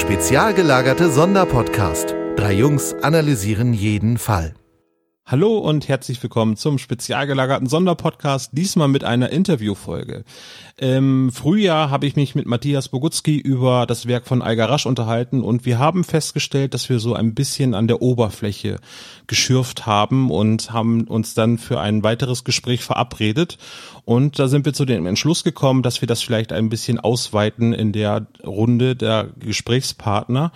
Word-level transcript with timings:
Spezial 0.00 0.54
gelagerte 0.54 1.10
Sonderpodcast. 1.10 2.14
Drei 2.34 2.54
Jungs 2.54 2.94
analysieren 3.02 3.74
jeden 3.74 4.16
Fall. 4.16 4.54
Hallo 5.30 5.58
und 5.58 5.86
herzlich 5.86 6.20
willkommen 6.24 6.56
zum 6.56 6.76
spezial 6.78 7.24
gelagerten 7.28 7.68
Sonderpodcast, 7.68 8.50
diesmal 8.50 8.88
mit 8.88 9.04
einer 9.04 9.30
Interviewfolge. 9.30 10.24
Im 10.76 11.30
Frühjahr 11.30 11.88
habe 11.88 12.08
ich 12.08 12.16
mich 12.16 12.34
mit 12.34 12.46
Matthias 12.46 12.88
Bogutski 12.88 13.38
über 13.38 13.86
das 13.86 14.08
Werk 14.08 14.26
von 14.26 14.42
Algarasch 14.42 14.86
unterhalten 14.86 15.42
und 15.42 15.64
wir 15.64 15.78
haben 15.78 16.02
festgestellt, 16.02 16.74
dass 16.74 16.88
wir 16.88 16.98
so 16.98 17.14
ein 17.14 17.36
bisschen 17.36 17.74
an 17.74 17.86
der 17.86 18.02
Oberfläche 18.02 18.80
geschürft 19.28 19.86
haben 19.86 20.32
und 20.32 20.72
haben 20.72 21.04
uns 21.04 21.34
dann 21.34 21.58
für 21.58 21.78
ein 21.78 22.02
weiteres 22.02 22.42
Gespräch 22.42 22.82
verabredet. 22.82 23.56
Und 24.04 24.40
da 24.40 24.48
sind 24.48 24.64
wir 24.64 24.72
zu 24.72 24.84
dem 24.84 25.06
Entschluss 25.06 25.44
gekommen, 25.44 25.84
dass 25.84 26.00
wir 26.00 26.08
das 26.08 26.22
vielleicht 26.22 26.52
ein 26.52 26.70
bisschen 26.70 26.98
ausweiten 26.98 27.72
in 27.72 27.92
der 27.92 28.26
Runde 28.44 28.96
der 28.96 29.28
Gesprächspartner 29.38 30.50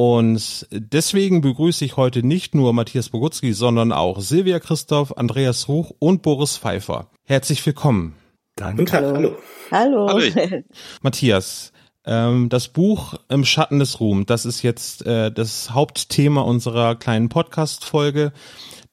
und 0.00 0.66
deswegen 0.70 1.42
begrüße 1.42 1.84
ich 1.84 1.98
heute 1.98 2.26
nicht 2.26 2.54
nur 2.54 2.72
Matthias 2.72 3.10
Bogutski, 3.10 3.52
sondern 3.52 3.92
auch 3.92 4.20
Silvia 4.20 4.58
Christoph, 4.58 5.14
Andreas 5.18 5.68
Ruch 5.68 5.92
und 5.98 6.22
Boris 6.22 6.56
Pfeiffer. 6.56 7.10
Herzlich 7.26 7.66
willkommen. 7.66 8.14
Danke. 8.56 8.90
Hallo. 8.92 9.36
Hallo. 9.70 10.08
Hallo. 10.08 10.62
Matthias, 11.02 11.72
ähm, 12.06 12.48
das 12.48 12.68
Buch 12.68 13.16
Im 13.28 13.44
Schatten 13.44 13.78
des 13.78 14.00
Ruhm, 14.00 14.24
das 14.24 14.46
ist 14.46 14.62
jetzt 14.62 15.04
äh, 15.04 15.30
das 15.30 15.72
Hauptthema 15.72 16.40
unserer 16.40 16.94
kleinen 16.94 17.28
Podcast-Folge. 17.28 18.32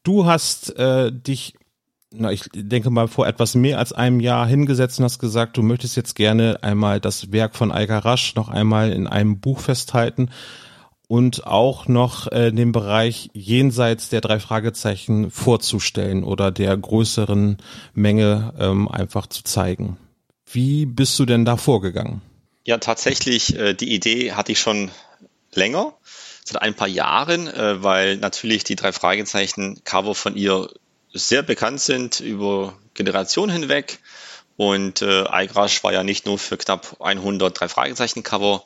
Du 0.03 0.25
hast 0.25 0.77
äh, 0.77 1.13
dich 1.13 1.53
na, 2.11 2.33
ich 2.33 2.43
denke 2.53 2.89
mal, 2.89 3.07
vor 3.07 3.27
etwas 3.27 3.55
mehr 3.55 3.79
als 3.79 3.93
einem 3.93 4.19
Jahr 4.19 4.45
hingesetzt 4.45 4.99
und 4.99 5.05
hast 5.05 5.19
gesagt, 5.19 5.55
du 5.55 5.61
möchtest 5.61 5.95
jetzt 5.95 6.15
gerne 6.15 6.59
einmal 6.63 6.99
das 6.99 7.31
Werk 7.31 7.55
von 7.55 7.71
Algarasch 7.71 8.35
noch 8.35 8.49
einmal 8.49 8.91
in 8.91 9.07
einem 9.07 9.39
Buch 9.39 9.59
festhalten 9.59 10.29
und 11.07 11.47
auch 11.47 11.87
noch 11.87 12.31
äh, 12.31 12.51
den 12.51 12.71
Bereich 12.71 13.29
jenseits 13.33 14.09
der 14.09 14.21
drei 14.21 14.39
Fragezeichen 14.39 15.31
vorzustellen 15.31 16.23
oder 16.23 16.51
der 16.51 16.75
größeren 16.75 17.57
Menge 17.93 18.53
ähm, 18.59 18.87
einfach 18.87 19.27
zu 19.27 19.43
zeigen. 19.43 19.97
Wie 20.45 20.85
bist 20.85 21.17
du 21.19 21.25
denn 21.25 21.45
da 21.45 21.57
vorgegangen? 21.57 22.21
Ja, 22.65 22.77
tatsächlich, 22.77 23.55
äh, 23.55 23.73
die 23.73 23.93
Idee 23.93 24.33
hatte 24.33 24.51
ich 24.51 24.59
schon 24.59 24.91
länger, 25.53 25.93
seit 26.43 26.61
ein 26.61 26.73
paar 26.73 26.87
Jahren, 26.87 27.47
äh, 27.47 27.81
weil 27.81 28.17
natürlich 28.17 28.65
die 28.65 28.75
drei 28.75 28.91
Fragezeichen 28.91 29.81
Cover 29.85 30.15
von 30.15 30.35
ihr 30.35 30.69
sehr 31.13 31.43
bekannt 31.43 31.79
sind 31.79 32.19
über 32.19 32.77
Generationen 32.93 33.51
hinweg. 33.51 33.99
Und 34.57 35.01
äh, 35.01 35.25
Eigrasch 35.27 35.83
war 35.83 35.93
ja 35.93 36.03
nicht 36.03 36.25
nur 36.25 36.39
für 36.39 36.57
knapp 36.57 36.97
100 36.99 37.59
drei 37.59 37.67
Fragezeichen 37.67 38.23
Cover 38.23 38.63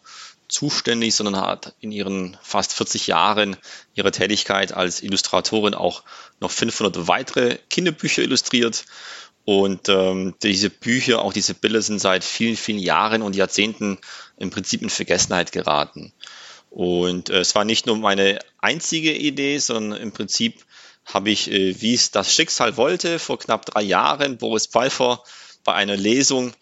zuständig, 0.52 1.16
sondern 1.16 1.38
hat 1.38 1.76
in 1.80 1.92
ihren 1.92 2.38
fast 2.42 2.74
40 2.74 3.08
Jahren 3.08 3.58
ihrer 3.94 4.12
Tätigkeit 4.12 4.74
als 4.74 5.02
Illustratorin 5.02 5.74
auch 5.74 6.04
noch 6.40 6.52
500 6.52 7.08
weitere 7.08 7.58
Kinderbücher 7.70 8.22
illustriert. 8.22 8.86
Und 9.44 9.90
ähm, 9.90 10.36
diese 10.44 10.70
Bücher, 10.70 11.22
auch 11.22 11.34
diese 11.34 11.56
Bilder 11.56 11.82
sind 11.82 12.00
seit 12.00 12.24
vielen, 12.24 12.56
vielen 12.56 12.78
Jahren 12.78 13.22
und 13.22 13.36
Jahrzehnten 13.36 13.98
im 14.38 14.52
Prinzip 14.52 14.82
in 14.82 14.90
Vergessenheit 14.90 15.52
geraten. 15.52 16.14
Und 16.70 17.30
äh, 17.30 17.40
es 17.40 17.56
war 17.56 17.66
nicht 17.66 17.86
nur 17.86 17.98
meine 17.98 18.40
einzige 18.60 19.14
Idee, 19.14 19.58
sondern 19.58 20.00
im 20.00 20.12
Prinzip 20.12 20.64
habe 21.06 21.32
ich, 21.32 21.52
äh, 21.52 21.82
wie 21.82 21.94
es 21.94 22.12
das 22.12 22.34
Schicksal 22.34 22.78
wollte, 22.78 23.20
vor 23.20 23.40
knapp 23.40 23.66
drei 23.66 23.82
Jahren 23.82 24.38
Boris 24.38 24.68
Pfeiffer 24.68 25.24
bei 25.64 25.74
einer 25.74 25.98
Lesung 25.98 26.54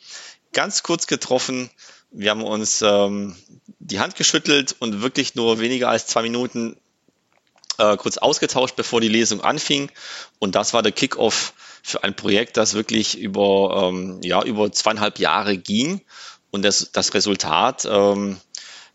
ganz 0.53 0.83
kurz 0.83 1.07
getroffen. 1.07 1.69
Wir 2.12 2.31
haben 2.31 2.44
uns 2.44 2.81
ähm, 2.81 3.36
die 3.80 4.00
Hand 4.00 4.16
geschüttelt 4.16 4.75
und 4.80 5.02
wirklich 5.02 5.36
nur 5.36 5.59
weniger 5.59 5.90
als 5.90 6.08
zwei 6.08 6.24
Minuten 6.24 6.75
äh, 7.78 7.97
kurz 7.97 8.18
ausgetauscht, 8.18 8.75
bevor 8.75 9.02
die 9.02 9.08
Lesung 9.08 9.42
anfing. 9.42 9.92
Und 10.40 10.56
das 10.56 10.74
war 10.74 10.81
der 10.84 10.92
Kickoff 10.92 11.53
für 11.84 12.03
ein 12.03 12.16
Projekt, 12.16 12.58
das 12.58 12.74
wirklich 12.74 13.18
über, 13.18 13.90
ähm, 13.90 14.20
ja, 14.24 14.44
über 14.44 14.72
zweieinhalb 14.72 15.20
Jahre 15.20 15.58
ging. 15.58 16.02
Und 16.52 16.64
das, 16.64 16.92
das 16.92 17.14
Resultat 17.14 17.86
ähm, 17.86 18.40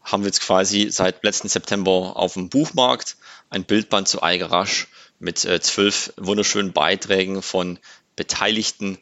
haben 0.02 0.22
wir 0.22 0.28
jetzt 0.28 0.42
quasi 0.42 0.88
seit 0.90 1.24
letzten 1.24 1.48
September 1.48 2.16
auf 2.16 2.34
dem 2.34 2.48
Buchmarkt. 2.48 3.16
Ein 3.48 3.64
Bildband 3.64 4.08
zu 4.08 4.22
Eigerasch 4.22 4.88
mit 5.18 5.44
äh, 5.44 5.60
zwölf 5.60 6.12
wunderschönen 6.16 6.72
Beiträgen 6.72 7.42
von 7.42 7.78
Beteiligten 8.16 8.98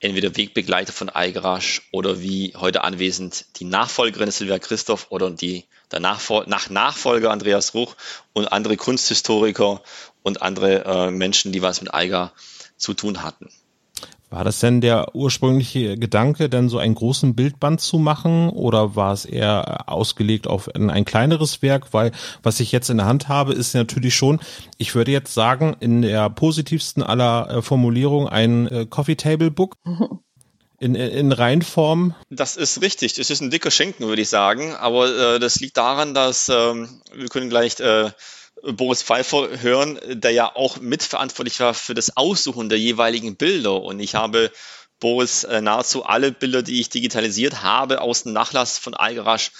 entweder 0.00 0.36
Wegbegleiter 0.36 0.92
von 0.92 1.08
Eigerasch 1.08 1.88
oder 1.90 2.20
wie 2.20 2.54
heute 2.56 2.84
anwesend 2.84 3.46
die 3.56 3.64
Nachfolgerin 3.64 4.30
Silvia 4.30 4.58
Christoph 4.58 5.06
oder 5.10 5.30
die 5.30 5.64
der 5.90 6.00
Nachfol 6.00 6.44
nach 6.46 6.68
Nachfolger 6.70 7.30
Andreas 7.30 7.74
Ruch 7.74 7.94
und 8.32 8.46
andere 8.48 8.76
Kunsthistoriker 8.76 9.82
und 10.22 10.42
andere 10.42 10.84
äh, 10.84 11.10
Menschen, 11.10 11.52
die 11.52 11.62
was 11.62 11.80
mit 11.80 11.94
Eiger 11.94 12.32
zu 12.76 12.94
tun 12.94 13.22
hatten. 13.22 13.50
War 14.28 14.42
das 14.42 14.58
denn 14.58 14.80
der 14.80 15.14
ursprüngliche 15.14 15.96
Gedanke, 15.96 16.48
denn 16.48 16.68
so 16.68 16.78
einen 16.78 16.96
großen 16.96 17.36
Bildband 17.36 17.80
zu 17.80 17.98
machen 17.98 18.48
oder 18.48 18.96
war 18.96 19.12
es 19.12 19.24
eher 19.24 19.88
ausgelegt 19.88 20.48
auf 20.48 20.74
ein, 20.74 20.90
ein, 20.90 21.04
kleineres 21.04 21.62
Werk? 21.62 21.92
Weil 21.92 22.10
was 22.42 22.58
ich 22.58 22.72
jetzt 22.72 22.90
in 22.90 22.96
der 22.96 23.06
Hand 23.06 23.28
habe, 23.28 23.52
ist 23.52 23.74
natürlich 23.74 24.16
schon, 24.16 24.40
ich 24.78 24.96
würde 24.96 25.12
jetzt 25.12 25.32
sagen, 25.32 25.76
in 25.78 26.02
der 26.02 26.28
positivsten 26.28 27.04
aller 27.04 27.48
äh, 27.48 27.62
Formulierungen 27.62 28.28
ein 28.28 28.66
äh, 28.66 28.86
Coffee 28.86 29.16
Table 29.16 29.50
Book. 29.50 29.76
In, 30.78 30.94
in 30.94 31.32
Reinform? 31.32 32.14
Das 32.28 32.58
ist 32.58 32.82
richtig. 32.82 33.16
Es 33.16 33.30
ist 33.30 33.40
ein 33.40 33.50
dicker 33.50 33.70
Schinken, 33.70 34.08
würde 34.08 34.20
ich 34.20 34.28
sagen. 34.28 34.74
Aber 34.74 35.08
äh, 35.08 35.38
das 35.38 35.56
liegt 35.56 35.78
daran, 35.78 36.12
dass 36.12 36.50
ähm, 36.50 37.00
wir 37.14 37.28
können 37.28 37.48
gleich 37.48 37.80
äh, 37.80 38.10
Boris 38.62 39.02
Pfeiffer 39.02 39.60
hören, 39.60 39.98
der 40.06 40.30
ja 40.32 40.54
auch 40.54 40.78
mitverantwortlich 40.78 41.60
war 41.60 41.74
für 41.74 41.94
das 41.94 42.16
Aussuchen 42.16 42.68
der 42.68 42.78
jeweiligen 42.78 43.36
Bilder. 43.36 43.82
Und 43.82 44.00
ich 44.00 44.14
habe 44.14 44.50
Boris 44.98 45.44
äh, 45.44 45.60
nahezu 45.60 46.04
alle 46.04 46.32
Bilder, 46.32 46.62
die 46.62 46.80
ich 46.80 46.88
digitalisiert 46.88 47.62
habe, 47.62 48.00
aus 48.00 48.22
dem 48.22 48.32
Nachlass 48.32 48.78
von 48.78 48.94
Algarasch 48.94 49.52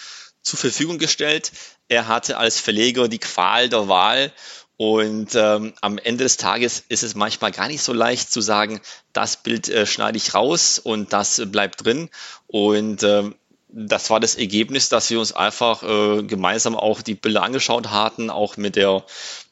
zur 0.42 0.58
Verfügung 0.58 0.98
gestellt. 0.98 1.52
Er 1.88 2.08
hatte 2.08 2.38
als 2.38 2.58
Verleger 2.58 3.08
die 3.08 3.18
Qual 3.18 3.68
der 3.68 3.88
Wahl 3.88 4.32
und 4.76 5.34
ähm, 5.34 5.72
am 5.80 5.96
Ende 5.96 6.24
des 6.24 6.36
Tages 6.36 6.84
ist 6.88 7.02
es 7.02 7.14
manchmal 7.14 7.50
gar 7.50 7.68
nicht 7.68 7.82
so 7.82 7.94
leicht 7.94 8.30
zu 8.30 8.42
sagen, 8.42 8.80
das 9.14 9.42
Bild 9.42 9.68
äh, 9.68 9.86
schneide 9.86 10.18
ich 10.18 10.34
raus 10.34 10.78
und 10.78 11.14
das 11.14 11.38
äh, 11.38 11.46
bleibt 11.46 11.84
drin. 11.84 12.10
Und 12.46 13.02
ähm, 13.02 13.34
das 13.78 14.08
war 14.08 14.20
das 14.20 14.36
Ergebnis, 14.36 14.88
dass 14.88 15.10
wir 15.10 15.20
uns 15.20 15.32
einfach 15.32 15.82
äh, 15.82 16.22
gemeinsam 16.22 16.74
auch 16.74 17.02
die 17.02 17.14
Bilder 17.14 17.42
angeschaut 17.42 17.90
hatten, 17.90 18.30
auch 18.30 18.56
mit 18.56 18.74
der 18.74 19.04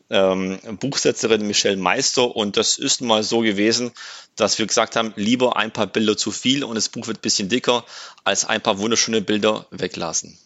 ähm, 0.08 0.58
Buchsetzerin 0.80 1.46
Michelle 1.46 1.76
Meister. 1.76 2.34
Und 2.34 2.56
das 2.56 2.78
ist 2.78 3.02
mal 3.02 3.22
so 3.22 3.40
gewesen, 3.40 3.92
dass 4.34 4.58
wir 4.58 4.66
gesagt 4.66 4.96
haben, 4.96 5.12
lieber 5.16 5.56
ein 5.56 5.72
paar 5.72 5.86
Bilder 5.86 6.16
zu 6.16 6.30
viel 6.30 6.64
und 6.64 6.74
das 6.74 6.88
Buch 6.88 7.06
wird 7.06 7.18
ein 7.18 7.20
bisschen 7.20 7.50
dicker, 7.50 7.84
als 8.24 8.46
ein 8.46 8.62
paar 8.62 8.78
wunderschöne 8.78 9.20
Bilder 9.20 9.66
weglassen. 9.70 10.38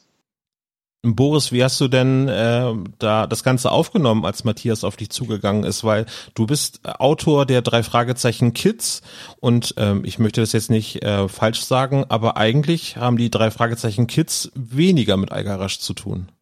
Boris, 1.03 1.53
wie 1.53 1.63
hast 1.63 1.81
du 1.81 1.87
denn 1.87 2.27
äh, 2.27 2.75
da 2.99 3.29
das 3.29 3.45
Ganze 3.45 3.71
aufgenommen, 3.71 4.25
als 4.25 4.43
Matthias 4.43 4.83
auf 4.83 4.97
dich 4.97 5.11
zugegangen 5.11 5.63
ist? 5.63 5.85
Weil 5.85 6.07
du 6.35 6.47
bist 6.47 6.81
Autor 6.85 7.47
der 7.47 7.63
drei 7.63 7.85
Fragezeichen 7.85 8.53
Kids 8.53 9.03
und 9.39 9.75
ähm, 9.77 10.05
ich 10.05 10.19
möchte 10.19 10.41
das 10.41 10.53
jetzt 10.53 10.71
nicht 10.71 11.05
äh, 11.05 11.29
falsch 11.29 11.61
sagen, 11.61 12.05
aber 12.09 12.37
eigentlich 12.37 12.97
haben 12.97 13.17
die 13.17 13.31
drei 13.31 13.53
Fragezeichen 13.53 14.09
Kids 14.09 14.51
weniger 14.57 15.17
mit 15.17 15.31
Algarasch 15.31 15.79
zu 15.79 15.95
tun. 15.95 16.33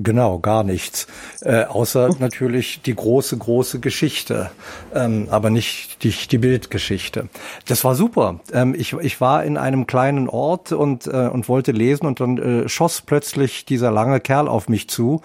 Genau, 0.00 0.38
gar 0.38 0.62
nichts. 0.62 1.08
Äh, 1.40 1.64
außer 1.64 2.10
natürlich 2.20 2.82
die 2.82 2.94
große, 2.94 3.36
große 3.36 3.80
Geschichte, 3.80 4.52
ähm, 4.94 5.26
aber 5.28 5.50
nicht 5.50 6.04
die, 6.04 6.10
die 6.10 6.38
Bildgeschichte. 6.38 7.28
Das 7.66 7.82
war 7.82 7.96
super. 7.96 8.38
Ähm, 8.52 8.76
ich, 8.78 8.92
ich 8.92 9.20
war 9.20 9.42
in 9.42 9.56
einem 9.56 9.88
kleinen 9.88 10.28
Ort 10.28 10.70
und, 10.70 11.08
äh, 11.08 11.26
und 11.26 11.48
wollte 11.48 11.72
lesen 11.72 12.06
und 12.06 12.20
dann 12.20 12.38
äh, 12.38 12.68
schoss 12.68 13.00
plötzlich 13.00 13.64
dieser 13.64 13.90
lange 13.90 14.20
Kerl 14.20 14.46
auf 14.46 14.68
mich 14.68 14.88
zu. 14.88 15.20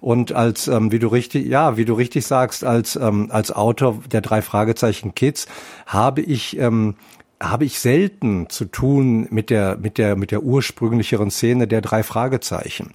Und 0.00 0.32
als, 0.32 0.66
ähm, 0.66 0.90
wie 0.90 0.98
du 0.98 1.06
richtig, 1.06 1.46
ja, 1.46 1.76
wie 1.76 1.84
du 1.84 1.94
richtig 1.94 2.26
sagst, 2.26 2.64
als, 2.64 2.96
ähm, 2.96 3.28
als 3.30 3.52
Autor 3.52 4.00
der 4.10 4.22
drei 4.22 4.42
Fragezeichen 4.42 5.14
Kids 5.14 5.46
habe 5.86 6.20
ich, 6.20 6.58
ähm, 6.58 6.96
habe 7.40 7.64
ich 7.64 7.78
selten 7.78 8.48
zu 8.50 8.64
tun 8.64 9.28
mit 9.30 9.50
der, 9.50 9.76
mit 9.76 9.98
der, 9.98 10.16
mit 10.16 10.32
der 10.32 10.42
ursprünglicheren 10.42 11.30
Szene 11.30 11.68
der 11.68 11.80
drei 11.80 12.02
Fragezeichen. 12.02 12.92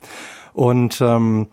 Und 0.53 1.01
ähm, 1.01 1.47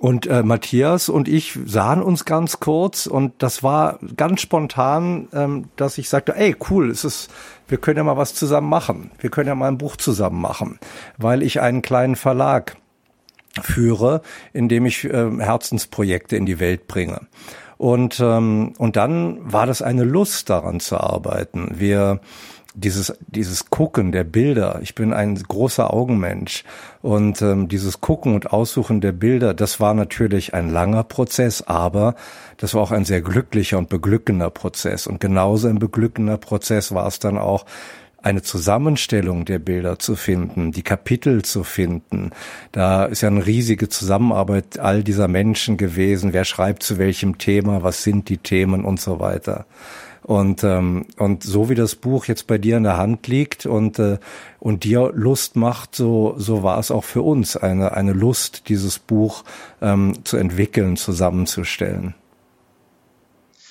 und 0.00 0.26
äh, 0.26 0.42
Matthias 0.42 1.10
und 1.10 1.28
ich 1.28 1.58
sahen 1.66 2.02
uns 2.02 2.24
ganz 2.24 2.58
kurz 2.58 3.06
und 3.06 3.34
das 3.42 3.62
war 3.62 3.98
ganz 4.16 4.40
spontan, 4.40 5.28
ähm, 5.34 5.66
dass 5.76 5.98
ich 5.98 6.08
sagte, 6.08 6.34
ey, 6.34 6.56
cool, 6.70 6.90
es 6.90 7.04
ist, 7.04 7.30
wir 7.68 7.76
können 7.76 7.98
ja 7.98 8.04
mal 8.04 8.16
was 8.16 8.34
zusammen 8.34 8.70
machen. 8.70 9.10
Wir 9.18 9.28
können 9.28 9.48
ja 9.48 9.54
mal 9.54 9.68
ein 9.68 9.76
Buch 9.76 9.96
zusammen 9.96 10.40
machen, 10.40 10.78
weil 11.18 11.42
ich 11.42 11.60
einen 11.60 11.82
kleinen 11.82 12.16
Verlag 12.16 12.78
führe, 13.60 14.22
in 14.54 14.70
dem 14.70 14.86
ich 14.86 15.04
äh, 15.04 15.30
Herzensprojekte 15.38 16.34
in 16.34 16.46
die 16.46 16.60
Welt 16.60 16.86
bringe. 16.86 17.26
Und, 17.76 18.20
ähm, 18.20 18.72
und 18.78 18.96
dann 18.96 19.52
war 19.52 19.66
das 19.66 19.82
eine 19.82 20.04
Lust 20.04 20.48
daran 20.48 20.80
zu 20.80 20.98
arbeiten. 20.98 21.72
Wir 21.74 22.20
dieses, 22.80 23.12
dieses 23.26 23.70
Gucken 23.70 24.12
der 24.12 24.24
Bilder, 24.24 24.80
ich 24.82 24.94
bin 24.94 25.12
ein 25.12 25.34
großer 25.36 25.92
Augenmensch 25.92 26.64
und 27.02 27.40
ähm, 27.42 27.68
dieses 27.68 28.00
Gucken 28.00 28.34
und 28.34 28.52
Aussuchen 28.52 29.00
der 29.00 29.12
Bilder, 29.12 29.54
das 29.54 29.80
war 29.80 29.94
natürlich 29.94 30.54
ein 30.54 30.70
langer 30.70 31.04
Prozess, 31.04 31.62
aber 31.62 32.14
das 32.56 32.74
war 32.74 32.82
auch 32.82 32.92
ein 32.92 33.04
sehr 33.04 33.22
glücklicher 33.22 33.78
und 33.78 33.88
beglückender 33.88 34.50
Prozess 34.50 35.06
und 35.06 35.20
genauso 35.20 35.68
ein 35.68 35.78
beglückender 35.78 36.38
Prozess 36.38 36.92
war 36.92 37.06
es 37.06 37.18
dann 37.18 37.38
auch, 37.38 37.64
eine 38.22 38.42
Zusammenstellung 38.42 39.44
der 39.44 39.58
Bilder 39.58 39.98
zu 39.98 40.14
finden, 40.14 40.72
die 40.72 40.82
Kapitel 40.82 41.42
zu 41.42 41.64
finden. 41.64 42.32
Da 42.72 43.04
ist 43.04 43.22
ja 43.22 43.28
eine 43.28 43.46
riesige 43.46 43.88
Zusammenarbeit 43.88 44.78
all 44.78 45.02
dieser 45.02 45.28
Menschen 45.28 45.76
gewesen. 45.76 46.32
Wer 46.32 46.44
schreibt 46.44 46.82
zu 46.82 46.98
welchem 46.98 47.38
Thema? 47.38 47.82
Was 47.82 48.02
sind 48.02 48.28
die 48.28 48.38
Themen 48.38 48.84
und 48.84 49.00
so 49.00 49.20
weiter. 49.20 49.64
Und, 50.22 50.64
ähm, 50.64 51.06
und 51.16 51.42
so 51.42 51.70
wie 51.70 51.74
das 51.74 51.94
Buch 51.94 52.26
jetzt 52.26 52.46
bei 52.46 52.58
dir 52.58 52.76
in 52.76 52.82
der 52.82 52.96
Hand 52.98 53.26
liegt 53.26 53.66
und, 53.66 53.98
äh, 53.98 54.18
und 54.58 54.84
dir 54.84 55.12
Lust 55.14 55.56
macht, 55.56 55.96
so, 55.96 56.34
so 56.36 56.62
war 56.62 56.78
es 56.78 56.90
auch 56.90 57.04
für 57.04 57.22
uns 57.22 57.56
eine, 57.56 57.92
eine 57.92 58.12
Lust, 58.12 58.68
dieses 58.68 58.98
Buch 58.98 59.44
ähm, 59.80 60.24
zu 60.24 60.36
entwickeln, 60.36 60.96
zusammenzustellen. 60.96 62.14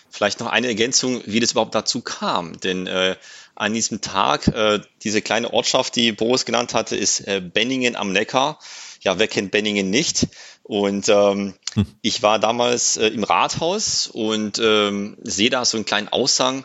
Vielleicht 0.09 0.39
noch 0.39 0.47
eine 0.47 0.67
Ergänzung, 0.67 1.21
wie 1.25 1.39
das 1.39 1.51
überhaupt 1.51 1.75
dazu 1.75 2.01
kam. 2.01 2.59
Denn 2.59 2.87
äh, 2.87 3.15
an 3.55 3.73
diesem 3.73 4.01
Tag, 4.01 4.47
äh, 4.47 4.79
diese 5.03 5.21
kleine 5.21 5.53
Ortschaft, 5.53 5.95
die 5.95 6.11
Boris 6.11 6.45
genannt 6.45 6.73
hatte, 6.73 6.95
ist 6.95 7.21
äh, 7.27 7.41
Benningen 7.41 7.95
am 7.95 8.11
Neckar. 8.11 8.57
Ja, 9.01 9.19
wer 9.19 9.27
kennt 9.27 9.51
Benningen 9.51 9.89
nicht? 9.89 10.27
Und 10.69 11.09
ähm, 11.09 11.55
hm. 11.73 11.87
ich 12.03 12.21
war 12.21 12.37
damals 12.37 12.95
äh, 12.95 13.07
im 13.07 13.23
Rathaus 13.23 14.05
und 14.05 14.59
ähm, 14.63 15.17
sehe 15.23 15.49
da 15.49 15.65
so 15.65 15.77
einen 15.77 15.85
kleinen 15.85 16.09
Aushang. 16.09 16.63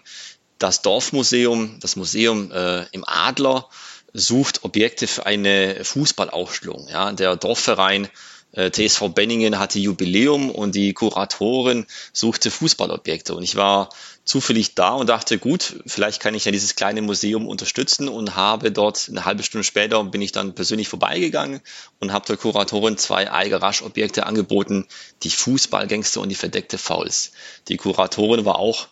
Das 0.58 0.82
Dorfmuseum, 0.82 1.78
das 1.80 1.96
Museum 1.96 2.52
äh, 2.52 2.84
im 2.92 3.02
Adler, 3.06 3.66
sucht 4.12 4.62
Objekte 4.62 5.06
für 5.06 5.24
eine 5.24 5.82
Fußballausstellung. 5.86 6.86
Ja, 6.90 7.12
der 7.12 7.36
Dorfverein 7.36 8.10
TSV 8.54 9.08
Benningen 9.14 9.58
hatte 9.58 9.78
Jubiläum 9.78 10.50
und 10.50 10.74
die 10.74 10.92
Kuratorin 10.92 11.86
suchte 12.12 12.50
Fußballobjekte. 12.50 13.34
Und 13.34 13.42
ich 13.42 13.56
war 13.56 13.88
zufällig 14.24 14.74
da 14.74 14.90
und 14.94 15.08
dachte, 15.08 15.38
gut, 15.38 15.76
vielleicht 15.86 16.20
kann 16.20 16.34
ich 16.34 16.44
ja 16.44 16.52
dieses 16.52 16.76
kleine 16.76 17.02
Museum 17.02 17.46
unterstützen 17.46 18.08
und 18.08 18.36
habe 18.36 18.72
dort 18.72 19.08
eine 19.08 19.24
halbe 19.24 19.42
Stunde 19.42 19.64
später 19.64 20.02
bin 20.04 20.22
ich 20.22 20.32
dann 20.32 20.54
persönlich 20.54 20.88
vorbeigegangen 20.88 21.60
und 22.00 22.12
habe 22.12 22.26
der 22.26 22.36
Kuratorin 22.36 22.96
zwei 22.96 23.30
Eiger 23.30 23.60
Rasch 23.60 23.82
Objekte 23.82 24.26
angeboten, 24.26 24.86
die 25.22 25.30
Fußballgangster 25.30 26.20
und 26.20 26.28
die 26.30 26.34
verdeckte 26.34 26.78
Fouls. 26.78 27.32
Die 27.68 27.76
Kuratorin 27.76 28.44
war 28.44 28.58
auch 28.58 28.88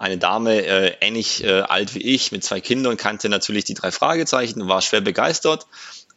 eine 0.00 0.16
Dame 0.16 0.64
äh, 0.64 0.94
ähnlich 1.02 1.44
äh, 1.44 1.60
alt 1.60 1.94
wie 1.94 2.00
ich 2.00 2.32
mit 2.32 2.42
zwei 2.42 2.62
Kindern 2.62 2.96
kannte 2.96 3.28
natürlich 3.28 3.64
die 3.64 3.74
drei 3.74 3.92
Fragezeichen 3.92 4.62
und 4.62 4.68
war 4.68 4.80
schwer 4.80 5.02
begeistert. 5.02 5.66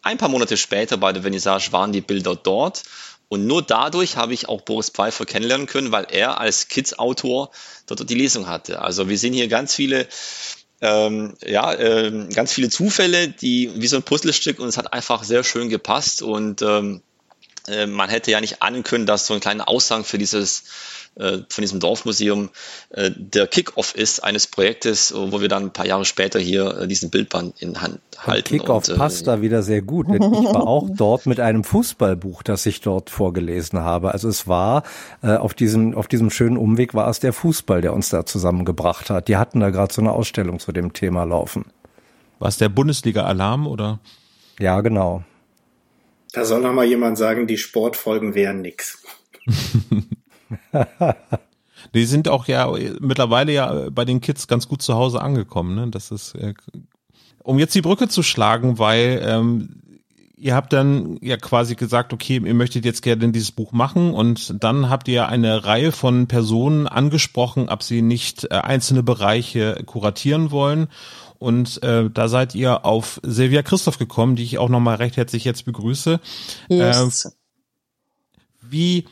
Ein 0.04 0.18
paar 0.18 0.30
Monate 0.30 0.58
später 0.58 0.98
bei 0.98 1.14
der 1.14 1.24
Vernissage 1.24 1.72
waren 1.72 1.92
die 1.92 2.02
Bilder 2.02 2.36
dort 2.36 2.84
und 3.30 3.48
nur 3.48 3.62
dadurch 3.62 4.18
habe 4.18 4.34
ich 4.34 4.48
auch 4.48 4.62
Boris 4.62 4.90
Pfeiffer 4.90 5.26
kennenlernen 5.26 5.66
können, 5.66 5.92
weil 5.92 6.06
er 6.12 6.40
als 6.40 6.68
Kids-Autor 6.68 7.50
dort 7.88 8.10
die 8.10 8.16
Lesung 8.16 8.48
hatte. 8.48 8.82
Also 8.82 9.10
wir 9.10 9.18
sehen 9.18 9.34
hier 9.34 9.48
ganz 9.48 9.74
viele 9.74 10.08
ähm, 10.82 11.36
ja, 11.42 11.74
ähm, 11.74 12.30
ganz 12.30 12.52
viele 12.52 12.70
Zufälle, 12.70 13.30
die 13.30 13.72
wie 13.76 13.88
so 13.88 13.96
ein 13.96 14.04
Puzzlestück 14.04 14.60
und 14.60 14.68
es 14.68 14.78
hat 14.78 14.92
einfach 14.92 15.24
sehr 15.24 15.46
schön 15.46 15.70
gepasst 15.70 16.22
und 16.22 16.62
ähm, 16.62 17.02
äh, 17.68 17.86
man 17.86 18.10
hätte 18.10 18.32
ja 18.32 18.42
nicht 18.42 18.62
ahnen 18.62 18.84
können, 18.84 19.06
dass 19.06 19.26
so 19.26 19.34
ein 19.34 19.40
kleiner 19.40 19.70
Aushang 19.70 20.04
für 20.04 20.18
dieses 20.18 20.66
von 21.16 21.62
diesem 21.62 21.80
Dorfmuseum 21.80 22.50
äh, 22.90 23.12
der 23.16 23.46
Kickoff 23.46 23.94
ist 23.96 24.24
eines 24.24 24.48
Projektes, 24.48 25.14
wo 25.16 25.42
wir 25.42 25.48
dann 25.48 25.66
ein 25.66 25.74
paar 25.74 25.86
Jahre 25.86 26.06
später 26.06 26.40
hier 26.40 26.80
äh, 26.80 26.88
diesen 26.88 27.12
Bildband 27.12 27.62
in 27.62 27.82
Hand 27.82 28.00
halten. 28.18 28.48
Kickoff 28.48 28.86
passt 28.96 29.28
da 29.28 29.42
wieder 29.42 29.62
sehr 29.62 29.82
gut. 29.82 30.08
Denn 30.08 30.24
ich 30.24 30.46
war 30.46 30.68
auch 30.68 30.90
dort 30.96 31.26
mit 31.28 31.40
einem 31.40 31.64
Fußballbuch, 31.64 32.42
das 32.42 32.66
ich 32.66 32.82
dort 32.82 33.10
vorgelesen 33.10 33.80
habe. 33.80 34.12
Also 34.12 34.28
es 34.28 34.48
war 34.48 34.84
auf 35.22 35.54
diesem 35.54 35.96
auf 35.96 36.08
diesem 36.08 36.30
schönen 36.30 36.58
Umweg 36.58 36.94
war 36.94 37.08
es 37.08 37.20
der 37.20 37.34
Fußball, 37.34 37.82
der 37.82 37.94
uns 37.94 38.10
da 38.10 38.26
zusammengebracht 38.26 39.10
hat. 39.10 39.28
Die 39.28 39.38
hatten 39.38 39.60
da 39.60 39.70
gerade 39.70 39.94
so 39.94 40.02
eine 40.02 40.12
Ausstellung 40.12 40.60
zu 40.60 40.72
dem 40.72 40.94
Thema 40.94 41.24
laufen. 41.24 41.66
War 42.40 42.50
es 42.50 42.58
der 42.58 42.70
Bundesliga-Alarm 42.70 43.68
oder? 43.68 44.00
Ja, 44.60 44.82
genau. 44.82 45.24
Da 46.34 46.46
soll 46.46 46.62
noch 46.62 46.74
mal 46.74 46.86
jemand 46.86 47.18
sagen, 47.18 47.48
die 47.48 47.58
Sportfolgen 47.58 48.34
wären 48.34 48.62
nix. 48.62 49.02
Die 51.94 52.06
sind 52.06 52.30
auch 52.30 52.48
ja 52.48 52.72
mittlerweile 53.00 53.52
ja 53.52 53.90
bei 53.90 54.06
den 54.06 54.22
Kids 54.22 54.48
ganz 54.48 54.68
gut 54.68 54.82
zu 54.82 54.94
Hause 54.94 55.22
angekommen. 55.22 55.76
Ne? 55.76 55.88
Das 55.90 56.12
ist, 56.12 56.36
äh, 56.36 56.54
um 57.44 57.60
jetzt 57.60 57.76
die 57.76 57.82
Brücke 57.82 58.08
zu 58.08 58.24
schlagen, 58.24 58.80
weil 58.80 59.22
ähm, 59.26 59.82
ihr 60.44 60.56
habt 60.56 60.74
dann 60.74 61.18
ja 61.22 61.38
quasi 61.38 61.76
gesagt, 61.76 62.14
okay, 62.14 62.42
ihr 62.44 62.54
möchtet 62.54 62.84
jetzt 62.86 63.02
gerne 63.02 63.32
dieses 63.32 63.52
Buch 63.52 63.72
machen 63.72 64.14
und 64.14 64.62
dann 64.64 64.90
habt 64.90 65.08
ihr 65.08 65.28
eine 65.28 65.66
Reihe 65.66 65.92
von 65.92 66.28
Personen 66.28 66.88
angesprochen, 66.88 67.70
ob 67.70 67.82
sie 67.82 68.02
nicht 68.02 68.46
äh, 68.46 68.56
einzelne 68.56 69.04
Bereiche 69.04 69.84
kuratieren 69.86 70.52
wollen. 70.52 70.88
Und 71.40 71.82
äh, 71.84 72.10
da 72.10 72.28
seid 72.28 72.56
ihr 72.56 72.86
auf 72.86 73.20
Silvia 73.24 73.64
Christoph 73.64 73.98
gekommen, 73.98 74.36
die 74.36 74.44
ich 74.44 74.58
auch 74.58 74.70
nochmal 74.70 74.96
recht 74.96 75.18
herzlich 75.18 75.44
jetzt 75.44 75.66
begrüße. 75.66 76.20
Yes. 76.70 77.26
Äh, 77.26 77.30
wie 78.62 78.98
äh, 79.00 79.04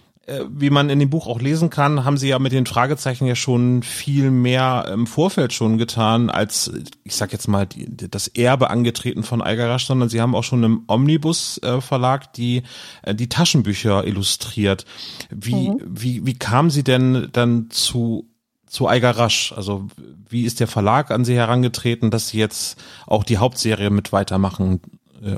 wie 0.49 0.69
man 0.69 0.89
in 0.89 0.99
dem 0.99 1.09
Buch 1.09 1.27
auch 1.27 1.41
lesen 1.41 1.69
kann, 1.69 2.05
haben 2.05 2.17
sie 2.17 2.29
ja 2.29 2.39
mit 2.39 2.51
den 2.51 2.65
Fragezeichen 2.65 3.25
ja 3.25 3.35
schon 3.35 3.83
viel 3.83 4.31
mehr 4.31 4.89
im 4.91 5.07
Vorfeld 5.07 5.53
schon 5.53 5.77
getan, 5.77 6.29
als, 6.29 6.71
ich 7.03 7.15
sag 7.15 7.31
jetzt 7.31 7.47
mal, 7.47 7.65
die, 7.65 7.87
das 8.09 8.27
Erbe 8.27 8.69
angetreten 8.69 9.23
von 9.23 9.41
Algarasch, 9.41 9.85
sondern 9.85 10.09
sie 10.09 10.21
haben 10.21 10.35
auch 10.35 10.43
schon 10.43 10.63
im 10.63 10.83
Omnibus-Verlag 10.87 12.23
äh, 12.23 12.27
die, 12.35 12.63
äh, 13.03 13.15
die 13.15 13.29
Taschenbücher 13.29 14.05
illustriert. 14.05 14.85
Wie, 15.29 15.69
mhm. 15.69 15.81
wie, 15.85 16.25
wie 16.25 16.35
kam 16.35 16.69
sie 16.69 16.83
denn 16.83 17.29
dann 17.31 17.69
zu 17.69 18.27
zu 18.67 18.87
Algarasch? 18.87 19.51
Also 19.51 19.87
wie 20.29 20.43
ist 20.43 20.61
der 20.61 20.67
Verlag 20.67 21.11
an 21.11 21.25
sie 21.25 21.35
herangetreten, 21.35 22.09
dass 22.09 22.29
sie 22.29 22.37
jetzt 22.37 22.81
auch 23.05 23.25
die 23.25 23.37
Hauptserie 23.37 23.89
mit 23.89 24.13
weitermachen 24.13 24.79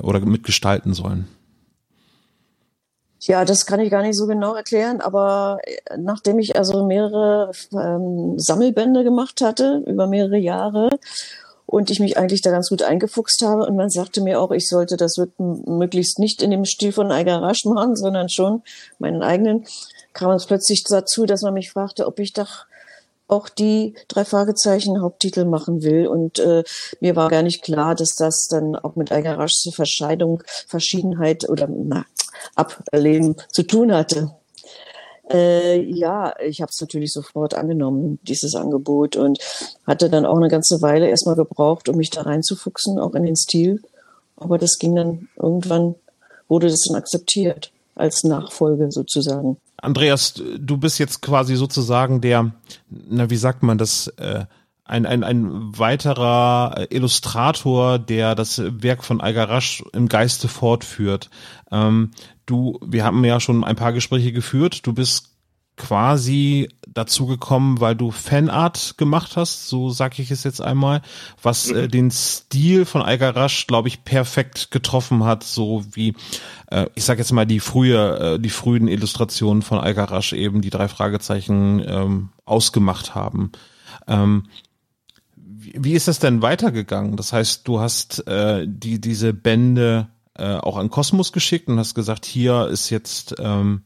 oder 0.02 0.20
mitgestalten 0.20 0.94
sollen? 0.94 1.26
Ja, 3.20 3.44
das 3.44 3.64
kann 3.64 3.80
ich 3.80 3.90
gar 3.90 4.02
nicht 4.02 4.16
so 4.16 4.26
genau 4.26 4.54
erklären, 4.54 5.00
aber 5.00 5.58
äh, 5.64 5.96
nachdem 5.96 6.38
ich 6.38 6.56
also 6.56 6.84
mehrere 6.84 7.52
ähm, 7.72 8.38
Sammelbände 8.38 9.02
gemacht 9.02 9.40
hatte 9.40 9.82
über 9.86 10.06
mehrere 10.06 10.36
Jahre 10.36 10.90
und 11.66 11.90
ich 11.90 12.00
mich 12.00 12.18
eigentlich 12.18 12.42
da 12.42 12.50
ganz 12.50 12.68
gut 12.68 12.82
eingefuchst 12.82 13.42
habe 13.42 13.66
und 13.66 13.76
man 13.76 13.88
sagte 13.88 14.20
mir 14.20 14.40
auch, 14.40 14.50
ich 14.50 14.68
sollte 14.68 14.96
das 14.96 15.16
möglichst 15.38 16.18
nicht 16.18 16.42
in 16.42 16.50
dem 16.50 16.64
Stil 16.64 16.92
von 16.92 17.10
Eiger 17.10 17.40
Rasch 17.40 17.64
machen, 17.64 17.96
sondern 17.96 18.28
schon 18.28 18.62
meinen 18.98 19.22
eigenen, 19.22 19.64
kam 20.12 20.30
es 20.32 20.46
plötzlich 20.46 20.84
dazu, 20.84 21.24
dass 21.24 21.42
man 21.42 21.54
mich 21.54 21.70
fragte, 21.70 22.06
ob 22.06 22.18
ich 22.18 22.32
doch 22.34 22.66
auch 23.26 23.48
die 23.48 23.94
drei 24.08 24.24
Fragezeichen 24.24 25.00
Haupttitel 25.00 25.44
machen 25.44 25.82
will. 25.82 26.06
Und 26.06 26.38
äh, 26.38 26.62
mir 27.00 27.16
war 27.16 27.30
gar 27.30 27.42
nicht 27.42 27.62
klar, 27.62 27.94
dass 27.94 28.14
das 28.14 28.46
dann 28.50 28.76
auch 28.76 28.96
mit 28.96 29.12
einer 29.12 29.38
raschen 29.38 29.72
Verscheidung, 29.72 30.42
Verschiedenheit 30.68 31.48
oder 31.48 31.66
na, 31.68 32.04
Ableben 32.54 33.36
zu 33.50 33.62
tun 33.62 33.92
hatte. 33.92 34.30
Äh, 35.30 35.80
ja, 35.80 36.34
ich 36.40 36.60
habe 36.60 36.70
es 36.70 36.80
natürlich 36.80 37.12
sofort 37.12 37.54
angenommen, 37.54 38.18
dieses 38.22 38.54
Angebot, 38.54 39.16
und 39.16 39.38
hatte 39.86 40.10
dann 40.10 40.26
auch 40.26 40.36
eine 40.36 40.48
ganze 40.48 40.82
Weile 40.82 41.08
erstmal 41.08 41.36
gebraucht, 41.36 41.88
um 41.88 41.96
mich 41.96 42.10
da 42.10 42.22
reinzufuchsen, 42.22 42.98
auch 42.98 43.14
in 43.14 43.22
den 43.22 43.36
Stil. 43.36 43.82
Aber 44.36 44.58
das 44.58 44.78
ging 44.78 44.94
dann 44.94 45.28
irgendwann, 45.40 45.94
wurde 46.48 46.68
das 46.68 46.82
dann 46.86 46.96
akzeptiert 46.96 47.72
als 47.94 48.24
Nachfolge 48.24 48.90
sozusagen. 48.90 49.56
Andreas, 49.76 50.34
du 50.34 50.76
bist 50.76 50.98
jetzt 50.98 51.22
quasi 51.22 51.56
sozusagen 51.56 52.20
der, 52.20 52.52
na 52.90 53.30
wie 53.30 53.36
sagt 53.36 53.62
man 53.62 53.78
das, 53.78 54.08
äh, 54.16 54.44
ein, 54.84 55.06
ein, 55.06 55.24
ein 55.24 55.78
weiterer 55.78 56.86
Illustrator, 56.90 57.98
der 57.98 58.34
das 58.34 58.60
Werk 58.64 59.02
von 59.02 59.20
Algarasch 59.20 59.82
im 59.92 60.08
Geiste 60.08 60.48
fortführt. 60.48 61.30
Ähm, 61.70 62.10
du, 62.46 62.78
wir 62.84 63.04
haben 63.04 63.24
ja 63.24 63.40
schon 63.40 63.64
ein 63.64 63.76
paar 63.76 63.92
Gespräche 63.92 64.32
geführt. 64.32 64.86
Du 64.86 64.92
bist 64.92 65.30
quasi 65.76 66.68
dazu 66.86 67.26
gekommen, 67.26 67.80
weil 67.80 67.96
du 67.96 68.10
Fanart 68.12 68.96
gemacht 68.96 69.36
hast, 69.36 69.68
so 69.68 69.90
sag 69.90 70.18
ich 70.18 70.30
es 70.30 70.44
jetzt 70.44 70.60
einmal, 70.60 71.02
was 71.42 71.70
äh, 71.70 71.82
mhm. 71.82 71.90
den 71.90 72.10
Stil 72.10 72.84
von 72.84 73.02
Algarasch, 73.02 73.66
glaube 73.66 73.88
ich, 73.88 74.04
perfekt 74.04 74.70
getroffen 74.70 75.24
hat, 75.24 75.42
so 75.42 75.84
wie 75.92 76.14
äh, 76.70 76.86
ich 76.94 77.04
sag 77.04 77.18
jetzt 77.18 77.32
mal 77.32 77.46
die 77.46 77.58
frühe, 77.58 78.34
äh, 78.34 78.38
die 78.38 78.50
frühen 78.50 78.86
Illustrationen 78.86 79.62
von 79.62 79.78
Algarasch 79.78 80.32
eben 80.32 80.60
die 80.60 80.70
drei 80.70 80.86
Fragezeichen 80.88 81.82
ähm, 81.84 82.28
ausgemacht 82.44 83.14
haben. 83.16 83.50
Ähm, 84.06 84.44
wie, 85.76 85.94
ist 85.94 86.08
das 86.08 86.18
denn 86.18 86.42
weitergegangen? 86.42 87.16
Das 87.16 87.32
heißt, 87.32 87.66
du 87.66 87.80
hast 87.80 88.26
äh, 88.26 88.66
die 88.66 89.00
diese 89.00 89.32
Bände 89.32 90.08
äh, 90.36 90.56
auch 90.56 90.76
an 90.76 90.90
Kosmos 90.90 91.32
geschickt 91.32 91.68
und 91.68 91.78
hast 91.78 91.94
gesagt, 91.94 92.24
hier 92.24 92.68
ist 92.68 92.90
jetzt 92.90 93.34
ähm, 93.38 93.82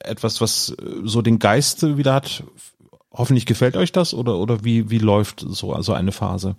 etwas, 0.00 0.40
was 0.40 0.70
äh, 0.70 1.00
so 1.04 1.22
den 1.22 1.38
Geist 1.38 1.96
wieder 1.96 2.14
hat. 2.14 2.44
Hoffentlich 3.12 3.46
gefällt 3.46 3.76
euch 3.76 3.92
das 3.92 4.14
oder, 4.14 4.38
oder 4.38 4.64
wie, 4.64 4.90
wie 4.90 4.98
läuft 4.98 5.44
so 5.46 5.72
also 5.72 5.92
eine 5.92 6.12
Phase? 6.12 6.56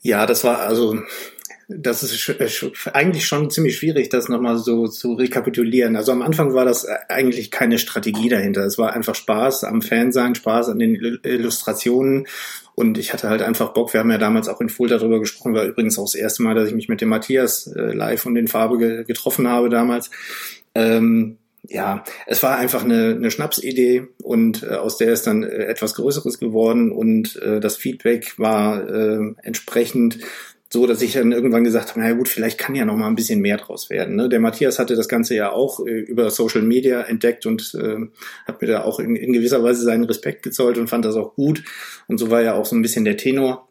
Ja, 0.00 0.26
das 0.26 0.44
war 0.44 0.60
also 0.60 0.98
das 1.68 2.04
ist 2.04 2.28
äh, 2.28 2.48
eigentlich 2.92 3.26
schon 3.26 3.50
ziemlich 3.50 3.76
schwierig, 3.76 4.08
das 4.08 4.28
nochmal 4.28 4.56
so 4.56 4.86
zu 4.86 5.14
rekapitulieren. 5.14 5.96
Also 5.96 6.12
am 6.12 6.22
Anfang 6.22 6.54
war 6.54 6.64
das 6.64 6.86
eigentlich 7.08 7.50
keine 7.50 7.78
Strategie 7.78 8.28
dahinter. 8.28 8.64
Es 8.64 8.78
war 8.78 8.92
einfach 8.92 9.16
Spaß 9.16 9.64
am 9.64 9.82
Fansein, 9.82 10.34
Spaß 10.34 10.68
an 10.68 10.78
den 10.78 10.94
Illustrationen. 10.94 12.26
Und 12.76 12.98
ich 12.98 13.12
hatte 13.14 13.30
halt 13.30 13.40
einfach 13.40 13.72
Bock. 13.72 13.94
Wir 13.94 14.00
haben 14.00 14.10
ja 14.10 14.18
damals 14.18 14.48
auch 14.48 14.60
in 14.60 14.68
Fulda 14.68 14.98
darüber 14.98 15.18
gesprochen. 15.18 15.54
War 15.54 15.64
übrigens 15.64 15.98
auch 15.98 16.04
das 16.04 16.14
erste 16.14 16.42
Mal, 16.42 16.54
dass 16.54 16.68
ich 16.68 16.74
mich 16.74 16.88
mit 16.88 17.00
dem 17.00 17.08
Matthias 17.08 17.66
äh, 17.66 17.92
live 17.92 18.26
und 18.26 18.34
den 18.34 18.48
Farbe 18.48 19.04
getroffen 19.04 19.48
habe 19.48 19.70
damals. 19.70 20.10
Ähm, 20.74 21.38
ja, 21.68 22.04
es 22.26 22.42
war 22.42 22.58
einfach 22.58 22.84
eine, 22.84 23.14
eine 23.14 23.30
Schnapsidee 23.30 24.08
und 24.22 24.62
äh, 24.62 24.74
aus 24.74 24.98
der 24.98 25.12
ist 25.12 25.26
dann 25.26 25.42
äh, 25.42 25.64
etwas 25.64 25.94
Größeres 25.94 26.38
geworden 26.38 26.92
und 26.92 27.36
äh, 27.36 27.60
das 27.60 27.76
Feedback 27.76 28.38
war 28.38 28.88
äh, 28.88 29.34
entsprechend 29.42 30.18
so, 30.68 30.86
dass 30.86 31.00
ich 31.02 31.12
dann 31.12 31.32
irgendwann 31.32 31.64
gesagt 31.64 31.90
habe, 31.90 32.00
na 32.00 32.12
gut, 32.12 32.28
vielleicht 32.28 32.58
kann 32.58 32.74
ja 32.74 32.84
noch 32.84 32.96
mal 32.96 33.06
ein 33.06 33.14
bisschen 33.14 33.40
mehr 33.40 33.56
draus 33.56 33.88
werden. 33.88 34.16
Ne? 34.16 34.28
Der 34.28 34.40
Matthias 34.40 34.78
hatte 34.78 34.96
das 34.96 35.08
Ganze 35.08 35.34
ja 35.34 35.52
auch 35.52 35.84
äh, 35.86 36.00
über 36.00 36.30
Social 36.30 36.62
Media 36.62 37.02
entdeckt 37.02 37.46
und 37.46 37.74
äh, 37.74 38.06
hat 38.46 38.60
mir 38.60 38.68
da 38.68 38.82
auch 38.82 38.98
in, 38.98 39.14
in 39.14 39.32
gewisser 39.32 39.62
Weise 39.62 39.82
seinen 39.82 40.04
Respekt 40.04 40.42
gezollt 40.42 40.78
und 40.78 40.88
fand 40.88 41.04
das 41.04 41.16
auch 41.16 41.34
gut. 41.34 41.62
Und 42.08 42.18
so 42.18 42.30
war 42.30 42.42
ja 42.42 42.54
auch 42.54 42.66
so 42.66 42.74
ein 42.74 42.82
bisschen 42.82 43.04
der 43.04 43.16
Tenor. 43.16 43.68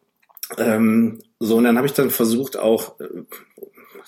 Ähm, 0.57 1.19
so, 1.39 1.57
und 1.57 1.65
dann 1.65 1.77
habe 1.77 1.87
ich 1.87 1.93
dann 1.93 2.11
versucht 2.11 2.57
auch 2.57 2.99
äh, 2.99 3.07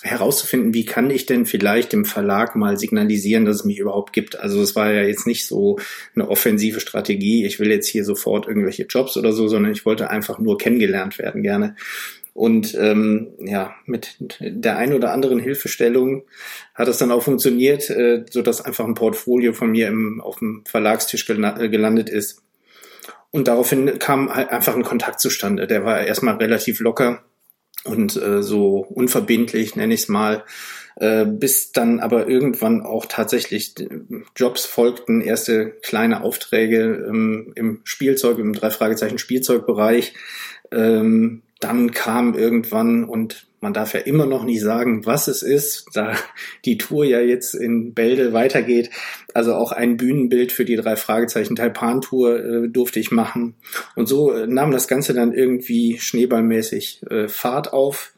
herauszufinden, 0.02 0.74
wie 0.74 0.86
kann 0.86 1.10
ich 1.10 1.26
denn 1.26 1.46
vielleicht 1.46 1.92
dem 1.92 2.06
Verlag 2.06 2.56
mal 2.56 2.78
signalisieren, 2.78 3.46
dass 3.46 3.58
es 3.58 3.66
mich 3.66 3.80
überhaupt 3.80 4.14
gibt. 4.14 4.40
Also 4.40 4.62
es 4.62 4.76
war 4.76 4.92
ja 4.94 5.02
jetzt 5.02 5.26
nicht 5.26 5.48
so 5.48 5.80
eine 6.16 6.30
offensive 6.30 6.80
Strategie, 6.80 7.46
ich 7.46 7.60
will 7.60 7.72
jetzt 7.72 7.88
hier 7.88 8.06
sofort 8.06 8.48
irgendwelche 8.48 8.84
Jobs 8.84 9.18
oder 9.18 9.34
so, 9.34 9.48
sondern 9.48 9.72
ich 9.72 9.86
wollte 9.86 10.10
einfach 10.10 10.40
nur 10.40 10.58
kennengelernt 10.58 11.18
werden 11.18 11.42
gerne. 11.42 11.76
Und 12.38 12.76
ähm, 12.76 13.30
ja, 13.40 13.74
mit 13.88 14.16
der 14.40 14.78
ein 14.78 14.94
oder 14.94 15.12
anderen 15.12 15.40
Hilfestellung 15.40 16.22
hat 16.76 16.88
es 16.88 17.00
dann 17.00 17.10
auch 17.10 17.24
funktioniert, 17.24 17.90
äh, 17.90 18.26
so 18.30 18.44
dass 18.44 18.62
einfach 18.62 18.86
ein 18.86 18.94
Portfolio 18.94 19.54
von 19.54 19.72
mir 19.72 19.88
im, 19.88 20.22
auf 20.22 20.38
dem 20.38 20.62
Verlagstisch 20.68 21.26
gelandet 21.26 22.10
ist. 22.10 22.44
Und 23.32 23.48
daraufhin 23.48 23.98
kam 23.98 24.32
halt 24.32 24.52
einfach 24.52 24.76
ein 24.76 24.84
Kontakt 24.84 25.20
zustande. 25.20 25.66
Der 25.66 25.84
war 25.84 26.06
erstmal 26.06 26.36
relativ 26.36 26.80
locker 26.80 27.24
und 27.86 28.16
äh, 28.22 28.44
so 28.44 28.86
unverbindlich, 28.88 29.76
nenne 29.76 29.96
ich 29.96 30.02
es 30.02 30.08
mal, 30.08 30.44
äh, 30.98 31.26
bis 31.26 31.72
dann 31.72 32.00
aber 32.00 32.30
irgendwann 32.30 32.84
auch 32.84 33.08
tatsächlich 33.08 33.74
Jobs 34.36 34.68
folgten, 34.68 35.22
erste 35.22 35.72
kleine 35.82 36.22
Aufträge 36.22 37.08
ähm, 37.10 37.54
im 37.56 37.82
Spielzeug, 37.84 38.38
im 38.38 38.54
drei 38.54 38.70
Fragezeichen 38.70 39.18
Spielzeugbereich. 39.18 40.14
Ähm, 40.72 41.42
dann 41.60 41.92
kam 41.92 42.34
irgendwann, 42.36 43.04
und 43.04 43.48
man 43.62 43.74
darf 43.74 43.94
ja 43.94 44.02
immer 44.02 44.26
noch 44.26 44.44
nicht 44.44 44.62
sagen, 44.62 45.06
was 45.06 45.28
es 45.28 45.42
ist, 45.42 45.88
da 45.94 46.14
die 46.66 46.78
Tour 46.78 47.06
ja 47.06 47.20
jetzt 47.20 47.56
in 47.56 47.94
Bälde 47.94 48.34
weitergeht. 48.34 48.90
Also 49.34 49.56
auch 49.56 49.72
ein 49.72 49.98
Bühnenbild 49.98 50.52
für 50.52 50.66
die 50.66 50.76
drei 50.76 50.96
Fragezeichen 50.96 51.56
Taipan-Tour 51.56 52.46
äh, 52.46 52.70
durfte 52.70 53.00
ich 53.00 53.12
machen. 53.12 53.56
Und 53.96 54.08
so 54.08 54.32
äh, 54.32 54.48
nahm 54.48 54.72
das 54.72 54.88
Ganze 54.88 55.14
dann 55.14 55.34
irgendwie 55.34 55.98
schneeballmäßig 56.00 57.02
äh, 57.10 57.28
Fahrt 57.28 57.74
auf 57.74 58.14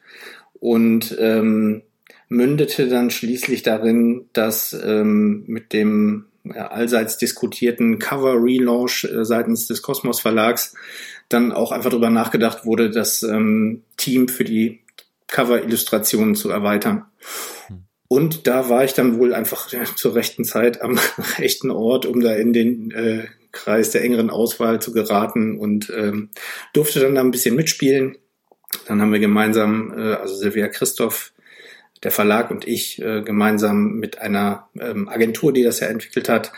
und 0.60 1.16
ähm, 1.20 1.84
mündete 2.28 2.88
dann 2.88 3.10
schließlich 3.10 3.64
darin, 3.64 4.26
dass 4.34 4.78
ähm, 4.84 5.44
mit 5.48 5.74
dem 5.74 6.26
ja, 6.44 6.68
allseits 6.68 7.18
diskutierten 7.18 8.00
Cover-Relaunch 8.00 9.06
äh, 9.06 9.26
seitens 9.26 9.68
des 9.68 9.82
Kosmos 9.82 10.20
Verlags 10.20 10.76
dann 11.30 11.52
auch 11.52 11.72
einfach 11.72 11.92
darüber 11.92 12.10
nachgedacht 12.10 12.66
wurde, 12.66 12.90
das 12.90 13.24
ähm, 13.24 13.84
Team 13.98 14.28
für 14.28 14.44
die 14.44 14.82
Cover-Illustrationen 15.28 16.36
zu 16.36 16.50
erweitern. 16.50 17.06
Und 18.08 18.48
da 18.48 18.70
war 18.70 18.84
ich 18.84 18.96
dann 18.96 19.20
wohl 19.20 19.36
einfach 19.36 19.72
ja, 19.72 19.84
zur 19.96 20.16
rechten 20.16 20.44
Zeit 20.44 20.82
am 20.82 21.00
rechten 21.38 21.70
Ort, 21.70 22.08
um 22.08 22.20
da 22.20 22.34
in 22.34 22.52
den 22.52 22.92
äh, 22.92 23.28
Kreis 23.52 23.92
der 23.92 24.04
engeren 24.04 24.32
Auswahl 24.32 24.82
zu 24.82 24.92
geraten 24.92 25.60
und 25.60 25.92
ähm, 25.96 26.30
durfte 26.74 27.00
dann 27.00 27.16
da 27.16 27.22
ein 27.22 27.32
bisschen 27.32 27.56
mitspielen. 27.56 28.18
Dann 28.88 29.02
haben 29.02 29.14
wir 29.14 29.20
gemeinsam, 29.20 29.94
äh, 29.96 30.14
also 30.14 30.36
Silvia 30.36 30.68
Christoph, 30.68 31.32
der 32.02 32.12
Verlag 32.12 32.50
und 32.50 32.68
ich, 32.68 33.00
äh, 33.02 33.22
gemeinsam 33.22 33.94
mit 33.94 34.18
einer 34.18 34.70
ähm, 34.80 35.08
Agentur, 35.08 35.54
die 35.54 35.64
das 35.64 35.80
ja 35.80 35.88
entwickelt 35.88 36.30
hat, 36.30 36.52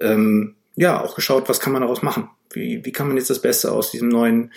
ähm, 0.00 0.56
ja, 0.74 1.00
auch 1.00 1.14
geschaut, 1.14 1.48
was 1.48 1.60
kann 1.60 1.72
man 1.72 1.82
daraus 1.82 2.02
machen 2.02 2.28
wie, 2.50 2.84
wie 2.84 2.92
kann 2.92 3.08
man 3.08 3.16
jetzt 3.16 3.30
das 3.30 3.42
Beste 3.42 3.72
aus 3.72 3.90
diesem 3.90 4.08
neuen 4.08 4.52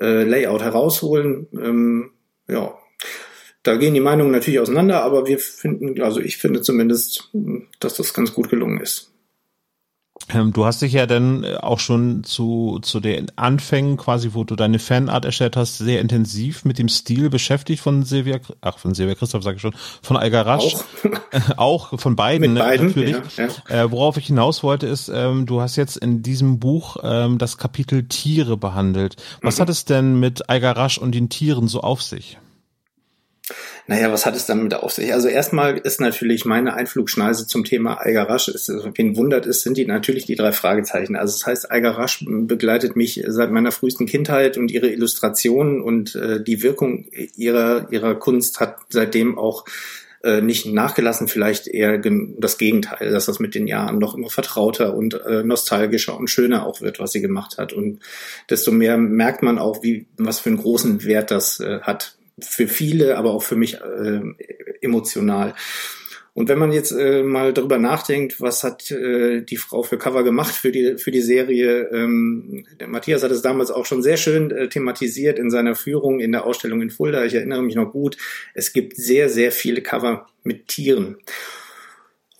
äh, 0.00 0.24
Layout 0.24 0.62
herausholen? 0.62 1.46
Ähm, 1.52 2.10
ja, 2.48 2.74
da 3.62 3.76
gehen 3.76 3.94
die 3.94 4.00
Meinungen 4.00 4.30
natürlich 4.30 4.60
auseinander, 4.60 5.02
aber 5.02 5.26
wir 5.26 5.38
finden, 5.38 6.00
also 6.02 6.20
ich 6.20 6.36
finde 6.36 6.60
zumindest, 6.60 7.30
dass 7.80 7.96
das 7.96 8.12
ganz 8.12 8.34
gut 8.34 8.50
gelungen 8.50 8.80
ist. 8.80 9.13
Ähm, 10.32 10.52
du 10.52 10.64
hast 10.64 10.80
dich 10.80 10.92
ja 10.94 11.06
dann 11.06 11.44
äh, 11.44 11.56
auch 11.56 11.78
schon 11.78 12.24
zu, 12.24 12.78
zu 12.82 13.00
den 13.00 13.26
Anfängen 13.36 13.96
quasi, 13.96 14.30
wo 14.32 14.44
du 14.44 14.56
deine 14.56 14.78
Fanart 14.78 15.24
erstellt 15.24 15.56
hast, 15.56 15.78
sehr 15.78 16.00
intensiv 16.00 16.64
mit 16.64 16.78
dem 16.78 16.88
Stil 16.88 17.28
beschäftigt 17.28 17.82
von 17.82 18.04
Silvia, 18.04 18.38
ach, 18.62 18.78
von 18.78 18.94
Silvia 18.94 19.14
Christoph 19.14 19.42
sage 19.42 19.56
ich 19.56 19.62
schon, 19.62 19.74
von 20.02 20.16
Algar 20.16 20.46
Rasch. 20.46 20.74
Auch. 20.74 20.84
auch 21.56 22.00
von 22.00 22.16
beiden, 22.16 22.40
mit 22.40 22.52
ne, 22.52 22.60
beiden 22.60 22.86
natürlich. 22.86 23.16
Ja, 23.36 23.48
ja. 23.68 23.84
Äh, 23.84 23.90
worauf 23.90 24.16
ich 24.16 24.26
hinaus 24.26 24.62
wollte, 24.62 24.86
ist, 24.86 25.10
ähm, 25.14 25.44
du 25.44 25.60
hast 25.60 25.76
jetzt 25.76 25.96
in 25.96 26.22
diesem 26.22 26.58
Buch 26.58 26.96
ähm, 27.02 27.38
das 27.38 27.58
Kapitel 27.58 28.04
Tiere 28.08 28.56
behandelt. 28.56 29.16
Was 29.42 29.58
mhm. 29.58 29.62
hat 29.62 29.68
es 29.68 29.84
denn 29.84 30.18
mit 30.20 30.48
Algar 30.48 30.76
Rasch 30.76 30.96
und 30.96 31.14
den 31.14 31.28
Tieren 31.28 31.68
so 31.68 31.80
auf 31.80 32.02
sich? 32.02 32.38
Naja, 33.86 34.10
was 34.10 34.24
hat 34.24 34.34
es 34.34 34.46
damit 34.46 34.72
auf 34.72 34.92
sich? 34.92 35.12
Also 35.12 35.28
erstmal 35.28 35.76
ist 35.76 36.00
natürlich 36.00 36.46
meine 36.46 36.74
Einflugschneise 36.74 37.46
zum 37.46 37.64
Thema 37.64 37.94
Algarasch, 37.94 38.48
ist, 38.48 38.68
wen 38.68 39.16
wundert 39.16 39.44
ist, 39.44 39.62
sind 39.62 39.76
die 39.76 39.84
natürlich 39.84 40.24
die 40.24 40.34
drei 40.34 40.52
Fragezeichen. 40.52 41.14
Also 41.14 41.34
das 41.34 41.46
heißt, 41.46 41.70
Algarasch 41.70 42.24
begleitet 42.26 42.96
mich 42.96 43.22
seit 43.26 43.50
meiner 43.50 43.70
frühesten 43.70 44.06
Kindheit 44.06 44.56
und 44.56 44.70
ihre 44.70 44.88
Illustrationen 44.88 45.82
und 45.82 46.14
äh, 46.14 46.42
die 46.42 46.62
Wirkung 46.62 47.06
ihrer, 47.36 47.92
ihrer 47.92 48.14
Kunst 48.14 48.60
hat 48.60 48.78
seitdem 48.88 49.36
auch 49.36 49.66
äh, 50.22 50.40
nicht 50.40 50.64
nachgelassen, 50.64 51.28
vielleicht 51.28 51.68
eher 51.68 51.98
das 51.98 52.56
Gegenteil, 52.56 53.10
dass 53.10 53.26
das 53.26 53.40
mit 53.40 53.54
den 53.54 53.66
Jahren 53.66 53.98
noch 53.98 54.14
immer 54.14 54.30
vertrauter 54.30 54.94
und 54.94 55.12
äh, 55.12 55.44
nostalgischer 55.44 56.16
und 56.16 56.30
schöner 56.30 56.64
auch 56.64 56.80
wird, 56.80 56.98
was 56.98 57.12
sie 57.12 57.20
gemacht 57.20 57.58
hat. 57.58 57.74
Und 57.74 58.00
desto 58.48 58.72
mehr 58.72 58.96
merkt 58.96 59.42
man 59.42 59.58
auch, 59.58 59.82
wie 59.82 60.06
was 60.16 60.40
für 60.40 60.48
einen 60.48 60.62
großen 60.62 61.04
Wert 61.04 61.30
das 61.30 61.60
äh, 61.60 61.80
hat 61.82 62.16
für 62.40 62.68
viele, 62.68 63.16
aber 63.16 63.32
auch 63.32 63.42
für 63.42 63.56
mich 63.56 63.80
äh, 63.80 64.20
emotional. 64.80 65.54
Und 66.34 66.48
wenn 66.48 66.58
man 66.58 66.72
jetzt 66.72 66.90
äh, 66.90 67.22
mal 67.22 67.52
darüber 67.52 67.78
nachdenkt, 67.78 68.40
was 68.40 68.64
hat 68.64 68.90
äh, 68.90 69.42
die 69.42 69.56
Frau 69.56 69.84
für 69.84 69.98
Cover 69.98 70.24
gemacht 70.24 70.52
für 70.52 70.72
die 70.72 70.98
für 70.98 71.12
die 71.12 71.20
Serie, 71.20 71.88
ähm, 71.92 72.66
Matthias 72.88 73.22
hat 73.22 73.30
es 73.30 73.40
damals 73.40 73.70
auch 73.70 73.86
schon 73.86 74.02
sehr 74.02 74.16
schön 74.16 74.50
äh, 74.50 74.68
thematisiert 74.68 75.38
in 75.38 75.48
seiner 75.48 75.76
Führung 75.76 76.18
in 76.18 76.32
der 76.32 76.44
Ausstellung 76.44 76.82
in 76.82 76.90
Fulda. 76.90 77.24
Ich 77.24 77.34
erinnere 77.34 77.62
mich 77.62 77.76
noch 77.76 77.92
gut. 77.92 78.16
Es 78.52 78.72
gibt 78.72 78.96
sehr 78.96 79.28
sehr 79.28 79.52
viele 79.52 79.80
Cover 79.80 80.26
mit 80.42 80.66
Tieren. 80.66 81.18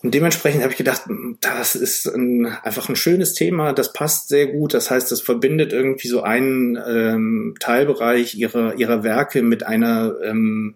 Und 0.05 0.13
dementsprechend 0.13 0.61
habe 0.61 0.71
ich 0.71 0.77
gedacht, 0.77 1.01
das 1.41 1.73
ist 1.73 2.05
ein, 2.05 2.45
einfach 2.45 2.89
ein 2.89 2.95
schönes 2.95 3.33
Thema, 3.33 3.73
das 3.73 3.91
passt 3.91 4.27
sehr 4.27 4.45
gut. 4.45 4.75
Das 4.75 4.91
heißt, 4.91 5.11
das 5.11 5.19
verbindet 5.19 5.73
irgendwie 5.73 6.07
so 6.07 6.21
einen 6.21 6.77
ähm, 6.87 7.55
Teilbereich 7.59 8.35
ihrer, 8.35 8.75
ihrer 8.75 9.03
Werke 9.03 9.41
mit 9.41 9.65
einer, 9.65 10.13
ähm, 10.23 10.75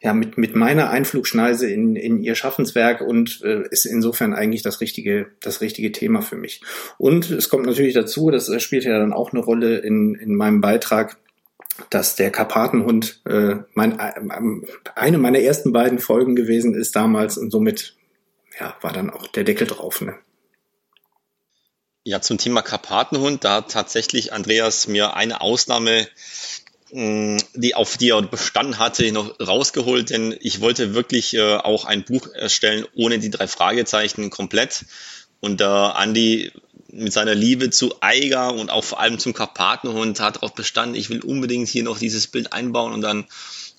ja, 0.00 0.14
mit, 0.14 0.38
mit 0.38 0.54
meiner 0.54 0.90
Einflugschneise 0.90 1.68
in, 1.68 1.96
in 1.96 2.22
ihr 2.22 2.36
Schaffenswerk 2.36 3.00
und 3.00 3.42
äh, 3.42 3.64
ist 3.68 3.84
insofern 3.84 4.32
eigentlich 4.32 4.62
das 4.62 4.80
richtige, 4.80 5.26
das 5.40 5.60
richtige 5.60 5.90
Thema 5.90 6.22
für 6.22 6.36
mich. 6.36 6.62
Und 6.98 7.32
es 7.32 7.48
kommt 7.48 7.66
natürlich 7.66 7.94
dazu, 7.94 8.30
das 8.30 8.48
spielt 8.62 8.84
ja 8.84 8.96
dann 8.96 9.12
auch 9.12 9.32
eine 9.32 9.42
Rolle 9.42 9.78
in, 9.78 10.14
in 10.14 10.36
meinem 10.36 10.60
Beitrag, 10.60 11.16
dass 11.90 12.14
der 12.14 12.30
Karpatenhund 12.30 13.22
äh, 13.24 13.56
mein, 13.74 13.98
äh, 13.98 14.12
eine 14.94 15.18
meiner 15.18 15.40
ersten 15.40 15.72
beiden 15.72 15.98
Folgen 15.98 16.36
gewesen 16.36 16.74
ist 16.76 16.94
damals 16.94 17.36
und 17.36 17.50
somit 17.50 17.96
ja, 18.62 18.76
war 18.80 18.92
dann 18.92 19.10
auch 19.10 19.26
der 19.26 19.42
Deckel 19.42 19.66
drauf. 19.66 20.00
Ne? 20.00 20.14
Ja, 22.04 22.20
zum 22.20 22.38
Thema 22.38 22.62
Karpatenhund, 22.62 23.44
da 23.44 23.56
hat 23.56 23.72
tatsächlich 23.72 24.32
Andreas 24.32 24.86
mir 24.86 25.14
eine 25.14 25.40
Ausnahme, 25.40 26.08
mm, 26.92 27.38
die 27.54 27.74
auf 27.74 27.96
die 27.96 28.10
er 28.10 28.22
bestanden 28.22 28.78
hatte, 28.78 29.10
noch 29.10 29.34
rausgeholt, 29.40 30.10
denn 30.10 30.36
ich 30.40 30.60
wollte 30.60 30.94
wirklich 30.94 31.34
äh, 31.34 31.56
auch 31.56 31.84
ein 31.84 32.04
Buch 32.04 32.28
erstellen 32.32 32.86
ohne 32.94 33.18
die 33.18 33.30
drei 33.30 33.48
Fragezeichen 33.48 34.30
komplett. 34.30 34.84
Und 35.40 35.60
da 35.60 35.90
Andi 35.90 36.52
mit 36.86 37.12
seiner 37.12 37.34
Liebe 37.34 37.70
zu 37.70 37.94
Eiger 38.00 38.54
und 38.54 38.70
auch 38.70 38.84
vor 38.84 39.00
allem 39.00 39.18
zum 39.18 39.32
Karpatenhund 39.32 40.20
hat 40.20 40.36
darauf 40.36 40.54
bestanden, 40.54 40.94
ich 40.94 41.10
will 41.10 41.20
unbedingt 41.20 41.68
hier 41.68 41.82
noch 41.82 41.98
dieses 41.98 42.28
Bild 42.28 42.52
einbauen 42.52 42.92
und 42.92 43.00
dann 43.00 43.26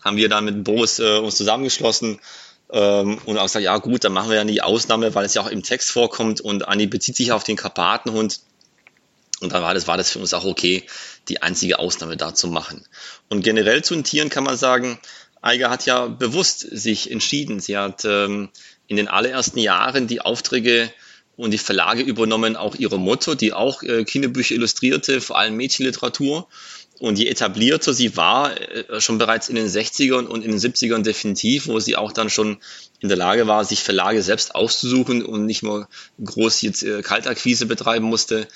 haben 0.02 0.18
wir 0.18 0.28
dann 0.28 0.44
mit 0.44 0.66
Boris 0.66 1.00
äh, 1.00 1.20
uns 1.20 1.36
zusammengeschlossen 1.36 2.20
ähm, 2.74 3.20
und 3.26 3.38
auch 3.38 3.44
gesagt, 3.44 3.64
ja 3.64 3.78
gut, 3.78 4.04
dann 4.04 4.14
machen 4.14 4.30
wir 4.30 4.38
ja 4.38 4.44
die 4.44 4.64
Ausnahme, 4.64 5.14
weil 5.14 5.26
es 5.26 5.36
ja 5.36 5.44
auch 5.44 5.48
im 5.48 5.62
Text 5.62 5.92
vorkommt 5.92 6.42
und 6.42 6.68
Anni 6.68 6.88
bezieht 6.88 7.16
sich 7.16 7.32
auf 7.32 7.44
den 7.44 7.56
Karpatenhund. 7.56 8.42
Und 9.42 9.54
dann 9.54 9.62
war 9.62 9.74
das, 9.74 9.88
war 9.88 9.98
das 9.98 10.10
für 10.10 10.20
uns 10.20 10.34
auch 10.34 10.46
okay, 10.46 10.84
die 11.28 11.42
einzige 11.42 11.78
Ausnahme 11.78 12.18
da 12.18 12.34
zu 12.34 12.48
machen. 12.48 12.84
Und 13.30 13.44
generell 13.44 13.84
zu 13.84 13.94
den 13.94 14.04
Tieren 14.04 14.30
kann 14.30 14.44
man 14.44 14.58
sagen, 14.58 15.00
Eiger 15.42 15.70
hat 15.70 15.86
ja 15.86 16.08
bewusst 16.08 16.62
sich 16.62 17.12
entschieden. 17.12 17.60
Sie 17.60 17.78
hat 17.78 18.06
ähm, 18.06 18.50
in 18.88 18.98
den 18.98 19.08
allerersten 19.08 19.60
Jahren 19.60 20.08
die 20.08 20.22
Aufträge 20.22 20.92
und 21.36 21.52
die 21.52 21.58
Verlage 21.58 22.02
übernommen 22.02 22.56
auch 22.56 22.76
ihre 22.76 22.98
Motto, 22.98 23.36
die 23.36 23.54
auch 23.54 23.84
äh, 23.84 24.04
Kinderbücher 24.04 24.56
illustrierte, 24.56 25.22
vor 25.22 25.38
allem 25.38 25.56
Mädchenliteratur. 25.58 26.48
Und 27.00 27.18
je 27.18 27.28
etablierter 27.28 27.94
sie 27.94 28.16
war, 28.16 28.60
äh, 28.60 29.02
schon 29.02 29.18
bereits 29.18 29.50
in 29.50 29.56
den 29.56 29.68
60ern 29.68 30.26
und 30.26 30.44
in 30.44 30.52
den 30.52 30.60
70ern 30.60 31.02
definitiv, 31.02 31.68
wo 31.68 31.80
sie 31.80 31.96
auch 31.96 32.12
dann 32.12 32.30
schon 32.30 32.58
in 33.00 33.10
der 33.10 33.18
Lage 33.18 33.48
war, 33.48 33.66
sich 33.66 33.84
Verlage 33.84 34.22
selbst 34.22 34.56
auszusuchen 34.56 35.26
und 35.26 35.46
nicht 35.46 35.64
nur 35.64 35.88
groß 36.24 36.62
jetzt 36.62 36.84
äh, 36.84 37.02
Kaltakquise 37.02 37.66
betreiben 37.66 38.06
musste, 38.06 38.48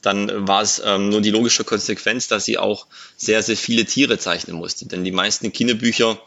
dann 0.00 0.48
war 0.48 0.62
es 0.62 0.82
ähm, 0.84 1.10
nur 1.10 1.20
die 1.20 1.30
logische 1.30 1.64
Konsequenz, 1.64 2.26
dass 2.26 2.44
sie 2.44 2.58
auch 2.58 2.86
sehr, 3.16 3.42
sehr 3.42 3.56
viele 3.56 3.84
Tiere 3.84 4.18
zeichnen 4.18 4.56
musste. 4.56 4.86
Denn 4.86 5.04
die 5.04 5.12
meisten 5.12 5.52
Kinderbücher 5.52 6.20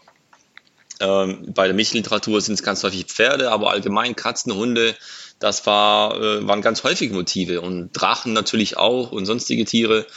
ähm, 1.01 1.53
bei 1.53 1.67
der 1.67 1.75
Mädchenliteratur 1.75 2.39
sind 2.39 2.53
es 2.53 2.63
ganz 2.63 2.83
häufig 2.83 3.05
Pferde, 3.05 3.51
aber 3.51 3.71
allgemein 3.71 4.15
Katzen, 4.15 4.53
Hunde, 4.53 4.95
das 5.39 5.65
war, 5.65 6.19
äh, 6.19 6.47
waren 6.47 6.61
ganz 6.61 6.83
häufige 6.83 7.13
Motive 7.13 7.61
und 7.61 7.91
Drachen 7.91 8.33
natürlich 8.33 8.77
auch 8.77 9.11
und 9.11 9.25
sonstige 9.25 9.65
Tiere. 9.65 10.07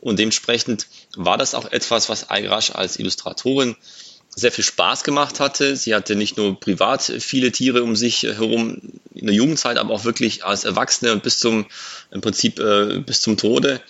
Und 0.00 0.18
dementsprechend 0.18 0.86
war 1.16 1.38
das 1.38 1.54
auch 1.54 1.70
etwas, 1.70 2.08
was 2.08 2.30
Ayrasch 2.30 2.70
als 2.70 2.98
Illustratorin 2.98 3.76
sehr 4.38 4.52
viel 4.52 4.64
Spaß 4.64 5.02
gemacht 5.02 5.40
hatte. 5.40 5.76
Sie 5.76 5.94
hatte 5.94 6.14
nicht 6.14 6.36
nur 6.36 6.60
privat 6.60 7.02
viele 7.02 7.50
Tiere 7.52 7.82
um 7.82 7.96
sich 7.96 8.22
herum 8.22 9.00
in 9.14 9.26
der 9.26 9.34
Jugendzeit, 9.34 9.78
aber 9.78 9.94
auch 9.94 10.04
wirklich 10.04 10.44
als 10.44 10.64
Erwachsene 10.64 11.12
und 11.12 11.22
bis 11.22 11.38
zum, 11.38 11.66
im 12.10 12.20
Prinzip 12.20 12.58
äh, 12.58 13.00
bis 13.00 13.22
zum 13.22 13.38
Tode. 13.38 13.80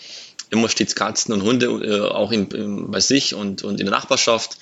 Immer 0.51 0.69
stets 0.69 0.95
Katzen 0.95 1.35
und 1.35 1.43
Hunde, 1.43 1.67
äh, 1.67 2.01
auch 2.01 2.31
in, 2.31 2.49
in, 2.53 2.91
bei 2.93 3.01
sich 3.01 3.35
und, 3.35 3.65
und 3.65 3.81
in 3.81 3.87
der 3.87 3.95
Nachbarschaft. 3.95 4.59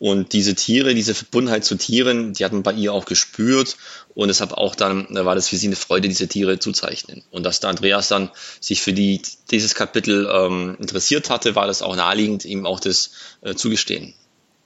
Und 0.00 0.32
diese 0.32 0.54
Tiere, 0.54 0.94
diese 0.94 1.14
Verbundenheit 1.14 1.62
zu 1.62 1.76
Tieren, 1.76 2.32
die 2.32 2.46
hat 2.46 2.52
man 2.52 2.62
bei 2.62 2.72
ihr 2.72 2.94
auch 2.94 3.04
gespürt. 3.04 3.76
Und 4.14 4.28
deshalb 4.28 4.52
auch 4.54 4.74
dann 4.74 5.06
da 5.10 5.26
war 5.26 5.34
das 5.34 5.48
für 5.48 5.58
sie 5.58 5.66
eine 5.66 5.76
Freude, 5.76 6.08
diese 6.08 6.26
Tiere 6.26 6.58
zu 6.58 6.72
zeichnen. 6.72 7.22
Und 7.30 7.44
dass 7.44 7.60
der 7.60 7.68
Andreas 7.68 8.08
dann 8.08 8.30
sich 8.60 8.80
für 8.80 8.94
die, 8.94 9.20
dieses 9.50 9.74
Kapitel 9.74 10.26
ähm, 10.32 10.78
interessiert 10.80 11.28
hatte, 11.28 11.54
war 11.54 11.66
das 11.66 11.82
auch 11.82 11.94
naheliegend, 11.94 12.46
ihm 12.46 12.64
auch 12.64 12.80
das 12.80 13.10
äh, 13.42 13.54
zugestehen. 13.54 14.14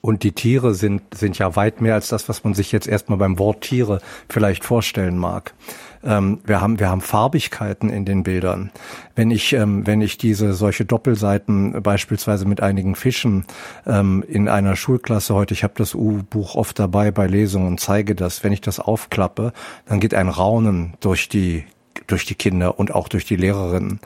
Und 0.05 0.21
die 0.21 0.33
Tiere 0.33 0.75
sind, 0.75 1.01
sind 1.15 1.39
ja 1.39 1.55
weit 1.55 1.81
mehr 1.81 1.95
als 1.95 2.09
das, 2.09 2.29
was 2.29 2.43
man 2.43 2.53
sich 2.53 2.71
jetzt 2.71 2.87
erstmal 2.87 3.17
beim 3.17 3.39
Wort 3.39 3.61
Tiere 3.61 4.01
vielleicht 4.29 4.63
vorstellen 4.63 5.17
mag. 5.17 5.55
Ähm, 6.03 6.41
wir 6.45 6.61
haben, 6.61 6.79
wir 6.79 6.89
haben 6.89 7.01
Farbigkeiten 7.01 7.89
in 7.89 8.05
den 8.05 8.21
Bildern. 8.21 8.69
Wenn 9.15 9.31
ich, 9.31 9.53
ähm, 9.53 9.87
wenn 9.87 10.01
ich 10.01 10.19
diese 10.19 10.53
solche 10.53 10.85
Doppelseiten 10.85 11.81
beispielsweise 11.81 12.47
mit 12.47 12.61
einigen 12.61 12.93
Fischen 12.93 13.45
ähm, 13.87 14.23
in 14.27 14.47
einer 14.47 14.75
Schulklasse 14.75 15.33
heute, 15.33 15.55
ich 15.55 15.63
habe 15.63 15.73
das 15.75 15.95
U-Buch 15.95 16.53
oft 16.53 16.77
dabei 16.77 17.09
bei 17.09 17.25
Lesungen 17.25 17.65
und 17.65 17.79
zeige 17.79 18.13
das, 18.13 18.43
wenn 18.43 18.53
ich 18.53 18.61
das 18.61 18.79
aufklappe, 18.79 19.53
dann 19.87 19.99
geht 19.99 20.13
ein 20.13 20.29
Raunen 20.29 20.93
durch 20.99 21.29
die 21.29 21.65
durch 22.07 22.25
die 22.25 22.35
Kinder 22.35 22.79
und 22.79 22.93
auch 22.93 23.07
durch 23.07 23.25
die 23.25 23.35
Lehrerinnen. 23.35 23.99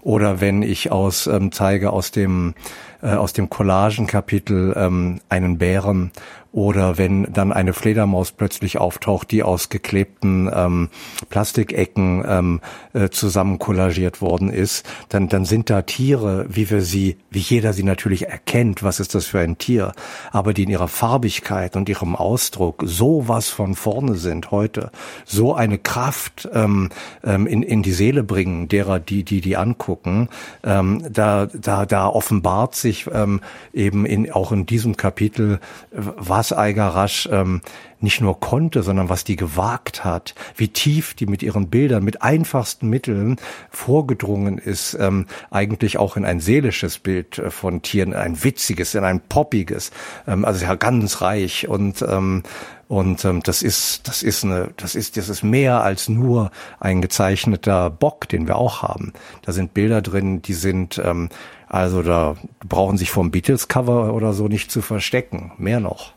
Oder 0.00 0.40
wenn 0.40 0.62
ich 0.62 0.92
aus 0.92 1.26
ähm, 1.26 1.52
zeige 1.52 1.92
aus 1.92 2.10
dem 2.10 2.54
äh, 3.02 3.14
aus 3.14 3.32
dem 3.32 3.50
Collagenkapitel 3.50 4.74
ähm, 4.76 5.20
einen 5.28 5.58
Bären 5.58 6.10
oder 6.54 6.98
wenn 6.98 7.32
dann 7.32 7.52
eine 7.52 7.72
Fledermaus 7.72 8.30
plötzlich 8.30 8.78
auftaucht, 8.78 9.32
die 9.32 9.42
aus 9.42 9.70
geklebten 9.70 10.48
ähm, 10.54 10.88
Plastikecken 11.28 12.24
ähm, 12.24 12.60
äh, 12.92 13.08
zusammen 13.08 13.58
kollagiert 13.58 14.22
worden 14.22 14.50
ist, 14.50 14.86
dann, 15.08 15.28
dann 15.28 15.46
sind 15.46 15.68
da 15.68 15.82
Tiere, 15.82 16.46
wie 16.48 16.70
wir 16.70 16.82
sie, 16.82 17.16
wie 17.28 17.40
jeder 17.40 17.72
sie 17.72 17.82
natürlich 17.82 18.28
erkennt, 18.28 18.84
was 18.84 19.00
ist 19.00 19.16
das 19.16 19.26
für 19.26 19.40
ein 19.40 19.58
Tier, 19.58 19.94
aber 20.30 20.54
die 20.54 20.62
in 20.62 20.70
ihrer 20.70 20.86
Farbigkeit 20.86 21.74
und 21.74 21.88
ihrem 21.88 22.14
Ausdruck 22.14 22.84
so 22.86 23.26
was 23.26 23.48
von 23.48 23.74
vorne 23.74 24.14
sind 24.14 24.52
heute, 24.52 24.92
so 25.24 25.54
eine 25.54 25.78
Kraft 25.78 26.48
ähm, 26.52 26.90
ähm, 27.24 27.48
in, 27.48 27.64
in 27.64 27.82
die 27.82 27.92
Seele 27.92 28.22
bringen, 28.22 28.68
derer, 28.68 29.00
die, 29.00 29.24
die 29.24 29.40
die 29.40 29.56
angucken, 29.56 30.28
ähm, 30.62 31.02
da, 31.10 31.46
da, 31.46 31.84
da 31.84 32.06
offenbart 32.06 32.76
sich 32.76 33.08
ähm, 33.12 33.40
eben 33.72 34.06
in, 34.06 34.30
auch 34.30 34.52
in 34.52 34.66
diesem 34.66 34.96
Kapitel, 34.96 35.58
was 35.90 36.43
was 36.44 36.56
Eiger 36.56 36.88
Rasch 36.88 37.26
ähm, 37.32 37.62
nicht 38.00 38.20
nur 38.20 38.38
konnte, 38.38 38.82
sondern 38.82 39.08
was 39.08 39.24
die 39.24 39.36
gewagt 39.36 40.04
hat, 40.04 40.34
wie 40.56 40.68
tief 40.68 41.14
die 41.14 41.24
mit 41.24 41.42
ihren 41.42 41.70
Bildern, 41.70 42.04
mit 42.04 42.20
einfachsten 42.20 42.90
Mitteln 42.90 43.36
vorgedrungen 43.70 44.58
ist, 44.58 44.94
ähm, 45.00 45.24
eigentlich 45.50 45.96
auch 45.96 46.18
in 46.18 46.26
ein 46.26 46.40
seelisches 46.40 46.98
Bild 46.98 47.38
äh, 47.38 47.50
von 47.50 47.80
Tieren, 47.80 48.12
ein 48.12 48.44
witziges, 48.44 48.94
in 48.94 49.04
ein 49.04 49.20
poppiges, 49.20 49.90
ähm, 50.26 50.44
also 50.44 50.62
ja 50.62 50.74
ganz 50.74 51.22
reich 51.22 51.66
und 51.66 52.02
ähm, 52.02 52.42
und 52.86 53.24
ähm, 53.24 53.42
das 53.42 53.62
ist, 53.62 54.06
das 54.06 54.22
ist 54.22 54.44
eine, 54.44 54.68
das 54.76 54.94
ist, 54.94 55.16
das 55.16 55.30
ist 55.30 55.42
mehr 55.42 55.82
als 55.82 56.10
nur 56.10 56.50
ein 56.78 57.00
gezeichneter 57.00 57.88
Bock, 57.88 58.28
den 58.28 58.46
wir 58.46 58.56
auch 58.56 58.82
haben. 58.82 59.14
Da 59.40 59.52
sind 59.52 59.72
Bilder 59.72 60.02
drin, 60.02 60.42
die 60.42 60.52
sind, 60.52 61.00
ähm, 61.02 61.30
also 61.66 62.02
da 62.02 62.36
brauchen 62.68 62.98
sich 62.98 63.10
vom 63.10 63.30
Beatles-Cover 63.30 64.12
oder 64.12 64.34
so 64.34 64.48
nicht 64.48 64.70
zu 64.70 64.82
verstecken. 64.82 65.52
Mehr 65.56 65.80
noch. 65.80 66.12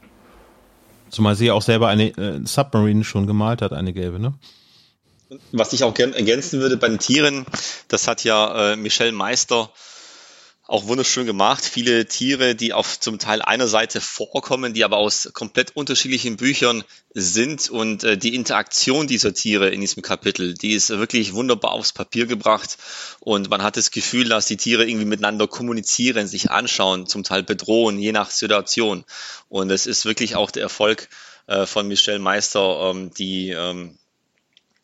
Zumal 1.10 1.36
sie 1.36 1.52
auch 1.52 1.62
selber 1.62 1.88
eine 1.88 2.10
äh, 2.18 2.42
Submarine 2.46 3.04
schon 3.04 3.28
gemalt 3.28 3.62
hat, 3.62 3.74
eine 3.74 3.94
gelbe, 3.94 4.20
ne? 4.20 4.34
Was 5.52 5.74
ich 5.74 5.84
auch 5.84 5.94
gerne 5.94 6.16
ergänzen 6.16 6.62
würde 6.62 6.78
bei 6.78 6.88
den 6.88 7.00
Tieren, 7.00 7.46
das 7.90 8.08
hat 8.08 8.24
ja 8.24 8.74
äh, 8.74 8.76
Michelle 8.78 9.12
Meister 9.12 9.70
auch 10.68 10.86
wunderschön 10.86 11.26
gemacht. 11.26 11.64
Viele 11.64 12.08
Tiere, 12.08 12.54
die 12.54 12.74
auf 12.74 13.00
zum 13.00 13.20
Teil 13.20 13.42
einer 13.42 13.68
Seite 13.68 14.02
vorkommen, 14.02 14.74
die 14.74 14.84
aber 14.84 14.98
aus 14.98 15.30
komplett 15.34 15.76
unterschiedlichen 15.76 16.36
Büchern 16.36 16.84
sind 17.14 17.70
und 17.70 18.04
äh, 18.04 18.18
die 18.18 18.36
Interaktion 18.36 19.08
dieser 19.08 19.34
Tiere 19.34 19.70
in 19.70 19.80
diesem 19.80 20.04
Kapitel, 20.04 20.54
die 20.54 20.74
ist 20.74 20.90
wirklich 20.90 21.34
wunderbar 21.34 21.72
aufs 21.72 21.94
Papier 21.94 22.26
gebracht 22.26 22.78
und 23.22 23.50
man 23.50 23.64
hat 23.64 23.78
das 23.78 23.92
Gefühl, 23.92 24.28
dass 24.28 24.46
die 24.46 24.58
Tiere 24.58 24.86
irgendwie 24.86 25.06
miteinander 25.06 25.48
kommunizieren, 25.48 26.28
sich 26.28 26.52
anschauen, 26.52 27.08
zum 27.08 27.24
Teil 27.24 27.44
bedrohen, 27.44 27.98
je 27.98 28.12
nach 28.12 28.30
Situation. 28.30 29.06
Und 29.48 29.72
es 29.72 29.86
ist 29.86 30.06
wirklich 30.06 30.36
auch 30.36 30.52
der 30.52 30.64
Erfolg 30.64 31.08
äh, 31.48 31.66
von 31.66 31.88
Michelle 31.88 32.20
Meister, 32.20 32.92
ähm, 32.92 33.12
die 33.14 33.52
ähm, 33.52 33.98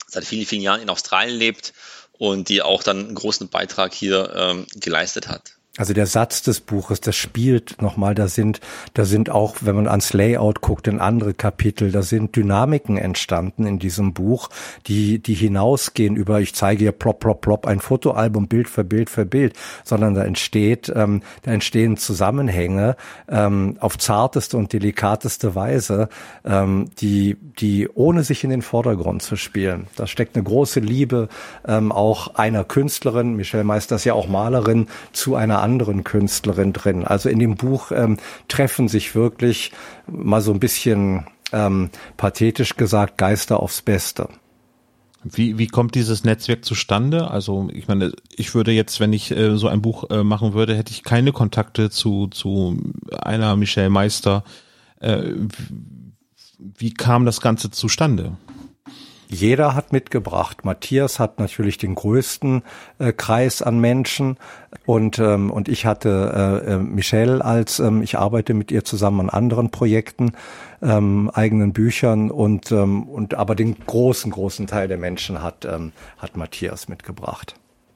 seit 0.07 0.23
vielen, 0.23 0.45
vielen 0.45 0.61
Jahren 0.61 0.81
in 0.81 0.89
Australien 0.89 1.37
lebt 1.37 1.73
und 2.13 2.47
die 2.47 2.61
auch 2.61 2.83
dann 2.83 2.99
einen 2.99 3.15
großen 3.15 3.49
Beitrag 3.49 3.93
hier 3.93 4.33
ähm, 4.33 4.65
geleistet 4.75 5.27
hat. 5.27 5.52
Also 5.79 5.95
der 5.95 6.05
Satz 6.05 6.43
des 6.43 6.59
Buches, 6.61 7.01
das 7.01 7.15
spielt 7.15 7.81
nochmal, 7.81 8.13
da 8.13 8.27
sind, 8.27 8.61
da 8.93 9.05
sind 9.05 9.31
auch, 9.31 9.55
wenn 9.61 9.75
man 9.75 9.87
ans 9.87 10.13
Layout 10.13 10.61
guckt, 10.61 10.87
in 10.87 10.99
andere 10.99 11.33
Kapitel, 11.33 11.91
da 11.91 12.03
sind 12.03 12.35
Dynamiken 12.35 12.95
entstanden 12.95 13.65
in 13.65 13.79
diesem 13.79 14.13
Buch, 14.13 14.49
die, 14.85 15.17
die 15.17 15.33
hinausgehen 15.33 16.15
über, 16.15 16.41
ich 16.41 16.53
zeige 16.53 16.81
hier 16.83 16.91
plop, 16.91 17.21
plop, 17.21 17.41
plop, 17.41 17.65
ein 17.65 17.79
Fotoalbum 17.79 18.47
Bild 18.47 18.69
für 18.69 18.83
Bild 18.83 19.09
für 19.09 19.25
Bild, 19.25 19.55
sondern 19.83 20.13
da 20.13 20.23
entsteht, 20.23 20.93
ähm, 20.95 21.23
da 21.41 21.51
entstehen 21.51 21.97
Zusammenhänge 21.97 22.95
ähm, 23.27 23.77
auf 23.79 23.97
zarteste 23.97 24.57
und 24.57 24.73
delikateste 24.73 25.55
Weise, 25.55 26.07
ähm, 26.45 26.91
die, 26.99 27.35
die 27.57 27.89
ohne 27.91 28.21
sich 28.21 28.43
in 28.43 28.51
den 28.51 28.61
Vordergrund 28.61 29.23
zu 29.23 29.37
spielen. 29.37 29.87
Da 29.95 30.05
steckt 30.05 30.35
eine 30.35 30.43
große 30.43 30.81
Liebe 30.81 31.29
ähm, 31.67 31.91
auch 31.91 32.35
einer 32.35 32.63
Künstlerin, 32.63 33.35
Michelle 33.35 33.63
Meister 33.63 33.95
ist 33.95 34.05
ja 34.05 34.13
auch 34.13 34.27
Malerin, 34.27 34.85
zu 35.13 35.33
einer 35.33 35.62
anderen 35.63 36.03
Künstlerin 36.03 36.73
drin. 36.73 37.05
Also 37.05 37.29
in 37.29 37.39
dem 37.39 37.55
Buch 37.55 37.91
ähm, 37.91 38.17
treffen 38.47 38.87
sich 38.87 39.15
wirklich 39.15 39.71
mal 40.07 40.41
so 40.41 40.53
ein 40.53 40.59
bisschen 40.59 41.25
ähm, 41.51 41.89
pathetisch 42.17 42.75
gesagt 42.75 43.17
Geister 43.17 43.59
aufs 43.59 43.81
Beste. 43.81 44.27
Wie, 45.23 45.57
wie 45.57 45.67
kommt 45.67 45.95
dieses 45.95 46.25
Netzwerk 46.25 46.65
zustande? 46.65 47.31
Also 47.31 47.69
ich 47.71 47.87
meine, 47.87 48.11
ich 48.35 48.53
würde 48.53 48.71
jetzt, 48.71 48.99
wenn 48.99 49.13
ich 49.13 49.31
äh, 49.31 49.55
so 49.57 49.69
ein 49.69 49.81
Buch 49.81 50.09
äh, 50.09 50.23
machen 50.23 50.53
würde, 50.53 50.75
hätte 50.75 50.91
ich 50.91 51.03
keine 51.03 51.31
Kontakte 51.31 51.89
zu, 51.89 52.27
zu 52.27 52.77
einer 53.21 53.55
Michelle 53.55 53.89
Meister. 53.89 54.43
Äh, 54.99 55.31
wie 56.59 56.93
kam 56.93 57.25
das 57.25 57.39
Ganze 57.39 57.71
zustande? 57.71 58.37
Jeder 59.33 59.73
hat 59.73 59.91
mitgebracht. 59.91 60.63
Matthias 60.63 61.19
hat 61.19 61.39
natürlich 61.39 61.77
den 61.77 61.95
größten 61.95 62.61
äh, 62.99 63.11
Kreis 63.13 63.61
an 63.61 63.79
Menschen 63.79 64.37
und 64.85 65.17
ähm, 65.17 65.49
und 65.49 65.67
ich 65.67 65.85
hatte 65.85 66.63
äh, 66.65 66.73
äh, 66.73 66.77
Michelle 66.77 67.43
als 67.43 67.79
ähm, 67.79 68.03
ich 68.03 68.17
arbeite 68.17 68.53
mit 68.53 68.71
ihr 68.71 68.85
zusammen 68.85 69.21
an 69.21 69.29
anderen 69.29 69.71
Projekten, 69.71 70.33
ähm, 70.81 71.31
eigenen 71.33 71.73
Büchern 71.73 72.29
und 72.29 72.71
ähm, 72.71 73.03
und 73.03 73.33
aber 73.33 73.55
den 73.55 73.75
großen 73.85 74.31
großen 74.31 74.67
Teil 74.67 74.87
der 74.87 74.97
Menschen 74.97 75.41
hat 75.41 75.65
ähm, 75.65 75.93
hat 76.17 76.37
Matthias 76.37 76.87
mitgebracht. 76.87 77.55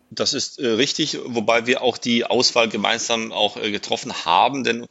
Das 0.09 0.33
ist 0.33 0.59
äh, 0.59 0.67
richtig, 0.67 1.19
wobei 1.25 1.67
wir 1.67 1.81
auch 1.81 1.97
die 1.97 2.25
Auswahl 2.25 2.67
gemeinsam 2.67 3.31
auch 3.31 3.57
äh, 3.57 3.71
getroffen 3.71 4.13
haben, 4.25 4.63
denn 4.63 4.87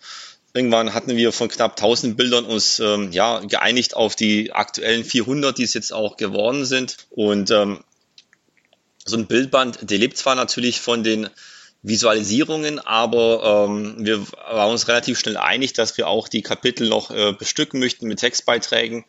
Irgendwann 0.57 0.95
hatten 0.95 1.19
wir 1.19 1.33
von 1.33 1.49
knapp 1.49 1.73
1000 1.73 2.17
Bildern 2.17 2.47
uns 2.47 2.81
ähm, 2.81 3.13
ja, 3.13 3.41
geeinigt 3.41 3.95
auf 3.95 4.17
die 4.17 4.53
aktuellen 4.53 5.05
400, 5.05 5.59
die 5.59 5.65
es 5.65 5.75
jetzt 5.75 5.93
auch 5.93 6.17
geworden 6.17 6.65
sind. 6.65 6.97
Und 7.11 7.51
ähm, 7.51 7.85
so 9.05 9.19
ein 9.19 9.27
Bildband, 9.27 9.91
der 9.91 9.99
lebt 9.99 10.17
zwar 10.17 10.35
natürlich 10.35 10.81
von 10.81 11.05
den 11.05 11.29
Visualisierungen, 11.83 12.79
aber 12.79 13.69
ähm, 13.69 13.97
wir 13.99 14.27
waren 14.33 14.73
uns 14.73 14.89
relativ 14.89 15.19
schnell 15.19 15.37
einig, 15.37 15.75
dass 15.75 15.99
wir 15.99 16.09
auch 16.09 16.27
die 16.27 16.41
Kapitel 16.41 16.89
noch 16.89 17.11
äh, 17.11 17.35
bestücken 17.35 17.79
möchten 17.79 18.09
mit 18.09 18.21
Textbeiträgen. 18.21 19.05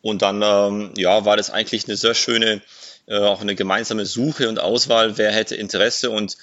Und 0.00 0.22
dann 0.22 0.40
ähm, 0.42 0.94
ja, 0.96 1.26
war 1.26 1.36
das 1.36 1.50
eigentlich 1.50 1.86
eine 1.86 1.98
sehr 1.98 2.14
schöne, 2.14 2.62
äh, 3.06 3.18
auch 3.18 3.42
eine 3.42 3.54
gemeinsame 3.54 4.06
Suche 4.06 4.48
und 4.48 4.60
Auswahl, 4.60 5.18
wer 5.18 5.30
hätte 5.30 5.56
Interesse. 5.56 6.10
Und 6.10 6.38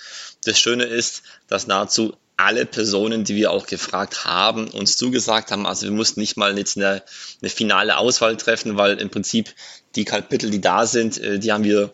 das 0.45 0.59
Schöne 0.59 0.83
ist, 0.83 1.23
dass 1.47 1.65
nahezu 1.65 2.15
alle 2.37 2.65
Personen, 2.65 3.23
die 3.23 3.35
wir 3.35 3.51
auch 3.51 3.67
gefragt 3.67 4.25
haben, 4.25 4.67
uns 4.67 4.97
zugesagt 4.97 5.51
haben. 5.51 5.65
Also 5.65 5.85
wir 5.85 5.93
mussten 5.93 6.19
nicht 6.19 6.35
mal 6.35 6.57
jetzt 6.57 6.77
eine, 6.77 7.03
eine 7.41 7.49
finale 7.49 7.97
Auswahl 7.97 8.37
treffen, 8.37 8.77
weil 8.77 8.99
im 8.99 9.09
Prinzip 9.09 9.53
die 9.95 10.05
Kapitel, 10.05 10.49
die 10.49 10.61
da 10.61 10.85
sind, 10.85 11.17
äh, 11.19 11.39
die 11.39 11.51
haben 11.51 11.63
wir 11.63 11.93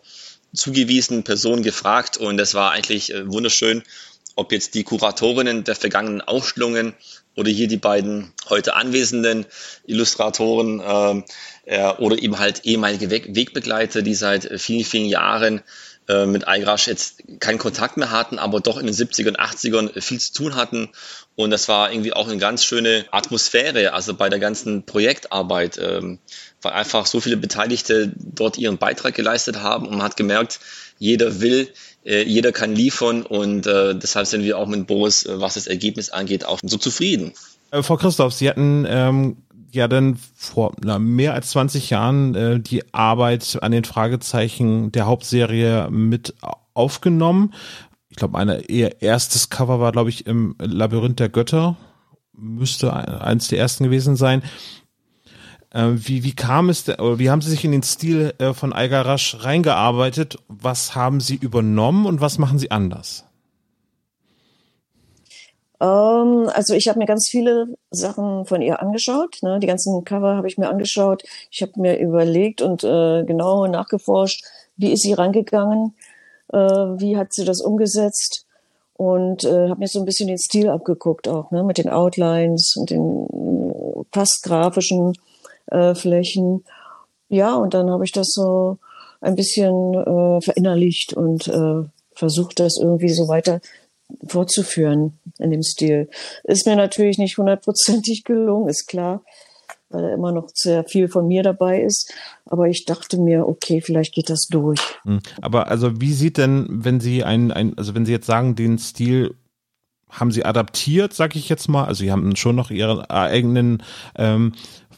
zugewiesenen 0.53 1.23
Personen 1.23 1.63
gefragt 1.63 2.17
und 2.17 2.37
das 2.37 2.53
war 2.53 2.71
eigentlich 2.71 3.13
äh, 3.13 3.31
wunderschön, 3.31 3.83
ob 4.35 4.51
jetzt 4.51 4.73
die 4.73 4.83
Kuratorinnen 4.83 5.63
der 5.63 5.75
vergangenen 5.75 6.21
Ausstellungen 6.21 6.95
oder 7.35 7.51
hier 7.51 7.67
die 7.67 7.77
beiden 7.77 8.33
heute 8.49 8.73
anwesenden 8.75 9.45
Illustratoren 9.85 10.79
äh, 10.79 11.23
äh, 11.65 11.93
oder 11.97 12.21
eben 12.21 12.39
halt 12.39 12.65
ehemalige 12.65 13.09
Weg 13.09 13.35
Wegbegleiter, 13.35 14.01
die 14.01 14.15
seit 14.15 14.45
äh, 14.45 14.57
vielen, 14.57 14.85
vielen 14.85 15.05
Jahren 15.05 15.61
äh, 16.09 16.25
mit 16.25 16.47
Eigrasch 16.47 16.87
jetzt 16.87 17.21
keinen 17.39 17.59
Kontakt 17.59 17.95
mehr 17.95 18.09
hatten, 18.09 18.39
aber 18.39 18.59
doch 18.59 18.77
in 18.77 18.87
den 18.87 18.95
70er 18.95 19.27
und 19.27 19.39
80ern 19.39 20.01
viel 20.01 20.19
zu 20.19 20.33
tun 20.33 20.55
hatten. 20.55 20.89
Und 21.35 21.51
das 21.51 21.67
war 21.67 21.91
irgendwie 21.91 22.13
auch 22.13 22.27
eine 22.27 22.39
ganz 22.39 22.65
schöne 22.65 23.05
Atmosphäre, 23.11 23.93
also 23.93 24.15
bei 24.15 24.27
der 24.27 24.39
ganzen 24.39 24.83
Projektarbeit, 24.87 25.77
ähm, 25.77 26.17
weil 26.63 26.73
einfach 26.73 27.05
so 27.05 27.19
viele 27.19 27.37
Beteiligte 27.37 28.11
dort 28.15 28.57
ihren 28.57 28.79
Beitrag 28.79 29.13
geleistet 29.13 29.61
haben 29.61 29.85
und 29.87 29.97
man 29.97 30.03
hat 30.03 30.17
gemerkt, 30.17 30.59
jeder 30.97 31.41
will, 31.41 31.69
äh, 32.03 32.23
jeder 32.23 32.51
kann 32.51 32.75
liefern 32.75 33.21
und 33.21 33.67
äh, 33.67 33.93
deshalb 33.93 34.25
sind 34.25 34.43
wir 34.43 34.57
auch 34.57 34.67
mit 34.67 34.87
Boris, 34.87 35.27
was 35.29 35.53
das 35.53 35.67
Ergebnis 35.67 36.09
angeht, 36.09 36.43
auch 36.43 36.59
so 36.63 36.77
zufrieden. 36.77 37.33
Frau 37.71 37.97
Christoph, 37.97 38.33
Sie 38.33 38.49
hatten 38.49 38.87
ähm, 38.89 39.37
ja 39.75 39.87
dann 39.87 40.17
vor 40.35 40.73
na, 40.83 40.99
mehr 40.99 41.33
als 41.33 41.51
20 41.51 41.89
Jahren 41.89 42.35
äh, 42.35 42.59
die 42.59 42.93
Arbeit 42.93 43.59
an 43.61 43.71
den 43.71 43.83
Fragezeichen 43.83 44.91
der 44.91 45.05
Hauptserie 45.05 45.89
mit 45.89 46.35
aufgenommen. 46.73 47.53
Ich 48.09 48.17
glaube, 48.17 48.37
ein 48.37 48.63
ihr 48.67 49.01
erstes 49.01 49.49
Cover 49.49 49.79
war, 49.79 49.91
glaube 49.91 50.09
ich, 50.09 50.25
im 50.25 50.55
Labyrinth 50.59 51.19
der 51.19 51.29
Götter. 51.29 51.77
Müsste 52.33 52.93
eins 52.93 53.49
der 53.49 53.59
ersten 53.59 53.83
gewesen 53.83 54.15
sein. 54.15 54.43
Äh, 55.71 55.89
wie, 55.93 56.23
wie 56.23 56.33
kam 56.33 56.69
es, 56.69 56.87
wie 56.87 57.29
haben 57.29 57.41
Sie 57.41 57.51
sich 57.51 57.63
in 57.63 57.71
den 57.71 57.83
Stil 57.83 58.33
äh, 58.39 58.53
von 58.53 58.73
Algarasch 58.73 59.37
reingearbeitet? 59.39 60.37
Was 60.47 60.95
haben 60.95 61.19
Sie 61.19 61.35
übernommen 61.35 62.05
und 62.05 62.21
was 62.21 62.39
machen 62.39 62.59
Sie 62.59 62.71
anders? 62.71 63.28
Ähm, 65.81 66.49
also 66.53 66.73
ich 66.73 66.87
habe 66.87 66.99
mir 66.99 67.05
ganz 67.05 67.27
viele 67.29 67.75
Sachen 67.91 68.45
von 68.45 68.61
ihr 68.61 68.81
angeschaut. 68.81 69.37
Ne? 69.41 69.59
Die 69.59 69.67
ganzen 69.67 70.03
Cover 70.03 70.35
habe 70.35 70.47
ich 70.47 70.57
mir 70.57 70.69
angeschaut. 70.69 71.23
Ich 71.51 71.61
habe 71.61 71.73
mir 71.77 71.97
überlegt 71.99 72.61
und 72.61 72.83
äh, 72.83 73.23
genau 73.23 73.65
nachgeforscht, 73.67 74.43
wie 74.77 74.91
ist 74.91 75.03
sie 75.03 75.13
rangegangen, 75.13 75.95
äh, 76.51 76.57
wie 76.57 77.17
hat 77.17 77.33
sie 77.33 77.45
das 77.45 77.61
umgesetzt 77.61 78.45
und 78.95 79.45
äh, 79.45 79.69
habe 79.69 79.79
mir 79.79 79.87
so 79.87 79.99
ein 79.99 80.05
bisschen 80.05 80.27
den 80.27 80.37
Stil 80.37 80.69
abgeguckt 80.69 81.27
auch, 81.27 81.51
ne? 81.51 81.63
mit 81.63 81.77
den 81.77 81.89
Outlines 81.89 82.75
und 82.77 82.89
den 82.89 83.27
fast 84.11 84.43
grafischen 84.43 85.13
äh, 85.67 85.95
Flächen. 85.95 86.65
Ja, 87.29 87.55
und 87.55 87.73
dann 87.73 87.89
habe 87.89 88.03
ich 88.03 88.11
das 88.11 88.29
so 88.31 88.77
ein 89.21 89.35
bisschen 89.35 89.93
äh, 89.93 90.41
verinnerlicht 90.41 91.13
und 91.13 91.47
äh, 91.47 91.83
versucht, 92.13 92.59
das 92.59 92.77
irgendwie 92.77 93.09
so 93.09 93.27
weiter 93.27 93.61
fortzuführen 94.27 95.18
in 95.39 95.51
dem 95.51 95.63
Stil. 95.63 96.09
Ist 96.43 96.65
mir 96.65 96.75
natürlich 96.75 97.17
nicht 97.17 97.37
hundertprozentig 97.37 98.23
gelungen, 98.23 98.69
ist 98.69 98.87
klar, 98.87 99.23
weil 99.89 100.03
da 100.03 100.13
immer 100.13 100.31
noch 100.31 100.49
sehr 100.53 100.83
viel 100.83 101.07
von 101.07 101.27
mir 101.27 101.43
dabei 101.43 101.81
ist. 101.81 102.13
Aber 102.45 102.67
ich 102.67 102.85
dachte 102.85 103.17
mir, 103.17 103.47
okay, 103.47 103.81
vielleicht 103.81 104.13
geht 104.13 104.29
das 104.29 104.47
durch. 104.49 104.79
Hm. 105.03 105.19
Aber 105.41 105.67
also 105.67 105.99
wie 106.01 106.13
sieht 106.13 106.37
denn, 106.37 106.67
wenn 106.69 106.99
Sie 106.99 107.23
ein, 107.23 107.51
ein 107.51 107.77
also 107.77 107.95
wenn 107.95 108.05
Sie 108.05 108.11
jetzt 108.11 108.27
sagen, 108.27 108.55
den 108.55 108.77
Stil 108.77 109.35
haben 110.09 110.31
Sie 110.31 110.43
adaptiert, 110.43 111.13
sag 111.13 111.35
ich 111.35 111.49
jetzt 111.49 111.67
mal, 111.67 111.85
also 111.85 112.03
Sie 112.03 112.11
haben 112.11 112.35
schon 112.35 112.55
noch 112.55 112.71
Ihren 112.71 113.01
eigenen 113.01 113.83
ähm, 114.15 114.53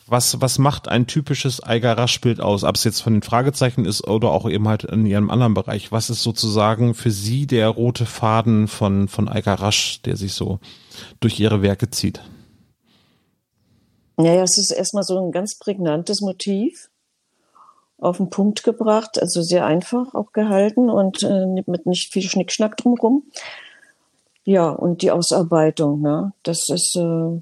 was, 0.07 0.41
was 0.41 0.57
macht 0.57 0.87
ein 0.87 1.07
typisches 1.07 1.63
Eiger-Rasch-Bild 1.63 2.41
aus? 2.41 2.63
Ob 2.63 2.75
es 2.75 2.83
jetzt 2.83 3.01
von 3.01 3.13
den 3.13 3.21
Fragezeichen 3.21 3.85
ist 3.85 4.07
oder 4.07 4.31
auch 4.31 4.49
eben 4.49 4.67
halt 4.67 4.83
in 4.83 5.05
ihrem 5.05 5.29
anderen 5.29 5.53
Bereich. 5.53 5.91
Was 5.91 6.09
ist 6.09 6.23
sozusagen 6.23 6.93
für 6.93 7.11
Sie 7.11 7.47
der 7.47 7.69
rote 7.69 8.05
Faden 8.05 8.67
von, 8.67 9.07
von 9.07 9.29
Eiger-Rasch, 9.29 10.01
der 10.01 10.17
sich 10.17 10.33
so 10.33 10.59
durch 11.19 11.39
Ihre 11.39 11.61
Werke 11.61 11.89
zieht? 11.89 12.21
Naja, 14.17 14.43
es 14.43 14.57
ist 14.57 14.71
erstmal 14.71 15.03
so 15.03 15.17
ein 15.17 15.31
ganz 15.31 15.57
prägnantes 15.57 16.21
Motiv 16.21 16.89
auf 17.97 18.17
den 18.17 18.29
Punkt 18.29 18.63
gebracht, 18.63 19.21
also 19.21 19.41
sehr 19.41 19.65
einfach 19.65 20.13
auch 20.15 20.33
gehalten 20.33 20.89
und 20.89 21.23
äh, 21.23 21.45
mit 21.45 21.85
nicht 21.85 22.11
viel 22.11 22.23
Schnickschnack 22.23 22.75
drumherum. 22.77 23.23
Ja, 24.43 24.69
und 24.69 25.03
die 25.03 25.11
Ausarbeitung, 25.11 26.01
ne? 26.01 26.33
Das 26.41 26.69
ist 26.69 26.95
äh, 26.95 27.41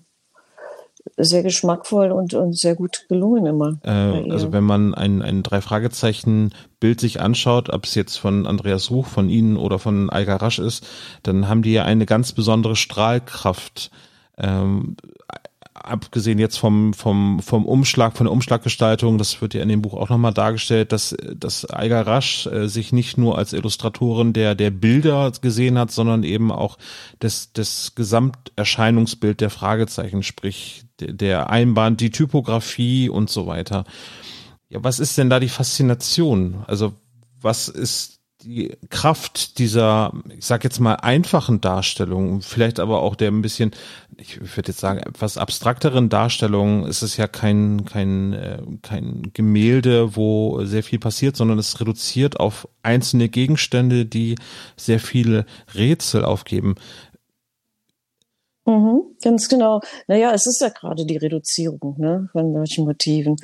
sehr 1.20 1.44
geschmackvoll 1.44 2.12
und, 2.12 2.34
und 2.34 2.58
sehr 2.58 2.76
gut 2.76 3.06
gelungen 3.10 3.46
immer. 3.46 3.78
Äh, 3.84 4.32
also 4.32 4.52
wenn 4.52 4.64
man 4.64 4.94
ein, 4.94 5.22
ein 5.22 5.44
Drei-Fragezeichen-Bild 5.44 7.00
sich 7.00 7.22
anschaut, 7.22 7.70
ob 7.70 7.86
es 7.86 7.96
jetzt 7.96 8.18
von 8.18 8.48
Andreas 8.48 8.90
Ruch, 8.90 9.08
von 9.08 9.30
Ihnen 9.30 9.58
oder 9.58 9.80
von 9.80 10.10
Alga 10.10 10.38
Rasch 10.38 10.60
ist, 10.60 10.88
dann 11.24 11.48
haben 11.48 11.62
die 11.62 11.74
ja 11.74 11.84
eine 11.84 12.06
ganz 12.06 12.32
besondere 12.32 12.76
Strahlkraft. 12.76 13.92
Ähm, 14.38 14.96
abgesehen 15.74 16.40
jetzt 16.40 16.58
vom, 16.58 16.94
vom, 16.94 17.40
vom 17.42 17.66
Umschlag, 17.66 18.16
von 18.18 18.26
der 18.26 18.34
Umschlaggestaltung, 18.34 19.18
das 19.18 19.42
wird 19.42 19.54
ja 19.54 19.62
in 19.62 19.70
dem 19.70 19.82
Buch 19.82 19.94
auch 19.94 20.10
nochmal 20.10 20.34
dargestellt, 20.34 20.92
dass, 20.92 21.16
dass 21.36 21.70
Eiger 21.70 22.06
Rasch 22.06 22.48
äh, 22.48 22.68
sich 22.68 22.92
nicht 22.92 23.18
nur 23.18 23.38
als 23.38 23.54
Illustratorin 23.54 24.34
der, 24.34 24.56
der 24.56 24.72
Bilder 24.72 25.32
gesehen 25.42 25.78
hat, 25.78 25.92
sondern 25.92 26.24
eben 26.24 26.52
auch 26.52 26.78
das, 27.20 27.52
das 27.54 27.94
Gesamterscheinungsbild 27.96 29.42
der 29.42 29.50
Fragezeichen, 29.50 30.24
sprich 30.24 30.86
der, 31.00 31.50
Einband, 31.50 32.02
die 32.02 32.12
Typografie 32.12 33.10
und 33.10 33.30
so 33.30 33.48
weiter. 33.48 33.86
Ja, 34.70 34.84
was 34.84 35.00
ist 35.00 35.18
denn 35.18 35.30
da 35.30 35.40
die 35.40 35.50
Faszination? 35.50 36.64
Also 36.68 36.94
was 37.42 37.68
ist 37.68 38.20
die 38.44 38.78
Kraft 38.90 39.60
dieser, 39.60 40.14
ich 40.30 40.46
sag 40.46 40.64
jetzt 40.64 40.80
mal, 40.80 40.96
einfachen 40.96 41.60
Darstellung, 41.60 42.42
vielleicht 42.42 42.80
aber 42.80 43.02
auch 43.02 43.16
der 43.16 43.32
ein 43.32 43.42
bisschen, 43.42 43.72
ich 44.18 44.40
würde 44.40 44.70
jetzt 44.70 44.80
sagen, 44.80 45.00
etwas 45.00 45.38
abstrakteren 45.38 46.08
Darstellung, 46.08 46.86
ist 46.86 47.02
es 47.02 47.18
ja 47.18 47.28
kein, 47.28 47.84
kein, 47.84 48.34
äh, 48.34 48.62
kein 48.82 49.32
Gemälde, 49.34 50.16
wo 50.16 50.64
sehr 50.64 50.84
viel 50.84 51.00
passiert, 51.00 51.36
sondern 51.36 51.60
es 51.60 51.82
reduziert 51.82 52.40
auf 52.40 52.68
einzelne 52.82 53.28
Gegenstände, 53.28 54.06
die 54.06 54.36
sehr 54.78 55.02
viele 55.02 55.46
Rätsel 55.76 56.24
aufgeben. 56.24 56.76
Mhm, 58.70 59.16
ganz 59.24 59.50
genau. 59.50 59.82
Naja, 60.06 60.32
es 60.32 60.46
ist 60.46 60.62
ja 60.62 60.70
gerade 60.70 61.04
die 61.04 61.18
Reduzierung 61.18 61.96
ne, 61.98 62.30
von 62.32 62.54
solchen 62.54 62.86
Motiven. 62.86 63.36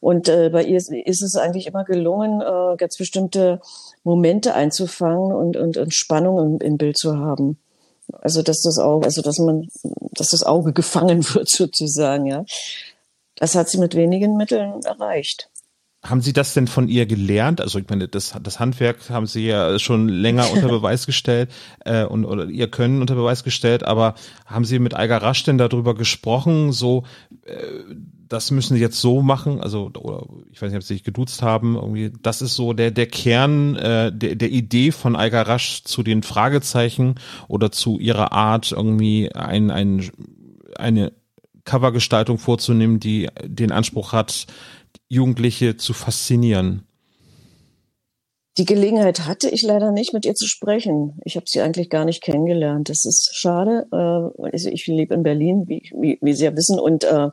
Und 0.00 0.28
äh, 0.28 0.50
bei 0.50 0.64
ihr 0.64 0.76
ist, 0.76 0.90
ist 0.90 1.22
es 1.22 1.36
eigentlich 1.36 1.68
immer 1.68 1.84
gelungen, 1.84 2.40
äh, 2.40 2.76
ganz 2.76 2.96
bestimmte 2.96 3.60
Momente 4.02 4.54
einzufangen 4.54 5.32
und, 5.32 5.56
und, 5.56 5.76
und 5.76 5.94
Spannung 5.94 6.38
im, 6.40 6.60
im 6.60 6.78
Bild 6.78 6.98
zu 6.98 7.16
haben. 7.16 7.60
Also 8.22 8.42
dass 8.42 8.60
das 8.62 8.80
Auge, 8.80 9.06
also 9.06 9.22
dass 9.22 9.38
man, 9.38 9.68
dass 10.14 10.30
das 10.30 10.42
Auge 10.42 10.72
gefangen 10.72 11.24
wird 11.32 11.48
sozusagen, 11.48 12.26
ja. 12.26 12.44
Das 13.36 13.54
hat 13.54 13.68
sie 13.68 13.78
mit 13.78 13.94
wenigen 13.94 14.36
Mitteln 14.36 14.82
erreicht. 14.82 15.48
Haben 16.04 16.20
Sie 16.20 16.32
das 16.32 16.52
denn 16.52 16.66
von 16.66 16.88
ihr 16.88 17.06
gelernt? 17.06 17.60
Also 17.60 17.78
ich 17.78 17.88
meine, 17.88 18.08
das, 18.08 18.34
das 18.42 18.58
Handwerk 18.58 19.08
haben 19.08 19.26
Sie 19.26 19.46
ja 19.46 19.78
schon 19.78 20.08
länger 20.08 20.50
unter 20.50 20.66
Beweis 20.80 21.06
gestellt 21.06 21.50
äh, 21.84 22.04
und 22.04 22.24
oder 22.24 22.46
ihr 22.46 22.68
Können 22.68 23.00
unter 23.00 23.14
Beweis 23.14 23.44
gestellt, 23.44 23.84
aber 23.84 24.14
haben 24.44 24.64
Sie 24.64 24.80
mit 24.80 24.94
Alga 24.94 25.18
Rasch 25.18 25.44
denn 25.44 25.58
darüber 25.58 25.94
gesprochen, 25.94 26.72
so 26.72 27.04
äh, 27.44 27.54
das 28.28 28.50
müssen 28.50 28.74
Sie 28.74 28.80
jetzt 28.80 29.00
so 29.00 29.22
machen, 29.22 29.60
also 29.60 29.92
oder 29.96 30.26
ich 30.50 30.60
weiß 30.60 30.70
nicht, 30.70 30.78
ob 30.78 30.82
Sie 30.82 30.94
sich 30.94 31.04
geduzt 31.04 31.40
haben, 31.40 31.76
irgendwie, 31.76 32.10
das 32.20 32.42
ist 32.42 32.56
so 32.56 32.72
der 32.72 32.90
der 32.90 33.06
Kern 33.06 33.76
äh, 33.76 34.10
der, 34.12 34.34
der 34.34 34.50
Idee 34.50 34.90
von 34.90 35.14
Alga 35.14 35.42
Rasch 35.42 35.84
zu 35.84 36.02
den 36.02 36.24
Fragezeichen 36.24 37.14
oder 37.46 37.70
zu 37.70 38.00
ihrer 38.00 38.32
Art 38.32 38.72
irgendwie 38.72 39.32
ein, 39.32 39.70
ein 39.70 40.10
eine 40.76 41.12
Covergestaltung 41.64 42.38
vorzunehmen, 42.38 42.98
die 42.98 43.28
den 43.44 43.70
Anspruch 43.70 44.12
hat, 44.12 44.46
Jugendliche 45.08 45.76
zu 45.76 45.92
faszinieren? 45.92 46.86
Die 48.58 48.66
Gelegenheit 48.66 49.20
hatte 49.26 49.48
ich 49.48 49.62
leider 49.62 49.92
nicht, 49.92 50.12
mit 50.12 50.26
ihr 50.26 50.34
zu 50.34 50.46
sprechen. 50.46 51.18
Ich 51.24 51.36
habe 51.36 51.46
sie 51.48 51.62
eigentlich 51.62 51.88
gar 51.88 52.04
nicht 52.04 52.22
kennengelernt. 52.22 52.90
Das 52.90 53.06
ist 53.06 53.34
schade. 53.34 53.86
Äh, 53.90 54.50
also 54.52 54.68
ich 54.68 54.86
lebe 54.86 55.14
in 55.14 55.22
Berlin, 55.22 55.64
wie, 55.68 55.90
wie, 55.98 56.18
wie 56.20 56.34
Sie 56.34 56.44
ja 56.44 56.54
wissen, 56.54 56.78
und, 56.78 57.04
äh, 57.04 57.30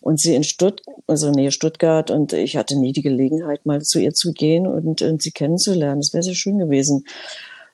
und 0.00 0.20
sie 0.20 0.36
in 0.36 0.44
Stuttgart, 0.44 0.96
also 1.08 1.32
Nähe 1.32 1.50
Stuttgart. 1.50 2.12
Und 2.12 2.32
ich 2.32 2.56
hatte 2.56 2.78
nie 2.78 2.92
die 2.92 3.02
Gelegenheit, 3.02 3.66
mal 3.66 3.82
zu 3.82 3.98
ihr 3.98 4.12
zu 4.12 4.32
gehen 4.32 4.68
und, 4.68 5.02
und 5.02 5.22
sie 5.22 5.32
kennenzulernen. 5.32 6.00
Das 6.00 6.12
wäre 6.12 6.22
sehr 6.22 6.34
schön 6.34 6.58
gewesen. 6.58 7.04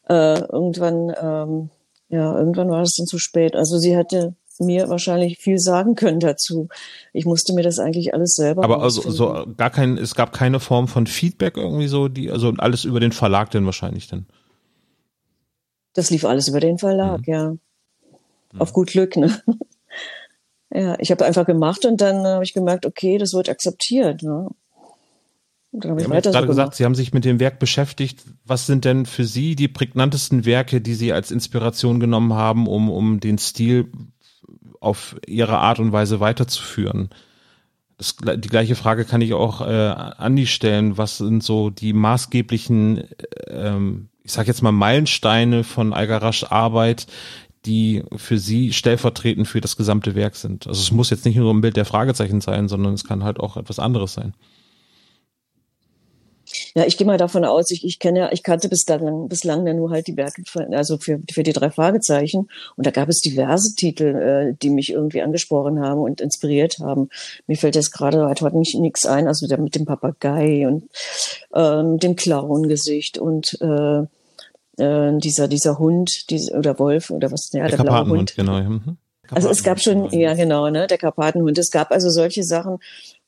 Äh, 0.09 0.40
irgendwann, 0.40 1.12
ähm, 1.20 1.70
ja, 2.09 2.38
irgendwann 2.38 2.70
war 2.70 2.83
es 2.83 2.94
dann 2.94 3.06
zu 3.06 3.18
spät. 3.18 3.56
Also 3.56 3.76
sie 3.76 3.94
hatte 3.94 4.35
mir 4.60 4.88
wahrscheinlich 4.88 5.38
viel 5.38 5.58
sagen 5.58 5.94
können 5.94 6.20
dazu. 6.20 6.68
Ich 7.12 7.24
musste 7.24 7.52
mir 7.52 7.62
das 7.62 7.78
eigentlich 7.78 8.14
alles 8.14 8.34
selber. 8.34 8.62
Aber 8.64 8.82
also 8.82 9.10
so 9.10 9.46
gar 9.56 9.70
kein, 9.70 9.98
es 9.98 10.14
gab 10.14 10.32
keine 10.32 10.60
Form 10.60 10.88
von 10.88 11.06
Feedback 11.06 11.56
irgendwie 11.56 11.88
so, 11.88 12.08
die, 12.08 12.30
also 12.30 12.52
alles 12.58 12.84
über 12.84 13.00
den 13.00 13.12
Verlag 13.12 13.50
denn 13.50 13.64
wahrscheinlich 13.66 14.08
dann. 14.08 14.26
Das 15.94 16.10
lief 16.10 16.24
alles 16.24 16.48
über 16.48 16.60
den 16.60 16.78
Verlag, 16.78 17.26
mhm. 17.26 17.32
ja. 17.32 17.54
Auf 18.58 18.72
gut 18.72 18.90
Glück, 18.90 19.16
ne? 19.16 19.42
ja, 20.74 20.96
ich 20.98 21.10
habe 21.10 21.24
einfach 21.24 21.46
gemacht 21.46 21.84
und 21.84 22.00
dann 22.00 22.26
habe 22.26 22.44
ich 22.44 22.52
gemerkt, 22.52 22.84
okay, 22.84 23.18
das 23.18 23.32
wird 23.32 23.48
akzeptiert. 23.48 24.22
Ne? 24.22 24.48
Und 25.72 25.84
dann 25.84 25.92
habe 25.92 26.00
ich 26.00 26.06
Sie 26.06 26.12
haben 26.12 26.22
gerade 26.22 26.46
so 26.46 26.46
gesagt, 26.46 26.74
Sie 26.74 26.84
haben 26.84 26.94
sich 26.94 27.12
mit 27.12 27.24
dem 27.24 27.38
Werk 27.38 27.58
beschäftigt. 27.58 28.24
Was 28.44 28.66
sind 28.66 28.84
denn 28.84 29.06
für 29.06 29.24
Sie 29.24 29.54
die 29.54 29.68
prägnantesten 29.68 30.44
Werke, 30.44 30.80
die 30.80 30.94
Sie 30.94 31.12
als 31.12 31.30
Inspiration 31.30 32.00
genommen 32.00 32.34
haben, 32.34 32.66
um, 32.66 32.90
um 32.90 33.20
den 33.20 33.38
Stil 33.38 33.90
auf 34.80 35.16
ihre 35.26 35.58
Art 35.58 35.78
und 35.78 35.92
Weise 35.92 36.20
weiterzuführen. 36.20 37.10
Das, 37.98 38.16
die 38.16 38.48
gleiche 38.48 38.76
Frage 38.76 39.04
kann 39.04 39.20
ich 39.20 39.34
auch 39.34 39.60
äh, 39.60 39.68
Andi 39.68 40.46
stellen. 40.46 40.96
Was 40.96 41.18
sind 41.18 41.42
so 41.42 41.68
die 41.68 41.92
maßgeblichen, 41.92 43.04
ähm, 43.48 44.08
ich 44.24 44.32
sage 44.32 44.48
jetzt 44.48 44.62
mal 44.62 44.72
Meilensteine 44.72 45.64
von 45.64 45.92
Algarasch 45.92 46.44
Arbeit, 46.44 47.06
die 47.66 48.02
für 48.16 48.38
Sie 48.38 48.72
stellvertretend 48.72 49.46
für 49.46 49.60
das 49.60 49.76
gesamte 49.76 50.14
Werk 50.14 50.34
sind? 50.34 50.66
Also 50.66 50.80
es 50.80 50.92
muss 50.92 51.10
jetzt 51.10 51.26
nicht 51.26 51.36
nur 51.36 51.52
ein 51.52 51.60
Bild 51.60 51.76
der 51.76 51.84
Fragezeichen 51.84 52.40
sein, 52.40 52.68
sondern 52.68 52.94
es 52.94 53.04
kann 53.04 53.22
halt 53.22 53.38
auch 53.38 53.58
etwas 53.58 53.78
anderes 53.78 54.14
sein. 54.14 54.32
Ja, 56.74 56.85
ich 56.87 56.96
gehe 56.96 57.06
mal 57.06 57.18
davon 57.18 57.44
aus, 57.44 57.70
ich, 57.70 57.85
ich 57.85 57.98
kenne 57.98 58.18
ja, 58.20 58.33
ich 58.33 58.42
kannte 58.42 58.68
bis 58.68 58.85
dann, 58.85 59.28
bislang 59.28 59.66
ja 59.66 59.74
nur 59.74 59.90
halt 59.90 60.06
die 60.06 60.16
Werke, 60.16 60.42
also 60.72 60.98
für, 60.98 61.20
für 61.30 61.42
die 61.42 61.52
drei 61.52 61.70
Fragezeichen. 61.70 62.48
Und 62.76 62.87
da 62.87 62.90
gab 62.90 63.09
es 63.09 63.20
diverse 63.20 63.74
Titel, 63.74 64.04
äh, 64.04 64.54
die 64.61 64.70
mich 64.70 64.92
irgendwie 64.92 65.22
angesprochen 65.22 65.80
haben 65.80 66.00
und 66.00 66.20
inspiriert 66.20 66.78
haben. 66.80 67.09
Mir 67.46 67.56
fällt 67.56 67.74
jetzt 67.74 67.92
gerade 67.92 68.24
halt 68.24 68.40
heute 68.40 68.59
nicht 68.59 68.78
nichts 68.78 69.06
ein, 69.06 69.26
also 69.26 69.46
der 69.46 69.59
mit 69.59 69.74
dem 69.74 69.85
Papagei 69.85 70.66
und 70.66 70.88
ähm, 71.54 71.98
dem 71.98 72.16
Clown-Gesicht 72.16 73.18
und 73.18 73.59
äh, 73.61 74.02
äh, 74.80 75.18
dieser, 75.18 75.48
dieser 75.48 75.78
Hund, 75.78 76.30
dieser, 76.30 76.59
oder 76.59 76.78
Wolf 76.78 77.11
oder 77.11 77.30
was, 77.33 77.50
ja, 77.52 77.66
der, 77.66 77.78
der 77.78 77.85
blaue 77.85 78.09
Hund. 78.09 78.35
Genau. 78.37 78.61
Mhm. 78.61 78.96
Also 79.33 79.48
es 79.48 79.62
gab 79.62 79.80
schon, 79.80 80.11
ja 80.11 80.35
genau, 80.35 80.68
ne, 80.70 80.87
der 80.87 80.98
Karpatenhund. 80.98 81.56
Es 81.59 81.70
gab 81.70 81.92
also 81.92 82.11
solche 82.11 82.42
Sachen, 82.42 82.78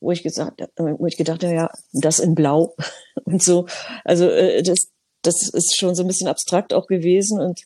wo 0.03 0.11
ich 0.11 0.21
gesagt, 0.21 0.61
wo 0.77 1.05
ich 1.05 1.17
gedacht 1.17 1.43
habe, 1.43 1.55
ja, 1.55 1.71
das 1.93 2.19
in 2.19 2.35
Blau 2.35 2.75
und 3.23 3.41
so. 3.41 3.65
Also 4.03 4.29
äh, 4.29 4.61
das, 4.61 4.89
das 5.21 5.49
ist 5.49 5.77
schon 5.77 5.95
so 5.95 6.03
ein 6.03 6.07
bisschen 6.07 6.27
abstrakt 6.27 6.73
auch 6.73 6.87
gewesen 6.87 7.39
und 7.39 7.61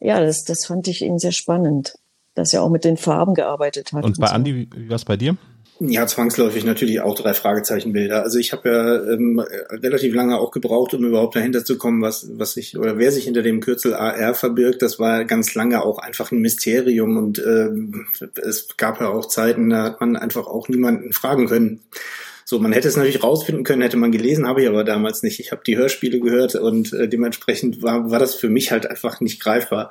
ja, 0.00 0.20
das, 0.20 0.44
das 0.44 0.66
fand 0.66 0.88
ich 0.88 1.02
eben 1.02 1.18
sehr 1.18 1.32
spannend, 1.32 1.94
dass 2.34 2.52
er 2.52 2.62
auch 2.62 2.70
mit 2.70 2.84
den 2.84 2.96
Farben 2.96 3.34
gearbeitet 3.34 3.92
hat. 3.92 4.04
Und 4.04 4.18
bei 4.18 4.24
und 4.24 4.28
so. 4.28 4.34
Andi, 4.34 4.68
wie 4.74 4.88
war 4.88 4.96
es 4.96 5.04
bei 5.04 5.16
dir? 5.16 5.36
Ja, 5.78 6.06
zwangsläufig 6.06 6.64
natürlich 6.64 7.02
auch 7.02 7.14
drei 7.14 7.34
Fragezeichenbilder. 7.34 8.22
Also 8.22 8.38
ich 8.38 8.52
habe 8.52 8.70
ja 8.70 9.12
ähm, 9.12 9.38
relativ 9.70 10.14
lange 10.14 10.38
auch 10.38 10.50
gebraucht, 10.50 10.94
um 10.94 11.04
überhaupt 11.04 11.36
dahinter 11.36 11.66
zu 11.66 11.76
kommen, 11.76 12.00
was, 12.00 12.26
was 12.38 12.54
sich 12.54 12.78
oder 12.78 12.96
wer 12.96 13.12
sich 13.12 13.24
hinter 13.24 13.42
dem 13.42 13.60
Kürzel 13.60 13.94
AR 13.94 14.34
verbirgt. 14.34 14.80
Das 14.80 14.98
war 14.98 15.26
ganz 15.26 15.54
lange 15.54 15.84
auch 15.84 15.98
einfach 15.98 16.32
ein 16.32 16.40
Mysterium 16.40 17.18
und 17.18 17.38
äh, 17.38 17.68
es 18.40 18.68
gab 18.78 19.02
ja 19.02 19.08
auch 19.08 19.26
Zeiten, 19.26 19.68
da 19.68 19.82
hat 19.82 20.00
man 20.00 20.16
einfach 20.16 20.46
auch 20.46 20.70
niemanden 20.70 21.12
fragen 21.12 21.46
können. 21.46 21.80
So, 22.48 22.60
man 22.60 22.72
hätte 22.72 22.86
es 22.86 22.94
natürlich 22.94 23.24
rausfinden 23.24 23.64
können, 23.64 23.82
hätte 23.82 23.96
man 23.96 24.12
gelesen, 24.12 24.46
habe 24.46 24.62
ich 24.62 24.68
aber 24.68 24.84
damals 24.84 25.24
nicht. 25.24 25.40
Ich 25.40 25.50
habe 25.50 25.64
die 25.66 25.76
Hörspiele 25.76 26.20
gehört 26.20 26.54
und 26.54 26.92
äh, 26.92 27.08
dementsprechend 27.08 27.82
war, 27.82 28.12
war 28.12 28.20
das 28.20 28.36
für 28.36 28.48
mich 28.48 28.70
halt 28.70 28.88
einfach 28.88 29.20
nicht 29.20 29.42
greifbar. 29.42 29.90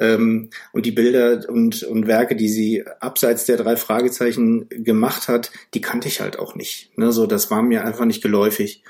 Ähm, 0.00 0.50
und 0.72 0.84
die 0.84 0.90
Bilder 0.90 1.48
und, 1.48 1.84
und 1.84 2.08
Werke, 2.08 2.34
die 2.34 2.48
sie 2.48 2.84
abseits 2.98 3.44
der 3.44 3.56
drei 3.56 3.76
Fragezeichen 3.76 4.68
gemacht 4.68 5.28
hat, 5.28 5.52
die 5.74 5.80
kannte 5.80 6.08
ich 6.08 6.20
halt 6.20 6.40
auch 6.40 6.56
nicht. 6.56 6.90
Ne? 6.98 7.12
So, 7.12 7.26
das 7.26 7.52
war 7.52 7.62
mir 7.62 7.84
einfach 7.84 8.04
nicht 8.04 8.20
geläufig. 8.20 8.82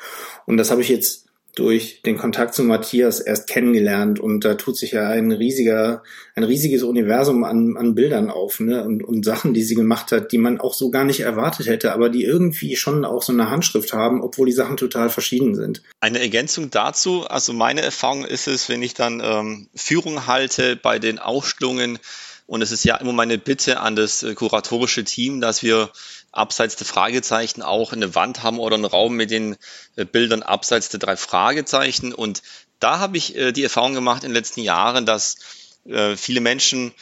Und 0.46 0.56
das 0.56 0.70
habe 0.70 0.80
ich 0.80 0.88
jetzt 0.88 1.26
durch 1.54 2.00
den 2.02 2.16
Kontakt 2.16 2.54
zu 2.54 2.64
Matthias 2.64 3.20
erst 3.20 3.46
kennengelernt 3.46 4.18
und 4.18 4.44
da 4.44 4.54
tut 4.54 4.76
sich 4.78 4.92
ja 4.92 5.08
ein 5.08 5.32
riesiger, 5.32 6.02
ein 6.34 6.44
riesiges 6.44 6.82
Universum 6.82 7.44
an, 7.44 7.76
an 7.76 7.94
Bildern 7.94 8.30
auf, 8.30 8.58
ne, 8.58 8.82
und, 8.84 9.04
und 9.04 9.24
Sachen, 9.24 9.52
die 9.52 9.62
sie 9.62 9.74
gemacht 9.74 10.12
hat, 10.12 10.32
die 10.32 10.38
man 10.38 10.60
auch 10.60 10.72
so 10.72 10.90
gar 10.90 11.04
nicht 11.04 11.20
erwartet 11.20 11.66
hätte, 11.66 11.92
aber 11.92 12.08
die 12.08 12.24
irgendwie 12.24 12.76
schon 12.76 13.04
auch 13.04 13.22
so 13.22 13.34
eine 13.34 13.50
Handschrift 13.50 13.92
haben, 13.92 14.22
obwohl 14.22 14.46
die 14.46 14.52
Sachen 14.52 14.78
total 14.78 15.10
verschieden 15.10 15.54
sind. 15.54 15.82
Eine 16.00 16.20
Ergänzung 16.20 16.70
dazu, 16.70 17.26
also 17.26 17.52
meine 17.52 17.82
Erfahrung 17.82 18.24
ist 18.24 18.48
es, 18.48 18.70
wenn 18.70 18.82
ich 18.82 18.94
dann 18.94 19.20
ähm, 19.22 19.68
Führung 19.74 20.26
halte 20.26 20.76
bei 20.76 20.98
den 20.98 21.18
Ausstellungen, 21.18 21.98
und 22.46 22.60
es 22.60 22.72
ist 22.72 22.84
ja 22.84 22.96
immer 22.96 23.12
meine 23.12 23.38
Bitte 23.38 23.80
an 23.80 23.96
das 23.96 24.22
äh, 24.22 24.34
kuratorische 24.34 25.04
Team, 25.04 25.40
dass 25.40 25.62
wir 25.62 25.90
abseits 26.32 26.76
der 26.76 26.86
Fragezeichen 26.86 27.62
auch 27.62 27.92
eine 27.92 28.14
Wand 28.14 28.42
haben 28.42 28.58
oder 28.58 28.74
einen 28.74 28.86
Raum 28.86 29.14
mit 29.14 29.30
den 29.30 29.56
äh, 29.96 30.04
Bildern 30.04 30.42
abseits 30.42 30.88
der 30.88 30.98
drei 30.98 31.16
Fragezeichen. 31.16 32.12
Und 32.12 32.42
da 32.80 32.98
habe 32.98 33.16
ich 33.18 33.36
äh, 33.36 33.52
die 33.52 33.62
Erfahrung 33.62 33.94
gemacht 33.94 34.24
in 34.24 34.30
den 34.30 34.34
letzten 34.34 34.60
Jahren, 34.60 35.06
dass 35.06 35.36
äh, 35.84 36.16
viele 36.16 36.40
Menschen 36.40 36.92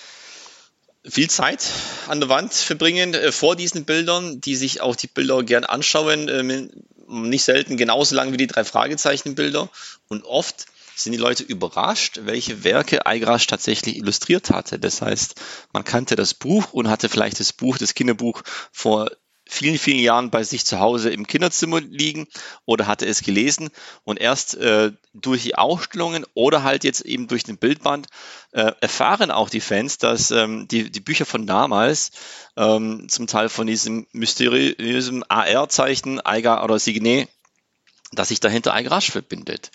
viel 1.08 1.30
Zeit 1.30 1.64
an 2.08 2.20
der 2.20 2.28
Wand 2.28 2.52
verbringen 2.52 3.16
vor 3.32 3.56
diesen 3.56 3.86
Bildern, 3.86 4.42
die 4.42 4.54
sich 4.54 4.82
auch 4.82 4.94
die 4.94 5.06
Bilder 5.06 5.42
gern 5.42 5.64
anschauen, 5.64 6.70
nicht 7.08 7.42
selten 7.42 7.78
genauso 7.78 8.14
lang 8.14 8.34
wie 8.34 8.36
die 8.36 8.46
drei 8.46 8.64
Fragezeichen 8.64 9.34
Bilder. 9.34 9.70
Und 10.08 10.24
oft 10.24 10.66
sind 11.02 11.12
die 11.12 11.18
Leute 11.18 11.42
überrascht, 11.42 12.20
welche 12.24 12.64
Werke 12.64 13.06
Eigrasch 13.06 13.46
tatsächlich 13.46 13.96
illustriert 13.96 14.50
hatte. 14.50 14.78
Das 14.78 15.02
heißt, 15.02 15.34
man 15.72 15.84
kannte 15.84 16.16
das 16.16 16.34
Buch 16.34 16.72
und 16.72 16.88
hatte 16.88 17.08
vielleicht 17.08 17.40
das 17.40 17.52
Buch, 17.52 17.78
das 17.78 17.94
Kinderbuch 17.94 18.42
vor 18.72 19.10
vielen, 19.50 19.78
vielen 19.78 19.98
Jahren 19.98 20.30
bei 20.30 20.44
sich 20.44 20.64
zu 20.64 20.78
Hause 20.78 21.10
im 21.10 21.26
Kinderzimmer 21.26 21.80
liegen 21.80 22.28
oder 22.64 22.86
hatte 22.86 23.06
es 23.06 23.22
gelesen 23.22 23.70
und 24.04 24.20
erst 24.20 24.54
äh, 24.54 24.92
durch 25.12 25.42
die 25.42 25.56
Ausstellungen 25.56 26.24
oder 26.34 26.62
halt 26.62 26.84
jetzt 26.84 27.00
eben 27.00 27.26
durch 27.26 27.42
den 27.42 27.58
Bildband 27.58 28.06
äh, 28.52 28.72
erfahren 28.80 29.30
auch 29.30 29.50
die 29.50 29.60
Fans, 29.60 29.98
dass 29.98 30.30
ähm, 30.30 30.68
die, 30.68 30.90
die 30.90 31.00
Bücher 31.00 31.26
von 31.26 31.46
damals 31.46 32.12
ähm, 32.56 33.08
zum 33.08 33.26
Teil 33.26 33.48
von 33.48 33.66
diesem 33.66 34.06
mysteriösen 34.12 35.28
AR-Zeichen, 35.28 36.20
Eiger 36.20 36.62
oder 36.62 36.78
Signet, 36.78 37.28
dass 38.12 38.28
sich 38.28 38.40
dahinter 38.40 38.74
Eigrasch 38.74 39.10
verbindet. 39.10 39.70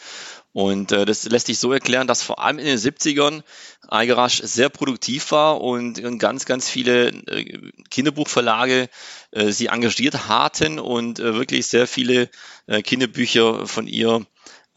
Und 0.55 0.93
äh, 0.93 1.03
das 1.03 1.25
lässt 1.25 1.47
sich 1.47 1.59
so 1.59 1.73
erklären, 1.73 2.07
dass 2.07 2.23
vor 2.23 2.39
allem 2.39 2.59
in 2.59 2.65
den 2.65 2.77
70ern 2.77 3.43
Algarasch 3.89 4.41
sehr 4.41 4.69
produktiv 4.69 5.31
war 5.31 5.59
und 5.59 6.01
ganz, 6.17 6.45
ganz 6.45 6.69
viele 6.69 7.09
äh, 7.09 7.71
Kinderbuchverlage 7.89 8.87
äh, 9.31 9.51
sie 9.51 9.65
engagiert 9.65 10.29
hatten 10.29 10.79
und 10.79 11.19
äh, 11.19 11.33
wirklich 11.33 11.67
sehr 11.67 11.87
viele 11.87 12.29
äh, 12.67 12.81
Kinderbücher 12.81 13.67
von 13.67 13.85
ihr 13.85 14.25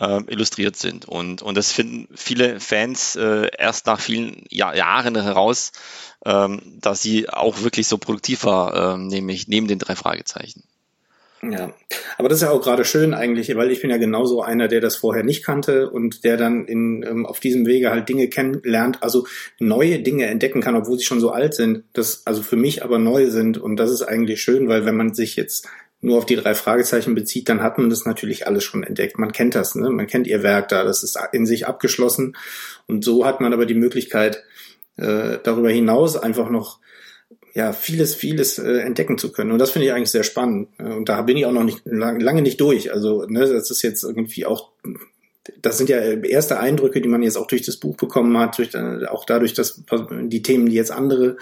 äh, 0.01 0.21
illustriert 0.27 0.75
sind. 0.75 1.05
Und, 1.05 1.43
und 1.43 1.57
das 1.57 1.71
finden 1.71 2.09
viele 2.13 2.59
Fans 2.59 3.15
äh, 3.15 3.49
erst 3.57 3.87
nach 3.87 4.01
vielen 4.01 4.47
Jahr, 4.51 4.75
Jahren 4.75 5.15
heraus, 5.15 5.71
ähm, 6.27 6.61
dass 6.81 7.03
sie 7.03 7.29
auch 7.29 7.63
wirklich 7.63 7.87
so 7.87 7.99
produktiv 7.99 8.43
war, 8.43 8.95
äh, 8.95 8.99
nämlich 8.99 9.47
neben 9.47 9.69
den 9.69 9.79
drei 9.79 9.95
Fragezeichen. 9.95 10.65
Ja, 11.43 11.73
aber 12.17 12.29
das 12.29 12.39
ist 12.39 12.43
ja 12.43 12.51
auch 12.51 12.61
gerade 12.61 12.85
schön 12.85 13.15
eigentlich, 13.15 13.55
weil 13.55 13.71
ich 13.71 13.81
bin 13.81 13.91
ja 13.91 13.97
genauso 13.97 14.43
einer, 14.43 14.67
der 14.67 14.81
das 14.81 14.97
vorher 14.97 15.23
nicht 15.23 15.45
kannte 15.45 15.89
und 15.89 16.25
der 16.25 16.37
dann 16.37 16.67
in, 16.67 17.05
ähm, 17.09 17.27
auf 17.27 17.39
diesem 17.39 17.65
Wege 17.67 17.91
halt 17.91 18.09
Dinge 18.09 18.29
kennenlernt, 18.29 19.03
also 19.03 19.27
neue 19.61 20.01
Dinge 20.01 20.27
entdecken 20.27 20.61
kann, 20.61 20.75
obwohl 20.75 20.99
sie 20.99 21.05
schon 21.05 21.21
so 21.21 21.31
alt 21.31 21.55
sind, 21.55 21.85
das 21.93 22.23
also 22.27 22.43
für 22.43 22.57
mich 22.57 22.83
aber 22.83 22.99
neu 22.99 23.31
sind 23.31 23.57
und 23.57 23.77
das 23.77 23.91
ist 23.93 24.03
eigentlich 24.03 24.43
schön, 24.43 24.69
weil 24.69 24.85
wenn 24.85 24.97
man 24.97 25.15
sich 25.15 25.37
jetzt 25.37 25.69
nur 26.01 26.19
auf 26.19 26.27
die 26.27 26.37
drei 26.37 26.55
Fragezeichen 26.55 27.15
bezieht, 27.15 27.49
dann 27.49 27.63
hat 27.63 27.79
man 27.79 27.91
das 27.91 28.05
natürlich 28.05 28.47
alles 28.47 28.63
schon 28.63 28.85
entdeckt. 28.85 29.19
Man 29.19 29.33
kennt 29.33 29.55
das, 29.55 29.75
ne? 29.75 29.91
man 29.91 30.07
kennt 30.07 30.27
ihr 30.27 30.43
Werk 30.43 30.69
da, 30.69 30.85
das 30.85 31.03
ist 31.03 31.19
in 31.33 31.47
sich 31.47 31.67
abgeschlossen 31.67 32.37
und 32.87 33.05
so 33.05 33.25
hat 33.25 33.41
man 33.41 33.53
aber 33.53 33.67
die 33.67 33.75
Möglichkeit, 33.75 34.43
äh, 34.97 35.39
darüber 35.43 35.71
hinaus 35.71 36.17
einfach 36.17 36.51
noch 36.51 36.81
ja, 37.55 37.73
vieles, 37.73 38.15
vieles 38.15 38.59
äh, 38.59 38.79
entdecken 38.79 39.19
zu 39.19 39.33
können. 39.33 39.53
Und 39.53 39.59
das 39.59 39.71
finde 39.71 39.87
ich 39.87 39.93
eigentlich 39.93 40.11
sehr 40.11 40.25
spannend. 40.25 40.69
Und 40.79 41.09
da 41.09 41.23
bin 41.23 41.37
ich 41.37 41.47
auch 41.47 41.53
noch 41.53 41.65
nicht 41.65 41.83
lang, 41.85 42.21
lange 42.21 42.43
nicht 42.43 42.61
durch. 42.61 42.93
Also, 42.93 43.25
ne, 43.27 43.41
das 43.41 43.71
ist 43.71 43.83
jetzt 43.83 44.05
irgendwie 44.05 44.47
auch 44.47 44.71
das 45.63 45.79
sind 45.79 45.89
ja 45.89 45.99
erste 45.99 46.61
Eindrücke, 46.61 47.01
die 47.01 47.09
man 47.09 47.23
jetzt 47.23 47.37
auch 47.37 47.47
durch 47.47 47.63
das 47.63 47.77
Buch 47.77 47.97
bekommen 47.97 48.37
hat, 48.39 48.59
durch, 48.59 48.75
äh, 48.75 49.07
auch 49.07 49.25
dadurch, 49.25 49.55
dass 49.55 49.83
die 50.11 50.43
Themen, 50.43 50.67
die 50.67 50.75
jetzt 50.75 50.91
andere 50.91 51.37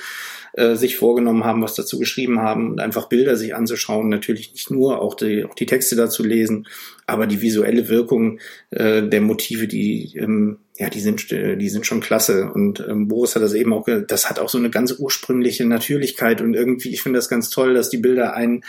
äh, 0.53 0.75
sich 0.75 0.97
vorgenommen 0.97 1.45
haben, 1.45 1.62
was 1.62 1.75
dazu 1.75 1.99
geschrieben 1.99 2.40
haben 2.40 2.71
und 2.71 2.81
einfach 2.81 3.09
Bilder 3.09 3.37
sich 3.37 3.55
anzuschauen, 3.55 4.09
natürlich 4.09 4.53
nicht 4.53 4.71
nur, 4.71 5.01
auch 5.01 5.14
die, 5.14 5.45
auch 5.45 5.55
die 5.55 5.66
Texte 5.66 5.97
dazu 5.97 6.23
lesen, 6.23 6.66
aber 7.07 7.27
die 7.27 7.42
visuelle 7.42 7.88
Wirkung 7.88 8.38
äh, 8.71 9.03
der 9.03 9.21
Motive, 9.21 9.66
die 9.66 10.16
ähm, 10.16 10.59
ja, 10.78 10.90
die 10.90 11.00
sind, 11.00 11.30
die 11.30 11.68
sind 11.68 11.86
schon 11.86 12.00
klasse. 12.00 12.50
Und 12.52 12.80
ähm, 12.80 13.08
Boris 13.08 13.34
hat 13.34 13.42
das 13.42 13.54
eben 13.54 13.72
auch, 13.72 13.86
das 14.06 14.28
hat 14.28 14.38
auch 14.38 14.48
so 14.48 14.58
eine 14.58 14.70
ganz 14.70 14.92
ursprüngliche 14.92 15.64
Natürlichkeit 15.64 16.40
und 16.40 16.54
irgendwie, 16.54 16.90
ich 16.90 17.02
finde 17.02 17.18
das 17.18 17.28
ganz 17.28 17.50
toll, 17.50 17.74
dass 17.74 17.90
die 17.90 17.98
Bilder 17.98 18.34
einen 18.34 18.62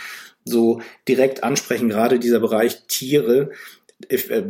so 0.44 0.80
direkt 1.06 1.44
ansprechen, 1.44 1.88
gerade 1.88 2.18
dieser 2.18 2.40
Bereich 2.40 2.86
Tiere, 2.88 3.50
äh, 3.50 3.87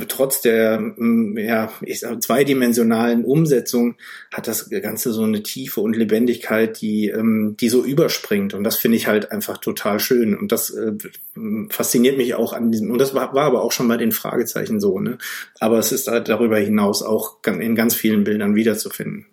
trotz 0.09 0.43
der 0.43 0.79
mm, 0.79 1.39
ja, 1.39 1.73
ich 1.81 2.01
sag, 2.01 2.23
zweidimensionalen 2.23 3.25
Umsetzung 3.25 3.97
hat 4.33 4.47
das 4.47 4.69
Ganze 4.69 5.13
so 5.13 5.23
eine 5.23 5.43
Tiefe 5.43 5.81
und 5.81 5.97
Lebendigkeit, 5.97 6.81
die, 6.81 7.09
ähm, 7.09 7.57
die 7.59 7.71
so 7.71 7.83
überspringt. 7.83 8.53
Und 8.53 8.63
das 8.65 8.77
finde 8.77 8.99
ich 8.99 9.07
halt 9.07 9.33
einfach 9.33 9.59
total 9.59 10.01
schön. 10.01 10.37
Und 10.37 10.53
das 10.53 10.71
äh, 10.71 10.93
fasziniert 11.71 12.19
mich 12.19 12.35
auch 12.35 12.53
an 12.53 12.71
diesem, 12.71 12.91
und 12.91 12.99
das 12.99 13.15
war, 13.15 13.35
war 13.35 13.45
aber 13.45 13.63
auch 13.63 13.73
schon 13.73 13.89
bei 13.89 13.97
den 13.97 14.13
Fragezeichen 14.13 14.81
so, 14.81 15.01
ne? 15.01 15.19
Aber 15.61 15.79
es 15.79 15.93
ist 15.93 16.09
halt 16.09 16.29
darüber 16.29 16.59
hinaus 16.59 17.03
auch 17.03 17.39
in 17.47 17.75
ganz 17.75 17.95
vielen 17.95 18.25
Bildern 18.25 18.55
wiederzufinden. 18.55 19.27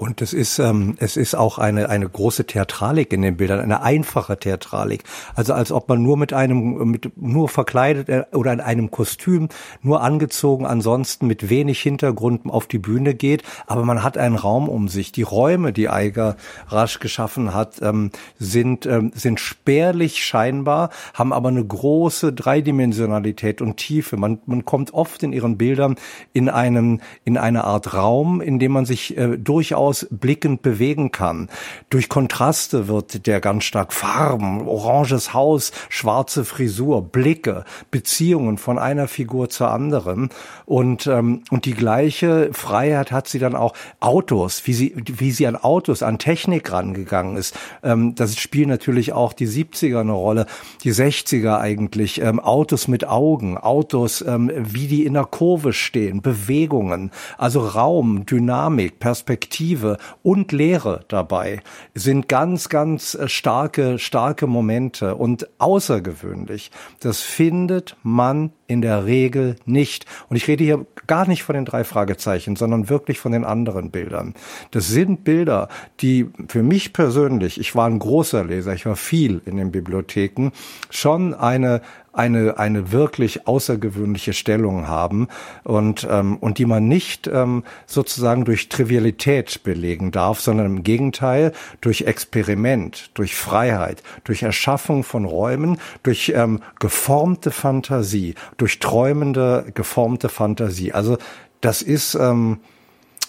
Und 0.00 0.22
es 0.22 0.32
ist, 0.32 0.58
ähm, 0.58 0.94
es 0.98 1.18
ist 1.18 1.34
auch 1.34 1.58
eine, 1.58 1.90
eine 1.90 2.08
große 2.08 2.46
Theatralik 2.46 3.12
in 3.12 3.20
den 3.20 3.36
Bildern, 3.36 3.60
eine 3.60 3.82
einfache 3.82 4.38
Theatralik. 4.38 5.04
Also 5.34 5.52
als 5.52 5.70
ob 5.72 5.90
man 5.90 6.02
nur 6.02 6.16
mit 6.16 6.32
einem, 6.32 6.90
mit, 6.90 7.12
nur 7.20 7.50
verkleidet 7.50 8.08
äh, 8.08 8.24
oder 8.32 8.50
in 8.50 8.60
einem 8.60 8.90
Kostüm, 8.90 9.50
nur 9.82 10.00
angezogen, 10.00 10.64
ansonsten 10.64 11.26
mit 11.26 11.50
wenig 11.50 11.82
Hintergrund 11.82 12.46
auf 12.46 12.66
die 12.66 12.78
Bühne 12.78 13.12
geht. 13.12 13.42
Aber 13.66 13.84
man 13.84 14.02
hat 14.02 14.16
einen 14.16 14.36
Raum 14.36 14.70
um 14.70 14.88
sich. 14.88 15.12
Die 15.12 15.20
Räume, 15.20 15.74
die 15.74 15.90
Eiger 15.90 16.36
rasch 16.68 16.98
geschaffen 16.98 17.52
hat, 17.52 17.82
ähm, 17.82 18.10
sind, 18.38 18.86
ähm, 18.86 19.12
sind 19.14 19.38
spärlich 19.38 20.24
scheinbar, 20.24 20.88
haben 21.12 21.34
aber 21.34 21.50
eine 21.50 21.62
große 21.62 22.32
Dreidimensionalität 22.32 23.60
und 23.60 23.76
Tiefe. 23.76 24.16
Man, 24.16 24.38
man 24.46 24.64
kommt 24.64 24.94
oft 24.94 25.22
in 25.22 25.34
ihren 25.34 25.58
Bildern 25.58 25.96
in 26.32 26.48
einem, 26.48 27.02
in 27.24 27.36
eine 27.36 27.64
Art 27.64 27.92
Raum, 27.92 28.40
in 28.40 28.58
dem 28.58 28.72
man 28.72 28.86
sich 28.86 29.18
äh, 29.18 29.36
durchaus 29.36 29.89
durchaus 29.90 30.06
blickend 30.10 30.62
bewegen 30.62 31.10
kann. 31.10 31.48
Durch 31.90 32.08
Kontraste 32.08 32.88
wird 32.88 33.26
der 33.26 33.40
ganz 33.40 33.64
stark 33.64 33.92
Farben, 33.92 34.66
oranges 34.66 35.34
Haus, 35.34 35.72
schwarze 35.88 36.44
Frisur, 36.44 37.02
Blicke, 37.02 37.64
Beziehungen 37.90 38.58
von 38.58 38.78
einer 38.78 39.08
Figur 39.08 39.48
zur 39.48 39.70
anderen 39.70 40.30
und 40.66 41.06
ähm, 41.06 41.42
und 41.50 41.64
die 41.64 41.74
gleiche 41.74 42.50
Freiheit 42.52 43.10
hat 43.10 43.28
sie 43.28 43.38
dann 43.38 43.56
auch 43.56 43.74
Autos, 43.98 44.66
wie 44.66 44.74
sie 44.74 44.94
wie 44.96 45.32
sie 45.32 45.46
an 45.46 45.56
Autos, 45.56 46.02
an 46.02 46.18
Technik 46.18 46.70
rangegangen 46.72 47.36
ist. 47.36 47.58
Ähm, 47.82 48.14
das 48.14 48.36
spielt 48.36 48.68
natürlich 48.68 49.12
auch 49.12 49.32
die 49.32 49.48
70er 49.48 50.00
eine 50.00 50.12
Rolle, 50.12 50.46
die 50.84 50.92
60er 50.92 51.58
eigentlich. 51.58 52.20
Ähm, 52.20 52.38
Autos 52.38 52.88
mit 52.88 53.06
Augen, 53.06 53.58
Autos, 53.58 54.22
ähm, 54.22 54.50
wie 54.54 54.86
die 54.86 55.04
in 55.04 55.14
der 55.14 55.24
Kurve 55.24 55.72
stehen, 55.72 56.22
Bewegungen, 56.22 57.10
also 57.38 57.60
Raum, 57.60 58.26
Dynamik, 58.26 59.00
Perspektive 59.00 59.79
Perspektive 59.80 59.96
und 60.22 60.52
Lehre 60.52 61.04
dabei 61.08 61.62
sind 61.94 62.28
ganz, 62.28 62.68
ganz 62.68 63.14
äh, 63.14 63.28
starke, 63.28 63.98
starke 63.98 64.46
Momente 64.46 65.14
und 65.14 65.48
außergewöhnlich. 65.58 66.70
Das 67.00 67.20
findet 67.20 67.96
man 68.02 68.52
in 68.70 68.82
der 68.82 69.04
Regel 69.04 69.56
nicht. 69.66 70.06
Und 70.28 70.36
ich 70.36 70.46
rede 70.46 70.62
hier 70.64 70.86
gar 71.06 71.26
nicht 71.26 71.42
von 71.42 71.54
den 71.54 71.64
drei 71.64 71.82
Fragezeichen, 71.82 72.54
sondern 72.54 72.88
wirklich 72.88 73.18
von 73.18 73.32
den 73.32 73.44
anderen 73.44 73.90
Bildern. 73.90 74.34
Das 74.70 74.88
sind 74.88 75.24
Bilder, 75.24 75.68
die 76.00 76.30
für 76.48 76.62
mich 76.62 76.92
persönlich, 76.92 77.58
ich 77.58 77.74
war 77.74 77.86
ein 77.86 77.98
großer 77.98 78.44
Leser, 78.44 78.72
ich 78.72 78.86
war 78.86 78.96
viel 78.96 79.42
in 79.44 79.56
den 79.56 79.72
Bibliotheken, 79.72 80.50
schon 80.88 81.34
eine 81.34 81.82
eine, 82.12 82.58
eine 82.58 82.90
wirklich 82.90 83.46
außergewöhnliche 83.46 84.32
Stellung 84.32 84.88
haben 84.88 85.28
und, 85.62 86.06
ähm, 86.10 86.36
und 86.38 86.58
die 86.58 86.66
man 86.66 86.88
nicht 86.88 87.28
ähm, 87.28 87.62
sozusagen 87.86 88.44
durch 88.44 88.68
Trivialität 88.68 89.62
belegen 89.62 90.10
darf, 90.10 90.40
sondern 90.40 90.66
im 90.66 90.82
Gegenteil 90.82 91.52
durch 91.80 92.02
Experiment, 92.02 93.10
durch 93.14 93.36
Freiheit, 93.36 94.02
durch 94.24 94.42
Erschaffung 94.42 95.04
von 95.04 95.24
Räumen, 95.24 95.78
durch 96.02 96.32
ähm, 96.34 96.60
geformte 96.80 97.50
Fantasie, 97.50 98.34
durch 98.60 98.78
träumende, 98.78 99.70
geformte 99.74 100.28
Fantasie. 100.28 100.92
Also 100.92 101.18
das 101.60 101.82
ist, 101.82 102.14
ähm, 102.14 102.60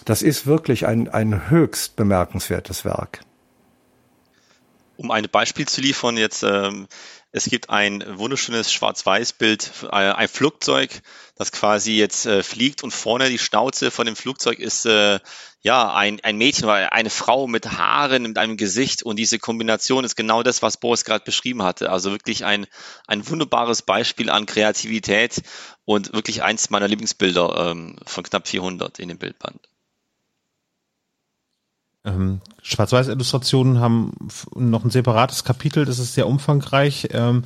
das 0.04 0.22
ist 0.22 0.46
wirklich 0.46 0.86
ein, 0.86 1.08
ein 1.08 1.50
höchst 1.50 1.96
bemerkenswertes 1.96 2.84
Werk. 2.84 3.20
Um 4.96 5.10
ein 5.10 5.26
Beispiel 5.30 5.66
zu 5.66 5.80
liefern, 5.80 6.16
jetzt 6.16 6.42
ähm, 6.42 6.86
es 7.34 7.46
gibt 7.46 7.70
ein 7.70 8.04
wunderschönes 8.18 8.70
Schwarz-Weiß-Bild, 8.70 9.72
äh, 9.84 9.88
ein 9.88 10.28
Flugzeug, 10.28 11.00
das 11.34 11.50
quasi 11.50 11.96
jetzt 11.96 12.26
äh, 12.26 12.42
fliegt 12.42 12.84
und 12.84 12.90
vorne 12.90 13.30
die 13.30 13.38
Schnauze 13.38 13.90
von 13.90 14.04
dem 14.04 14.16
Flugzeug 14.16 14.58
ist 14.58 14.84
äh, 14.84 15.18
ja 15.62 15.94
ein, 15.94 16.20
ein 16.22 16.36
Mädchen 16.36 16.68
eine 16.68 17.08
Frau 17.08 17.46
mit 17.46 17.72
Haaren, 17.72 18.24
mit 18.24 18.36
einem 18.36 18.58
Gesicht 18.58 19.02
und 19.02 19.16
diese 19.16 19.38
Kombination 19.38 20.04
ist 20.04 20.14
genau 20.14 20.42
das, 20.42 20.60
was 20.60 20.76
Boris 20.76 21.04
gerade 21.04 21.24
beschrieben 21.24 21.62
hatte. 21.62 21.90
Also 21.90 22.10
wirklich 22.10 22.44
ein, 22.44 22.66
ein 23.06 23.26
wunderbares 23.26 23.80
Beispiel 23.80 24.28
an 24.28 24.44
Kreativität 24.44 25.40
und 25.86 26.12
wirklich 26.12 26.42
eins 26.42 26.68
meiner 26.68 26.88
Lieblingsbilder 26.88 27.70
ähm, 27.70 27.96
von 28.04 28.24
knapp 28.24 28.46
400 28.46 28.98
in 28.98 29.08
dem 29.08 29.18
Bildband. 29.18 29.58
Ähm, 32.04 32.40
Schwarz-Weiß-Illustrationen 32.62 33.78
haben 33.78 34.12
noch 34.54 34.84
ein 34.84 34.90
separates 34.90 35.44
Kapitel, 35.44 35.84
das 35.84 35.98
ist 35.98 36.14
sehr 36.14 36.26
umfangreich. 36.26 37.08
Ähm, 37.12 37.44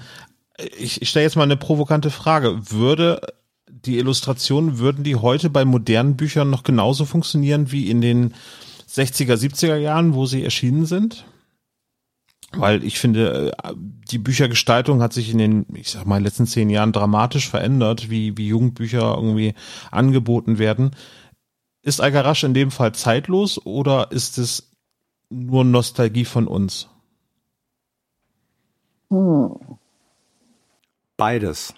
ich, 0.79 1.03
ich 1.03 1.09
stelle 1.09 1.25
jetzt 1.25 1.37
mal 1.37 1.42
eine 1.42 1.57
provokante 1.57 2.11
Frage. 2.11 2.71
Würde 2.71 3.21
die 3.69 3.99
Illustrationen, 3.99 4.79
würden 4.79 5.05
die 5.05 5.16
heute 5.16 5.51
bei 5.51 5.64
modernen 5.64 6.16
Büchern 6.16 6.51
noch 6.51 6.62
genauso 6.62 7.05
funktionieren 7.05 7.71
wie 7.71 7.90
in 7.90 8.01
den 8.01 8.35
60er, 8.88 9.35
70er 9.35 9.77
Jahren, 9.77 10.14
wo 10.14 10.27
sie 10.27 10.42
erschienen 10.42 10.87
sind? 10.87 11.25
Weil 12.53 12.85
ich 12.85 12.99
finde, 12.99 13.53
äh, 13.62 13.73
die 13.77 14.19
Büchergestaltung 14.19 15.03
hat 15.03 15.12
sich 15.12 15.31
in 15.31 15.38
den, 15.38 15.66
ich 15.75 15.90
sag 15.90 16.07
mal, 16.07 16.23
letzten 16.23 16.47
zehn 16.47 16.71
Jahren 16.71 16.92
dramatisch 16.92 17.49
verändert, 17.49 18.09
wie, 18.09 18.37
wie 18.37 18.49
Jugendbücher 18.49 19.14
irgendwie 19.16 19.55
angeboten 19.90 20.59
werden. 20.59 20.92
Ist 21.87 22.01
Algarasch 22.01 22.42
in 22.42 22.53
dem 22.53 22.72
Fall 22.72 22.96
zeitlos 22.96 23.64
oder 23.64 24.11
ist 24.11 24.38
es 24.38 24.72
nur 25.31 25.64
Nostalgie 25.64 26.25
von 26.25 26.49
uns? 26.49 26.88
Hm. 29.09 29.79
Beides 31.16 31.75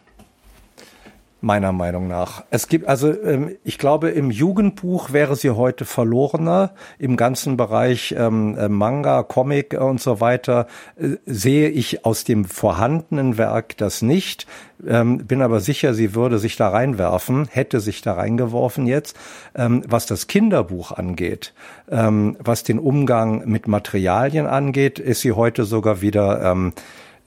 meiner 1.41 1.73
Meinung 1.73 2.09
nach. 2.09 2.45
Es 2.51 2.69
gibt 2.69 2.89
also, 2.89 3.13
ähm, 3.23 3.57
ich 3.63 3.79
glaube, 3.79 4.11
im 4.11 4.31
Jugendbuch 4.31 5.13
wäre 5.13 5.37
sie 5.37 5.51
heute 5.51 5.85
verlorener. 5.85 6.73
Im 6.99 7.17
ganzen 7.17 7.57
Bereich 7.57 8.15
ähm, 8.19 8.57
äh, 8.59 8.69
Manga, 8.69 9.23
Comic 9.23 9.79
und 9.81 10.01
so 10.01 10.21
weiter 10.21 10.67
äh, 10.97 11.17
sehe 11.27 11.69
ich 11.69 12.05
aus 12.05 12.25
dem 12.25 12.45
vorhandenen 12.45 13.39
Werk 13.39 13.77
das 13.77 14.03
nicht. 14.03 14.47
Ähm, 14.87 15.19
bin 15.19 15.43
aber 15.43 15.61
sicher, 15.61 15.95
sie 15.95 16.15
würde 16.15 16.39
sich 16.39 16.57
da 16.57 16.69
reinwerfen, 16.69 17.47
hätte 17.51 17.81
sich 17.81 18.03
da 18.03 18.15
reingeworfen 18.15 18.87
jetzt. 18.87 19.17
Was 19.55 20.07
das 20.07 20.29
Kinderbuch 20.29 20.93
angeht, 20.93 21.53
was 21.87 22.63
den 22.63 22.79
Umgang 22.79 23.49
mit 23.49 23.67
Materialien 23.67 24.47
angeht, 24.47 25.01
ist 25.01 25.23
sie 25.23 25.33
heute 25.33 25.65
sogar 25.65 26.01
wieder 26.01 26.73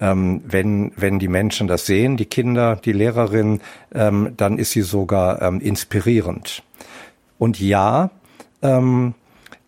ähm, 0.01 0.41
wenn, 0.45 0.91
wenn 0.97 1.19
die 1.19 1.27
Menschen 1.27 1.67
das 1.67 1.85
sehen, 1.85 2.17
die 2.17 2.25
Kinder, 2.25 2.75
die 2.75 2.91
Lehrerin, 2.91 3.61
ähm, 3.93 4.33
dann 4.35 4.57
ist 4.57 4.71
sie 4.71 4.81
sogar 4.81 5.41
ähm, 5.41 5.61
inspirierend. 5.61 6.63
Und 7.37 7.59
ja, 7.59 8.09
ähm, 8.63 9.13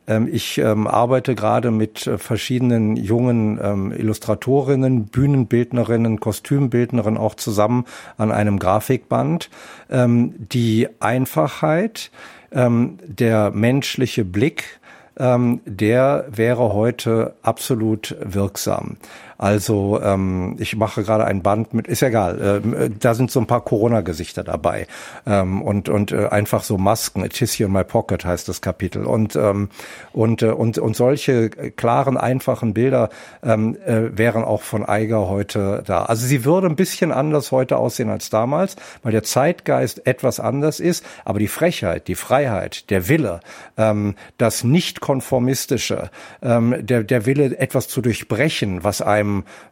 ähm 0.07 0.27
ich 0.29 0.57
ähm, 0.57 0.87
arbeite 0.87 1.35
gerade 1.35 1.69
mit 1.69 2.07
äh, 2.07 2.17
verschiedenen 2.17 2.95
jungen 2.95 3.93
Illustratorinnen, 3.95 5.05
Bühnenbildnerinnen, 5.05 6.19
Kostümbildnerinnen 6.19 7.19
auch 7.19 7.35
zusammen 7.35 7.85
an 8.17 8.31
einem 8.31 8.59
Grafikband. 8.59 9.49
Die 9.89 10.87
Einfachheit, 10.99 12.11
der 12.51 13.51
menschliche 13.51 14.25
Blick, 14.25 14.79
der 15.15 16.25
wäre 16.29 16.73
heute 16.73 17.35
absolut 17.43 18.15
wirksam. 18.19 18.97
Also 19.37 19.99
ähm, 20.01 20.55
ich 20.59 20.75
mache 20.75 21.03
gerade 21.03 21.25
ein 21.25 21.41
Band 21.41 21.73
mit, 21.73 21.87
ist 21.87 22.03
egal, 22.03 22.61
ähm, 22.63 22.95
da 22.99 23.13
sind 23.13 23.31
so 23.31 23.39
ein 23.39 23.47
paar 23.47 23.61
Corona-Gesichter 23.61 24.43
dabei 24.43 24.87
ähm, 25.25 25.61
und 25.61 25.89
und 25.89 26.11
äh, 26.11 26.27
einfach 26.27 26.63
so 26.63 26.77
Masken. 26.77 27.23
A 27.23 27.27
Tissue 27.27 27.65
in 27.65 27.71
my 27.71 27.83
pocket 27.83 28.25
heißt 28.25 28.47
das 28.47 28.61
Kapitel 28.61 29.05
und 29.05 29.35
ähm, 29.35 29.69
und 30.11 30.41
äh, 30.41 30.47
und 30.47 30.77
und 30.77 30.95
solche 30.95 31.49
klaren, 31.49 32.17
einfachen 32.17 32.73
Bilder 32.73 33.09
ähm, 33.43 33.77
äh, 33.85 34.17
wären 34.17 34.43
auch 34.43 34.61
von 34.61 34.85
Eiger 34.85 35.29
heute 35.29 35.83
da. 35.85 36.03
Also 36.03 36.25
sie 36.25 36.45
würde 36.45 36.67
ein 36.67 36.75
bisschen 36.75 37.11
anders 37.11 37.51
heute 37.51 37.77
aussehen 37.77 38.09
als 38.09 38.29
damals, 38.29 38.75
weil 39.01 39.11
der 39.11 39.23
Zeitgeist 39.23 40.05
etwas 40.05 40.39
anders 40.39 40.79
ist, 40.79 41.05
aber 41.25 41.39
die 41.39 41.47
Frechheit, 41.47 42.07
die 42.07 42.15
Freiheit, 42.15 42.89
der 42.89 43.07
Wille, 43.07 43.39
ähm, 43.77 44.15
das 44.37 44.63
nicht-konformistische, 44.63 46.09
ähm, 46.41 46.75
der, 46.79 47.03
der 47.03 47.25
Wille, 47.25 47.57
etwas 47.57 47.87
zu 47.87 48.01
durchbrechen, 48.01 48.83
was 48.83 49.01
einem, 49.01 49.22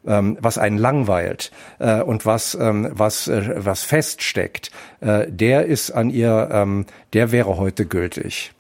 ähm, 0.06 0.38
was 0.40 0.58
einen 0.58 0.78
langweilt 0.78 1.52
äh, 1.80 2.02
und 2.02 2.26
was, 2.26 2.56
ähm, 2.56 2.90
was, 2.92 3.28
äh, 3.28 3.54
was 3.58 3.84
feststeckt, 3.84 4.72
äh, 5.00 5.28
der 5.30 5.66
ist 5.66 5.92
an 5.92 6.10
ihr, 6.10 6.50
ähm, 6.52 6.86
der 7.14 7.32
wäre 7.32 7.58
heute 7.58 7.86
gültig. 7.86 8.54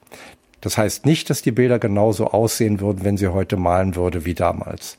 Das 0.61 0.77
heißt 0.77 1.05
nicht, 1.05 1.29
dass 1.29 1.41
die 1.41 1.51
Bilder 1.51 1.79
genauso 1.79 2.27
aussehen 2.27 2.79
würden, 2.79 3.03
wenn 3.03 3.17
sie 3.17 3.27
heute 3.27 3.57
malen 3.57 3.95
würde 3.95 4.25
wie 4.25 4.35
damals. 4.35 4.97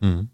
Mhm. 0.00 0.28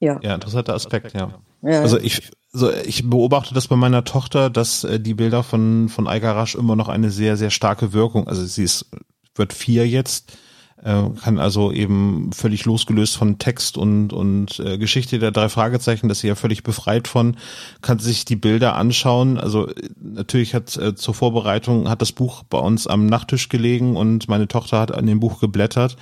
Ja. 0.00 0.20
Ja, 0.22 0.34
interessanter 0.34 0.74
Aspekt, 0.74 1.14
ja. 1.14 1.32
ja. 1.62 1.80
Also 1.80 1.98
ich, 1.98 2.30
also 2.52 2.72
ich 2.72 3.08
beobachte 3.08 3.54
das 3.54 3.66
bei 3.66 3.76
meiner 3.76 4.04
Tochter, 4.04 4.50
dass 4.50 4.84
äh, 4.84 5.00
die 5.00 5.14
Bilder 5.14 5.42
von 5.42 5.88
von 5.88 6.06
Algarasch 6.06 6.54
immer 6.54 6.76
noch 6.76 6.88
eine 6.88 7.10
sehr 7.10 7.36
sehr 7.36 7.50
starke 7.50 7.92
Wirkung. 7.92 8.28
Also 8.28 8.44
sie 8.44 8.64
ist 8.64 8.90
wird 9.34 9.52
vier 9.52 9.86
jetzt, 9.88 10.38
äh, 10.82 11.04
kann 11.22 11.38
also 11.38 11.72
eben 11.72 12.30
völlig 12.32 12.64
losgelöst 12.64 13.16
von 13.16 13.38
Text 13.38 13.78
und 13.78 14.12
und 14.12 14.60
äh, 14.60 14.78
Geschichte 14.78 15.18
der 15.18 15.30
drei 15.30 15.48
Fragezeichen, 15.48 16.08
dass 16.08 16.20
sie 16.20 16.28
ja 16.28 16.34
völlig 16.34 16.62
befreit 16.62 17.08
von, 17.08 17.36
kann 17.82 17.98
sich 17.98 18.24
die 18.24 18.36
Bilder 18.36 18.76
anschauen. 18.76 19.38
Also 19.38 19.68
natürlich 19.98 20.54
hat 20.54 20.76
äh, 20.76 20.94
zur 20.94 21.14
Vorbereitung 21.14 21.88
hat 21.88 22.02
das 22.02 22.12
Buch 22.12 22.42
bei 22.44 22.58
uns 22.58 22.86
am 22.86 23.06
Nachttisch 23.06 23.48
gelegen 23.48 23.96
und 23.96 24.28
meine 24.28 24.48
Tochter 24.48 24.78
hat 24.78 24.92
an 24.92 25.06
dem 25.06 25.20
Buch 25.20 25.40
geblättert 25.40 25.96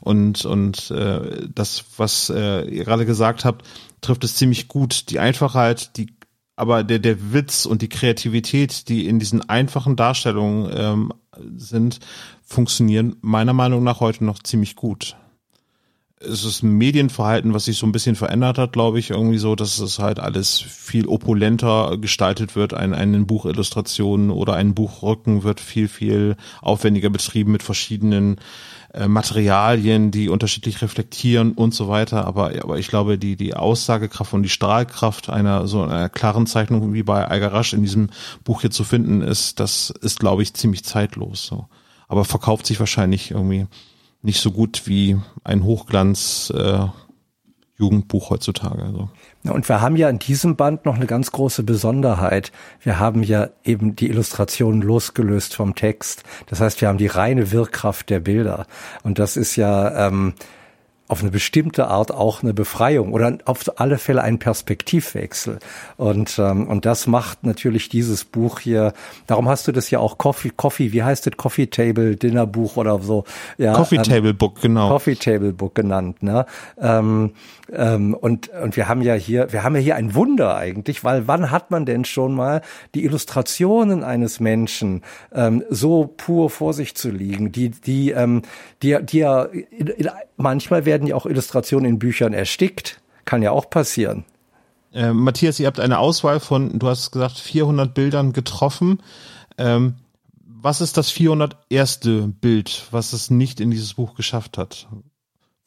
und 0.00 0.44
und 0.44 0.90
äh, 0.90 1.46
das, 1.54 1.84
was 1.96 2.30
äh, 2.30 2.64
ihr 2.68 2.84
gerade 2.84 3.06
gesagt 3.06 3.44
habt, 3.44 3.66
trifft 4.00 4.24
es 4.24 4.36
ziemlich 4.36 4.68
gut. 4.68 5.10
Die 5.10 5.18
Einfachheit, 5.18 5.96
die 5.96 6.14
aber 6.56 6.84
der 6.84 7.00
der 7.00 7.32
Witz 7.32 7.66
und 7.66 7.82
die 7.82 7.88
Kreativität, 7.88 8.88
die 8.88 9.06
in 9.06 9.18
diesen 9.18 9.48
einfachen 9.48 9.96
Darstellungen 9.96 10.70
ähm, 10.74 11.12
sind, 11.56 12.00
funktionieren 12.42 13.16
meiner 13.20 13.52
Meinung 13.52 13.82
nach 13.82 14.00
heute 14.00 14.24
noch 14.24 14.38
ziemlich 14.42 14.76
gut. 14.76 15.16
Es 16.20 16.44
ist 16.44 16.62
ein 16.62 16.72
Medienverhalten, 16.78 17.52
was 17.52 17.66
sich 17.66 17.76
so 17.76 17.86
ein 17.86 17.92
bisschen 17.92 18.16
verändert 18.16 18.56
hat, 18.56 18.72
glaube 18.72 18.98
ich, 18.98 19.10
irgendwie 19.10 19.38
so, 19.38 19.54
dass 19.56 19.78
es 19.78 19.98
halt 19.98 20.20
alles 20.20 20.58
viel 20.58 21.06
opulenter 21.06 21.98
gestaltet 21.98 22.56
wird. 22.56 22.72
Ein, 22.72 22.94
eine 22.94 23.20
Buchillustration 23.20 24.30
oder 24.30 24.54
ein 24.54 24.74
Buchrücken 24.74 25.42
wird 25.42 25.60
viel, 25.60 25.88
viel 25.88 26.36
aufwendiger 26.62 27.10
betrieben 27.10 27.52
mit 27.52 27.62
verschiedenen 27.62 28.36
äh, 28.94 29.08
Materialien, 29.08 30.12
die 30.12 30.28
unterschiedlich 30.28 30.80
reflektieren 30.80 31.52
und 31.52 31.74
so 31.74 31.88
weiter. 31.88 32.26
Aber, 32.26 32.52
aber 32.62 32.78
ich 32.78 32.86
glaube, 32.86 33.18
die, 33.18 33.34
die 33.34 33.54
Aussagekraft 33.54 34.32
und 34.32 34.44
die 34.44 34.48
Strahlkraft 34.48 35.28
einer 35.28 35.66
so 35.66 35.82
einer 35.82 36.08
klaren 36.08 36.46
Zeichnung 36.46 36.94
wie 36.94 37.02
bei 37.02 37.26
Algarasch 37.26 37.72
in 37.72 37.82
diesem 37.82 38.10
Buch 38.44 38.60
hier 38.60 38.70
zu 38.70 38.84
finden 38.84 39.20
ist, 39.20 39.58
das 39.58 39.90
ist, 39.90 40.20
glaube 40.20 40.42
ich, 40.42 40.54
ziemlich 40.54 40.84
zeitlos. 40.84 41.44
So. 41.44 41.66
Aber 42.06 42.24
verkauft 42.24 42.66
sich 42.66 42.78
wahrscheinlich 42.78 43.32
irgendwie 43.32 43.66
nicht 44.22 44.40
so 44.40 44.52
gut 44.52 44.82
wie 44.86 45.18
ein 45.42 45.64
Hochglanz 45.64 46.52
äh, 46.56 46.86
Jugendbuch 47.76 48.30
heutzutage. 48.30 48.84
Also. 48.84 49.10
Und 49.44 49.68
wir 49.68 49.80
haben 49.82 49.96
ja 49.96 50.08
in 50.08 50.18
diesem 50.18 50.56
Band 50.56 50.86
noch 50.86 50.96
eine 50.96 51.06
ganz 51.06 51.30
große 51.30 51.64
Besonderheit. 51.64 52.50
Wir 52.80 52.98
haben 52.98 53.22
ja 53.22 53.48
eben 53.62 53.94
die 53.94 54.08
Illustrationen 54.08 54.80
losgelöst 54.80 55.54
vom 55.54 55.74
Text. 55.74 56.22
Das 56.46 56.60
heißt, 56.60 56.80
wir 56.80 56.88
haben 56.88 56.98
die 56.98 57.06
reine 57.06 57.52
Wirkkraft 57.52 58.08
der 58.08 58.20
Bilder. 58.20 58.66
Und 59.02 59.18
das 59.18 59.36
ist 59.36 59.56
ja 59.56 60.06
ähm, 60.06 60.34
auf 61.06 61.20
eine 61.20 61.30
bestimmte 61.30 61.88
Art 61.88 62.12
auch 62.12 62.42
eine 62.42 62.54
Befreiung 62.54 63.12
oder 63.12 63.36
auf 63.44 63.78
alle 63.78 63.98
Fälle 63.98 64.22
ein 64.22 64.38
Perspektivwechsel. 64.38 65.58
Und, 65.98 66.38
ähm, 66.38 66.66
und 66.66 66.86
das 66.86 67.06
macht 67.06 67.44
natürlich 67.44 67.90
dieses 67.90 68.24
Buch 68.24 68.58
hier, 68.60 68.94
darum 69.26 69.48
hast 69.48 69.68
du 69.68 69.72
das 69.72 69.90
ja 69.90 69.98
auch 69.98 70.16
Coffee, 70.16 70.50
Coffee, 70.56 70.92
wie 70.92 71.02
heißt 71.02 71.26
das? 71.26 71.36
Coffee 71.36 71.66
Table 71.66 72.16
Dinner 72.16 72.46
Buch 72.46 72.76
oder 72.76 72.98
so. 73.00 73.24
Ja, 73.58 73.74
Coffee 73.74 73.96
ähm, 73.96 74.02
Table 74.02 74.32
Book, 74.32 74.62
genau. 74.62 74.88
Coffee 74.88 75.16
Table 75.16 75.52
Book 75.52 75.74
genannt, 75.74 76.22
ne? 76.22 76.46
Ähm, 76.80 77.32
ähm, 77.72 78.14
und, 78.14 78.48
und 78.48 78.76
wir 78.76 78.88
haben 78.88 79.02
ja 79.02 79.14
hier, 79.14 79.52
wir 79.52 79.62
haben 79.62 79.74
ja 79.74 79.80
hier 79.80 79.96
ein 79.96 80.14
Wunder 80.14 80.56
eigentlich, 80.56 81.02
weil 81.02 81.26
wann 81.26 81.50
hat 81.50 81.70
man 81.70 81.86
denn 81.86 82.04
schon 82.04 82.34
mal 82.34 82.60
die 82.94 83.04
Illustrationen 83.04 84.04
eines 84.04 84.40
Menschen 84.40 85.02
ähm, 85.32 85.64
so 85.70 86.12
pur 86.16 86.50
vor 86.50 86.74
sich 86.74 86.94
zu 86.94 87.10
liegen, 87.10 87.52
die, 87.52 87.70
die, 87.70 88.10
ähm, 88.10 88.42
die, 88.82 88.98
die 89.02 89.18
ja, 89.18 89.48
manchmal 90.36 90.84
werden 90.84 91.06
ja 91.06 91.14
auch 91.14 91.26
Illustrationen 91.26 91.88
in 91.88 91.98
Büchern 91.98 92.32
erstickt. 92.32 93.00
Kann 93.24 93.42
ja 93.42 93.52
auch 93.52 93.70
passieren. 93.70 94.24
Äh, 94.92 95.12
Matthias, 95.12 95.58
ihr 95.58 95.66
habt 95.66 95.80
eine 95.80 95.98
Auswahl 95.98 96.40
von, 96.40 96.78
du 96.78 96.86
hast 96.86 97.10
gesagt, 97.10 97.38
400 97.38 97.94
Bildern 97.94 98.32
getroffen. 98.34 99.02
Ähm, 99.56 99.94
was 100.46 100.80
ist 100.80 100.96
das 100.96 101.10
401. 101.10 102.00
Bild, 102.40 102.86
was 102.90 103.12
es 103.12 103.30
nicht 103.30 103.60
in 103.60 103.70
dieses 103.70 103.94
Buch 103.94 104.14
geschafft 104.14 104.58
hat? 104.58 104.86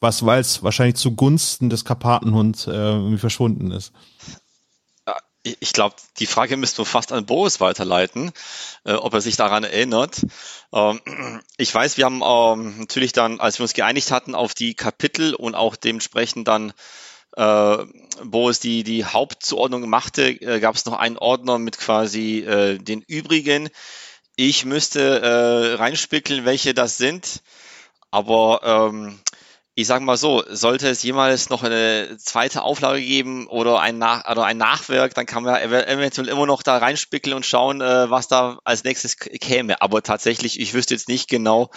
Was, 0.00 0.24
weil 0.24 0.40
es 0.40 0.62
wahrscheinlich 0.62 0.96
zugunsten 0.96 1.70
des 1.70 1.84
Karpatenhunds 1.84 2.66
äh, 2.68 3.18
verschwunden 3.18 3.72
ist. 3.72 3.92
Ich 5.42 5.72
glaube, 5.72 5.96
die 6.18 6.26
Frage 6.26 6.56
müssten 6.56 6.78
wir 6.78 6.84
fast 6.84 7.10
an 7.12 7.24
Boris 7.24 7.60
weiterleiten, 7.60 8.32
äh, 8.84 8.92
ob 8.92 9.14
er 9.14 9.20
sich 9.20 9.36
daran 9.36 9.64
erinnert. 9.64 10.20
Ähm, 10.72 11.00
ich 11.56 11.74
weiß, 11.74 11.96
wir 11.96 12.04
haben 12.04 12.22
ähm, 12.22 12.78
natürlich 12.80 13.12
dann, 13.12 13.40
als 13.40 13.58
wir 13.58 13.64
uns 13.64 13.72
geeinigt 13.72 14.10
hatten 14.10 14.34
auf 14.34 14.54
die 14.54 14.74
Kapitel 14.74 15.34
und 15.34 15.54
auch 15.54 15.76
dementsprechend 15.76 16.48
dann 16.48 16.72
äh, 17.36 17.78
Boris 18.24 18.60
die, 18.60 18.82
die 18.82 19.04
Hauptzuordnung 19.04 19.88
machte, 19.88 20.30
äh, 20.30 20.60
gab 20.60 20.74
es 20.74 20.84
noch 20.84 20.98
einen 20.98 21.18
Ordner 21.18 21.58
mit 21.58 21.78
quasi 21.78 22.40
äh, 22.40 22.78
den 22.78 23.02
übrigen. 23.02 23.68
Ich 24.36 24.64
müsste 24.64 25.20
äh, 25.20 25.74
reinspickeln, 25.74 26.44
welche 26.44 26.74
das 26.74 26.98
sind. 26.98 27.42
Aber 28.10 28.60
ähm, 28.92 29.20
ich 29.78 29.86
sage 29.86 30.04
mal 30.04 30.16
so, 30.16 30.42
sollte 30.48 30.88
es 30.88 31.04
jemals 31.04 31.50
noch 31.50 31.62
eine 31.62 32.16
zweite 32.18 32.62
Auflage 32.62 33.00
geben 33.00 33.46
oder 33.46 33.80
ein, 33.80 33.96
Nach 33.96 34.28
oder 34.28 34.44
ein 34.44 34.56
Nachwerk, 34.56 35.14
dann 35.14 35.24
kann 35.24 35.44
man 35.44 35.54
eventuell 35.62 36.26
immer 36.26 36.46
noch 36.46 36.64
da 36.64 36.78
reinspickeln 36.78 37.36
und 37.36 37.46
schauen, 37.46 37.80
äh, 37.80 38.10
was 38.10 38.26
da 38.26 38.58
als 38.64 38.82
nächstes 38.82 39.16
käme. 39.16 39.80
Aber 39.80 40.02
tatsächlich, 40.02 40.58
ich 40.58 40.74
wüsste 40.74 40.94
jetzt 40.94 41.06
nicht 41.06 41.28
genau, 41.28 41.70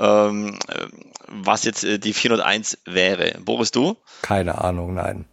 ähm, 0.00 0.58
äh, 0.66 0.86
was 1.28 1.62
jetzt 1.62 1.84
äh, 1.84 2.00
die 2.00 2.12
401 2.12 2.78
wäre. 2.86 3.38
Boris, 3.44 3.70
du? 3.70 3.98
Keine 4.22 4.60
Ahnung, 4.60 4.92
nein. 4.92 5.24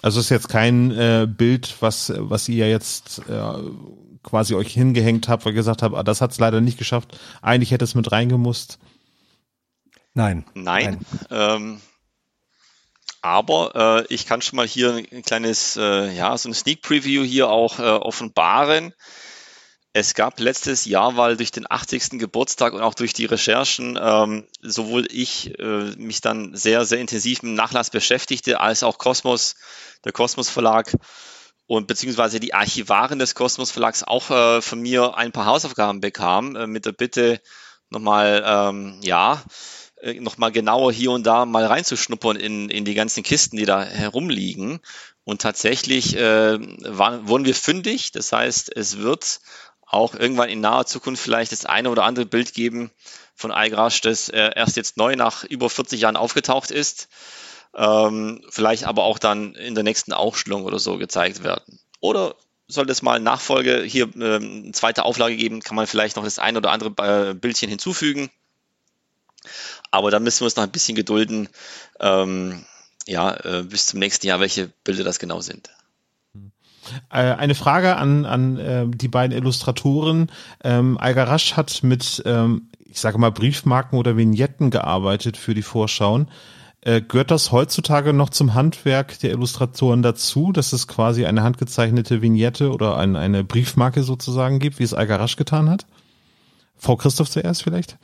Also 0.00 0.20
ist 0.20 0.30
jetzt 0.30 0.48
kein 0.48 0.92
äh, 0.92 1.26
Bild, 1.28 1.74
was, 1.80 2.12
was 2.14 2.48
ihr 2.48 2.70
jetzt 2.70 3.20
äh, 3.28 3.54
quasi 4.22 4.54
euch 4.54 4.72
hingehängt 4.72 5.28
habt, 5.28 5.44
weil 5.44 5.54
ihr 5.54 5.56
gesagt 5.56 5.82
habt, 5.82 5.96
ah, 5.96 6.04
das 6.04 6.20
hat 6.20 6.30
es 6.30 6.38
leider 6.38 6.60
nicht 6.60 6.78
geschafft. 6.78 7.18
Eigentlich 7.42 7.72
hätte 7.72 7.84
es 7.84 7.96
mit 7.96 8.12
reingemusst. 8.12 8.78
Nein. 10.16 10.46
Nein. 10.54 11.04
Nein. 11.30 11.30
Ähm, 11.30 11.80
aber 13.20 14.04
äh, 14.08 14.14
ich 14.14 14.24
kann 14.24 14.40
schon 14.40 14.56
mal 14.56 14.66
hier 14.66 14.94
ein 15.12 15.22
kleines, 15.22 15.76
äh, 15.76 16.10
ja, 16.10 16.38
so 16.38 16.48
ein 16.48 16.54
Sneak 16.54 16.80
Preview 16.80 17.22
hier 17.22 17.50
auch 17.50 17.78
äh, 17.78 17.82
offenbaren. 17.82 18.94
Es 19.92 20.14
gab 20.14 20.40
letztes 20.40 20.86
Jahr, 20.86 21.18
weil 21.18 21.36
durch 21.36 21.50
den 21.50 21.70
80. 21.70 22.18
Geburtstag 22.18 22.72
und 22.72 22.80
auch 22.80 22.94
durch 22.94 23.12
die 23.12 23.26
Recherchen 23.26 23.98
ähm, 24.00 24.46
sowohl 24.62 25.06
ich 25.10 25.58
äh, 25.58 25.92
mich 25.98 26.22
dann 26.22 26.56
sehr, 26.56 26.86
sehr 26.86 26.98
intensiv 26.98 27.42
mit 27.42 27.52
Nachlass 27.52 27.90
beschäftigte, 27.90 28.60
als 28.60 28.82
auch 28.82 28.96
Kosmos, 28.96 29.56
der 30.06 30.12
Kosmos 30.12 30.48
Verlag 30.48 30.92
und 31.66 31.88
beziehungsweise 31.88 32.40
die 32.40 32.54
Archivaren 32.54 33.18
des 33.18 33.34
Kosmos 33.34 33.70
Verlags 33.70 34.02
auch 34.02 34.30
äh, 34.30 34.62
von 34.62 34.80
mir 34.80 35.14
ein 35.18 35.32
paar 35.32 35.46
Hausaufgaben 35.46 36.00
bekamen, 36.00 36.56
äh, 36.56 36.66
mit 36.66 36.86
der 36.86 36.92
Bitte 36.92 37.38
nochmal, 37.90 38.42
ähm, 38.46 39.00
ja, 39.02 39.42
äh, 40.06 40.20
nochmal 40.20 40.52
genauer 40.52 40.92
hier 40.92 41.10
und 41.10 41.26
da 41.26 41.44
mal 41.44 41.66
reinzuschnuppern 41.66 42.36
in, 42.36 42.68
in 42.70 42.84
die 42.84 42.94
ganzen 42.94 43.22
Kisten, 43.22 43.56
die 43.56 43.66
da 43.66 43.82
herumliegen. 43.82 44.80
Und 45.24 45.42
tatsächlich 45.42 46.16
äh, 46.16 46.58
waren, 46.96 47.26
wurden 47.28 47.44
wir 47.44 47.54
fündig. 47.54 48.12
Das 48.12 48.32
heißt, 48.32 48.74
es 48.74 48.98
wird 48.98 49.40
auch 49.86 50.14
irgendwann 50.14 50.48
in 50.48 50.60
naher 50.60 50.86
Zukunft 50.86 51.22
vielleicht 51.22 51.52
das 51.52 51.64
eine 51.64 51.90
oder 51.90 52.04
andere 52.04 52.26
Bild 52.26 52.54
geben 52.54 52.90
von 53.34 53.52
Eigrasch, 53.52 54.00
das 54.00 54.28
äh, 54.28 54.50
erst 54.54 54.76
jetzt 54.76 54.96
neu 54.96 55.16
nach 55.16 55.44
über 55.44 55.68
40 55.68 56.00
Jahren 56.00 56.16
aufgetaucht 56.16 56.70
ist. 56.70 57.08
Ähm, 57.74 58.42
vielleicht 58.50 58.84
aber 58.84 59.04
auch 59.04 59.18
dann 59.18 59.54
in 59.54 59.74
der 59.74 59.84
nächsten 59.84 60.12
Aufstellung 60.12 60.64
oder 60.64 60.78
so 60.78 60.96
gezeigt 60.96 61.42
werden. 61.44 61.78
Oder 62.00 62.34
sollte 62.68 62.92
es 62.92 63.02
mal 63.02 63.20
Nachfolge 63.20 63.82
hier 63.82 64.08
eine 64.14 64.72
zweite 64.72 65.04
Auflage 65.04 65.36
geben, 65.36 65.60
kann 65.60 65.76
man 65.76 65.86
vielleicht 65.86 66.16
noch 66.16 66.24
das 66.24 66.38
ein 66.38 66.56
oder 66.56 66.70
andere 66.70 67.30
äh, 67.30 67.34
Bildchen 67.34 67.68
hinzufügen. 67.68 68.30
Aber 69.90 70.10
da 70.10 70.20
müssen 70.20 70.40
wir 70.40 70.46
uns 70.46 70.56
noch 70.56 70.64
ein 70.64 70.70
bisschen 70.70 70.96
gedulden, 70.96 71.48
ähm, 72.00 72.64
ja, 73.06 73.34
äh, 73.44 73.62
bis 73.62 73.86
zum 73.86 74.00
nächsten 74.00 74.26
Jahr, 74.26 74.40
welche 74.40 74.70
Bilder 74.84 75.04
das 75.04 75.18
genau 75.18 75.40
sind. 75.40 75.70
Äh, 77.10 77.18
eine 77.18 77.54
Frage 77.54 77.96
an, 77.96 78.24
an 78.24 78.58
äh, 78.58 78.86
die 78.88 79.08
beiden 79.08 79.36
Illustratoren. 79.36 80.30
Ähm, 80.62 80.98
Algarasch 80.98 81.54
hat 81.54 81.82
mit, 81.82 82.22
ähm, 82.26 82.68
ich 82.78 83.00
sage 83.00 83.18
mal, 83.18 83.30
Briefmarken 83.32 83.98
oder 83.98 84.16
Vignetten 84.16 84.70
gearbeitet 84.70 85.36
für 85.36 85.54
die 85.54 85.62
Vorschauen. 85.62 86.28
Äh, 86.82 87.02
gehört 87.02 87.32
das 87.32 87.50
heutzutage 87.50 88.12
noch 88.12 88.30
zum 88.30 88.54
Handwerk 88.54 89.18
der 89.18 89.30
Illustratoren 89.30 90.02
dazu, 90.02 90.52
dass 90.52 90.72
es 90.72 90.86
quasi 90.86 91.26
eine 91.26 91.42
handgezeichnete 91.42 92.22
Vignette 92.22 92.70
oder 92.70 92.96
ein, 92.96 93.16
eine 93.16 93.42
Briefmarke 93.42 94.02
sozusagen 94.02 94.60
gibt, 94.60 94.78
wie 94.78 94.84
es 94.84 94.94
Algarasch 94.94 95.36
getan 95.36 95.68
hat? 95.68 95.86
Frau 96.76 96.96
Christoph 96.96 97.30
zuerst 97.30 97.62
vielleicht? 97.62 97.96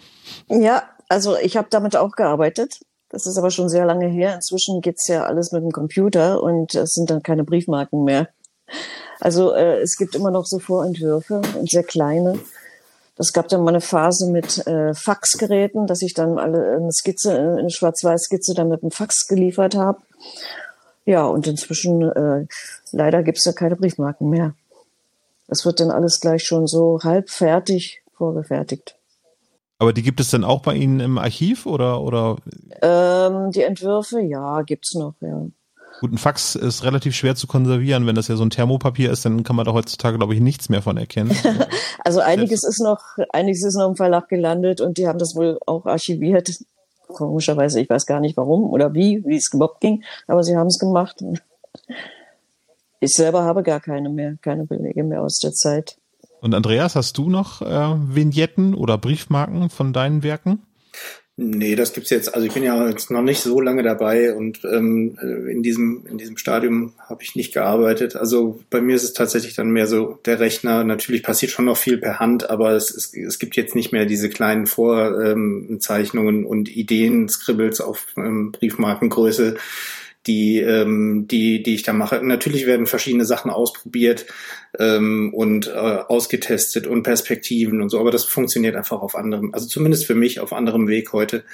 Ja, 0.49 0.83
also 1.13 1.37
ich 1.37 1.59
habe 1.59 1.69
damit 1.71 1.95
auch 1.95 2.13
gearbeitet. 2.13 2.81
Das 3.11 3.27
ist 3.27 3.37
aber 3.37 3.51
schon 3.51 3.69
sehr 3.69 3.85
lange 3.85 4.07
her. 4.07 4.35
Inzwischen 4.35 4.81
geht's 4.81 5.07
ja 5.09 5.25
alles 5.25 5.53
mit 5.53 5.63
dem 5.63 5.71
Computer 5.71 6.43
und 6.43 6.75
es 6.75 6.93
sind 6.93 7.11
dann 7.11 7.23
keine 7.23 7.45
Briefmarken 7.45 8.03
mehr. 8.05 8.29
Also 9.21 9.53
äh, 9.53 9.81
es 9.81 9.97
gibt 9.99 10.15
immer 10.15 10.31
noch 10.31 10.47
so 10.47 10.59
Vorentwürfe 10.59 11.43
und 11.59 11.71
sehr 11.71 11.83
kleine. 11.83 12.39
Das 13.17 13.35
gab 13.35 13.49
dann 13.49 13.63
mal 13.63 13.73
eine 13.73 13.83
Phase 13.83 14.31
mit 14.31 14.67
äh, 14.67 14.95
Faxgeräten, 14.95 15.87
dass 15.87 16.01
ich 16.01 16.15
dann 16.15 16.39
alle 16.39 16.77
eine 16.77 16.91
Skizze, 16.91 17.57
eine 17.59 17.71
Schwarz-Weiß-Skizze 17.71 18.55
dann 18.55 18.71
mit 18.71 18.81
dem 18.81 18.91
Fax 18.91 19.29
geliefert 19.29 19.75
habe. 19.75 20.01
Ja, 21.05 21.27
und 21.27 21.47
inzwischen 21.47 22.11
äh, 22.11 22.47
leider 22.91 23.23
gibt's 23.23 23.45
da 23.45 23.53
keine 23.53 23.77
Briefmarken 23.77 24.31
mehr. 24.31 24.55
Das 25.47 25.67
wird 25.67 25.81
dann 25.81 25.91
alles 25.91 26.21
gleich 26.21 26.45
schon 26.45 26.67
so 26.67 27.01
halb 27.03 27.29
fertig 27.29 28.03
vorgefertigt. 28.17 28.97
Aber 29.83 29.93
die 29.93 30.05
gibt 30.05 30.21
es 30.21 30.31
dann 30.31 30.45
auch 30.45 30.63
bei 30.63 30.77
Ihnen 30.77 31.01
im 31.01 31.19
Archiv 31.19 31.67
oder 31.67 32.03
oder? 32.03 32.37
Ähm, 32.83 33.51
die 33.51 33.63
Entwürfe, 33.63 34.21
ja, 34.21 34.63
gibt's 34.63 34.95
noch, 34.95 35.15
ja. 35.21 35.45
Gut, 36.01 36.13
ein 36.13 36.19
Fax 36.19 36.55
ist 36.55 36.85
relativ 36.85 37.17
schwer 37.17 37.35
zu 37.35 37.49
konservieren. 37.49 38.07
Wenn 38.07 38.15
das 38.15 38.29
ja 38.29 38.37
so 38.37 38.45
ein 38.45 38.51
Thermopapier 38.51 39.11
ist, 39.11 39.25
dann 39.25 39.43
kann 39.43 39.57
man 39.57 39.65
da 39.65 39.73
heutzutage, 39.73 40.19
glaube 40.19 40.37
ich, 40.37 40.41
nichts 40.41 40.69
mehr 40.69 40.83
von 40.83 40.97
erkennen. 40.97 41.37
also 42.05 42.21
einiges 42.21 42.63
ist 42.63 42.81
noch, 42.81 43.01
einiges 43.33 43.65
ist 43.65 43.75
noch 43.75 43.89
im 43.89 43.97
Verlag 43.97 44.29
gelandet 44.29 44.81
und 44.81 44.99
die 44.99 45.09
haben 45.09 45.19
das 45.19 45.35
wohl 45.35 45.59
auch 45.67 45.85
archiviert. 45.85 46.49
Komischerweise, 47.09 47.81
ich 47.81 47.91
weiß 47.91 48.07
gar 48.07 48.21
nicht 48.21 48.37
warum 48.37 48.71
oder 48.71 48.95
wie, 48.95 49.25
wie 49.27 49.35
es 49.35 49.51
überhaupt 49.53 49.81
ging, 49.81 50.05
aber 50.29 50.45
sie 50.45 50.57
haben 50.57 50.69
es 50.69 50.79
gemacht. 50.79 51.25
Ich 53.01 53.11
selber 53.11 53.43
habe 53.43 53.65
gar 53.65 53.81
keine 53.81 54.11
mehr, 54.11 54.37
keine 54.41 54.65
Belege 54.65 55.03
mehr 55.03 55.23
aus 55.23 55.41
der 55.41 55.53
Zeit. 55.53 55.97
Und 56.43 56.55
Andreas, 56.55 56.97
hast 56.97 57.17
du 57.19 57.31
noch 57.31 57.63
äh, 57.63 58.17
Vignetten 58.17 58.75
oder 58.75 58.99
Briefmarken 58.99 59.71
von 59.71 59.93
deinen 59.93 60.25
Werken? 60.25 60.59
Nee, 61.37 61.77
das 61.77 61.93
gibt's 61.93 62.11
jetzt. 62.11 62.35
Also 62.35 62.47
ich 62.47 62.53
bin 62.53 62.65
ja 62.65 62.89
jetzt 62.89 63.13
noch 63.13 63.23
nicht 63.23 63.41
so 63.41 63.61
lange 63.61 63.85
dabei 63.85 64.35
und 64.35 64.61
ähm, 64.65 65.17
in 65.49 65.63
diesem 65.63 66.05
in 66.07 66.19
diesem 66.19 66.37
Stadium 66.37 66.95
habe 66.99 67.23
ich 67.23 67.37
nicht 67.37 67.55
gearbeitet. 67.55 68.17
Also 68.17 68.61
bei 68.71 68.81
mir 68.81 68.97
ist 68.97 69.05
es 69.05 69.13
tatsächlich 69.13 69.55
dann 69.55 69.71
mehr 69.71 69.87
so 69.87 70.19
der 70.27 70.41
Rechner. 70.41 70.83
Natürlich 70.83 71.23
passiert 71.23 71.53
schon 71.53 71.65
noch 71.65 71.77
viel 71.77 71.97
per 71.97 72.19
Hand, 72.19 72.51
aber 72.51 72.73
es, 72.73 72.91
es, 72.91 73.15
es 73.15 73.39
gibt 73.39 73.57
jetzt 73.57 73.77
nicht 73.77 73.93
mehr 73.93 74.05
diese 74.05 74.29
kleinen 74.29 74.67
Vorzeichnungen 74.67 76.45
und 76.45 76.69
Ideen, 76.77 77.29
Scribbles 77.29 77.81
auf 77.81 78.09
ähm, 78.17 78.51
Briefmarkengröße, 78.51 79.57
die, 80.27 80.61
ähm, 80.61 81.27
die, 81.29 81.63
die 81.63 81.75
ich 81.75 81.83
da 81.83 81.93
mache. 81.93 82.21
Natürlich 82.23 82.67
werden 82.67 82.87
verschiedene 82.87 83.25
Sachen 83.25 83.51
ausprobiert 83.51 84.27
ähm, 84.79 85.33
und 85.35 85.67
äh, 85.67 85.71
ausgetestet 85.71 86.87
und 86.87 87.03
Perspektiven 87.03 87.83
und 87.83 87.89
so, 87.89 87.99
aber 87.99 88.11
das 88.11 88.25
funktioniert 88.25 88.77
einfach 88.77 89.01
auf 89.01 89.17
anderem, 89.17 89.53
also 89.53 89.67
zumindest 89.67 90.07
für 90.07 90.15
mich 90.15 90.41
auf 90.41 90.53
anderem 90.53 90.89
Weg 90.89 91.13
heute. 91.13 91.45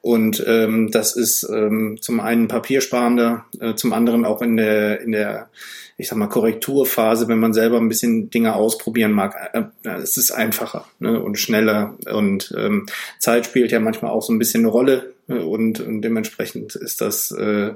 Und 0.00 0.44
ähm, 0.46 0.90
das 0.90 1.16
ist 1.16 1.48
ähm, 1.52 1.98
zum 2.00 2.20
einen 2.20 2.48
papiersparender, 2.48 3.44
äh, 3.60 3.74
zum 3.74 3.92
anderen 3.92 4.24
auch 4.24 4.40
in 4.40 4.56
der, 4.56 5.00
in 5.00 5.12
der, 5.12 5.50
ich 5.98 6.08
sag 6.08 6.18
mal, 6.18 6.28
Korrekturphase, 6.28 7.26
wenn 7.28 7.38
man 7.38 7.54
selber 7.54 7.78
ein 7.78 7.88
bisschen 7.88 8.28
Dinge 8.28 8.54
ausprobieren 8.54 9.12
mag, 9.12 9.34
äh, 9.52 9.62
äh, 9.88 9.96
es 10.02 10.16
ist 10.16 10.30
einfacher 10.30 10.86
ne, 10.98 11.20
und 11.20 11.38
schneller. 11.38 11.96
Und 12.10 12.54
ähm, 12.56 12.86
Zeit 13.18 13.46
spielt 13.46 13.72
ja 13.72 13.80
manchmal 13.80 14.10
auch 14.10 14.22
so 14.22 14.32
ein 14.32 14.38
bisschen 14.38 14.62
eine 14.62 14.68
Rolle 14.68 15.14
äh, 15.28 15.34
und, 15.34 15.80
und 15.80 16.02
dementsprechend 16.02 16.74
ist 16.74 17.00
das, 17.00 17.30
äh, 17.30 17.72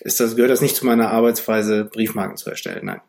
ist 0.00 0.20
das, 0.20 0.36
gehört 0.36 0.52
das 0.52 0.60
nicht 0.60 0.76
zu 0.76 0.86
meiner 0.86 1.10
Arbeitsweise, 1.10 1.84
Briefmarken 1.84 2.36
zu 2.36 2.50
erstellen. 2.50 2.86
Nein. 2.86 3.00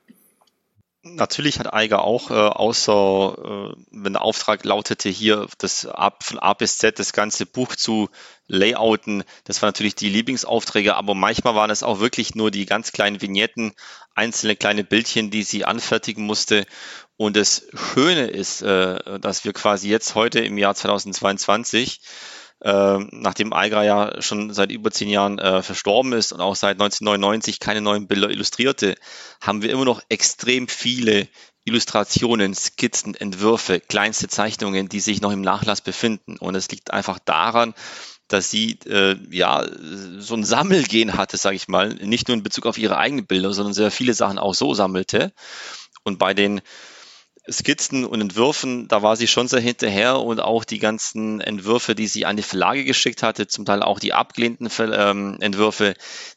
Natürlich 1.04 1.58
hat 1.58 1.74
Eiger 1.74 2.04
auch, 2.04 2.30
äh, 2.30 2.34
außer 2.34 3.74
äh, 3.74 3.84
wenn 3.90 4.14
der 4.14 4.22
Auftrag 4.22 4.64
lautete, 4.64 5.10
hier 5.10 5.48
das 5.58 5.88
ab 5.88 6.24
von 6.24 6.38
A 6.38 6.54
bis 6.54 6.78
Z 6.78 7.00
das 7.00 7.12
ganze 7.12 7.48
Buch 7.48 7.76
zu 7.76 8.10
layouten, 8.46 9.24
das 9.46 9.62
waren 9.62 9.70
natürlich 9.70 9.96
die 9.96 10.10
Lieblingsaufträge, 10.10 10.96
aber 10.96 11.16
manchmal 11.16 11.56
waren 11.56 11.72
es 11.72 11.82
auch 11.82 12.00
wirklich 12.00 12.36
nur 12.36 12.52
die 12.52 12.68
ganz 12.68 12.92
kleinen 12.92 13.20
Vignetten, 13.20 13.74
einzelne 14.14 14.56
kleine 14.56 14.84
Bildchen, 14.84 15.32
die 15.32 15.42
sie 15.42 15.66
anfertigen 15.66 16.24
musste. 16.24 16.68
Und 17.18 17.36
das 17.36 17.66
Schöne 17.74 18.28
ist, 18.28 18.62
äh, 18.62 19.20
dass 19.20 19.44
wir 19.44 19.54
quasi 19.54 19.90
jetzt 19.90 20.14
heute 20.14 20.42
im 20.42 20.60
Jahr 20.60 20.76
2022 20.76 22.00
äh, 22.62 23.00
nachdem 23.12 23.54
Eiger 23.54 23.84
ja 23.84 24.22
schon 24.22 24.54
seit 24.54 24.72
über 24.72 24.92
zehn 24.92 25.10
Jahren 25.10 25.40
äh, 25.40 25.64
verstorben 25.64 26.14
ist 26.14 26.32
und 26.32 26.42
auch 26.42 26.56
seit 26.56 26.76
1999 26.80 27.60
keine 27.60 27.82
neuen 27.82 28.08
Bilder 28.08 28.30
illustrierte, 28.30 28.96
haben 29.42 29.62
wir 29.62 29.72
immer 29.72 29.86
noch 29.86 30.02
extrem 30.10 30.68
viele 30.68 31.28
Illustrationen, 31.64 32.56
Skizzen, 32.56 33.16
Entwürfe, 33.16 33.80
kleinste 33.80 34.28
Zeichnungen, 34.28 34.90
die 34.90 35.00
sich 35.00 35.22
noch 35.22 35.32
im 35.32 35.42
Nachlass 35.42 35.82
befinden. 35.82 36.38
Und 36.38 36.56
es 36.56 36.70
liegt 36.70 36.92
einfach 36.92 37.20
daran, 37.20 37.74
dass 38.28 38.50
sie 38.50 38.80
äh, 38.86 39.16
ja 39.30 39.66
so 40.18 40.36
ein 40.36 40.44
Sammelgehen 40.44 41.18
hatte, 41.18 41.38
sage 41.38 41.56
ich 41.56 41.68
mal, 41.68 41.90
nicht 41.96 42.28
nur 42.28 42.38
in 42.38 42.44
Bezug 42.44 42.66
auf 42.66 42.78
ihre 42.78 42.98
eigenen 42.98 43.26
Bilder, 43.26 43.54
sondern 43.54 43.74
sehr 43.74 43.92
viele 43.92 44.14
Sachen 44.14 44.40
auch 44.40 44.54
so 44.54 44.74
sammelte. 44.74 45.34
Und 46.04 46.18
bei 46.18 46.34
den 46.34 46.62
Skizzen 47.52 48.06
und 48.06 48.22
Entwürfen, 48.22 48.88
da 48.88 49.02
war 49.02 49.16
sie 49.16 49.28
schon 49.28 49.48
sehr 49.48 49.60
hinterher 49.60 50.20
und 50.20 50.40
auch 50.40 50.64
die 50.64 50.80
ganzen 50.80 51.42
Entwürfe, 51.42 51.96
die 51.96 52.08
sie 52.08 52.26
an 52.26 52.38
die 52.38 52.44
Verlage 52.44 52.86
geschickt 52.86 53.24
hatte, 53.24 53.48
zum 53.48 53.66
Teil 53.66 53.84
auch 53.84 54.00
die 54.00 54.14
abgelehnten 54.14 54.70
ähm, 54.80 55.38
Entwürfe, 55.40 55.96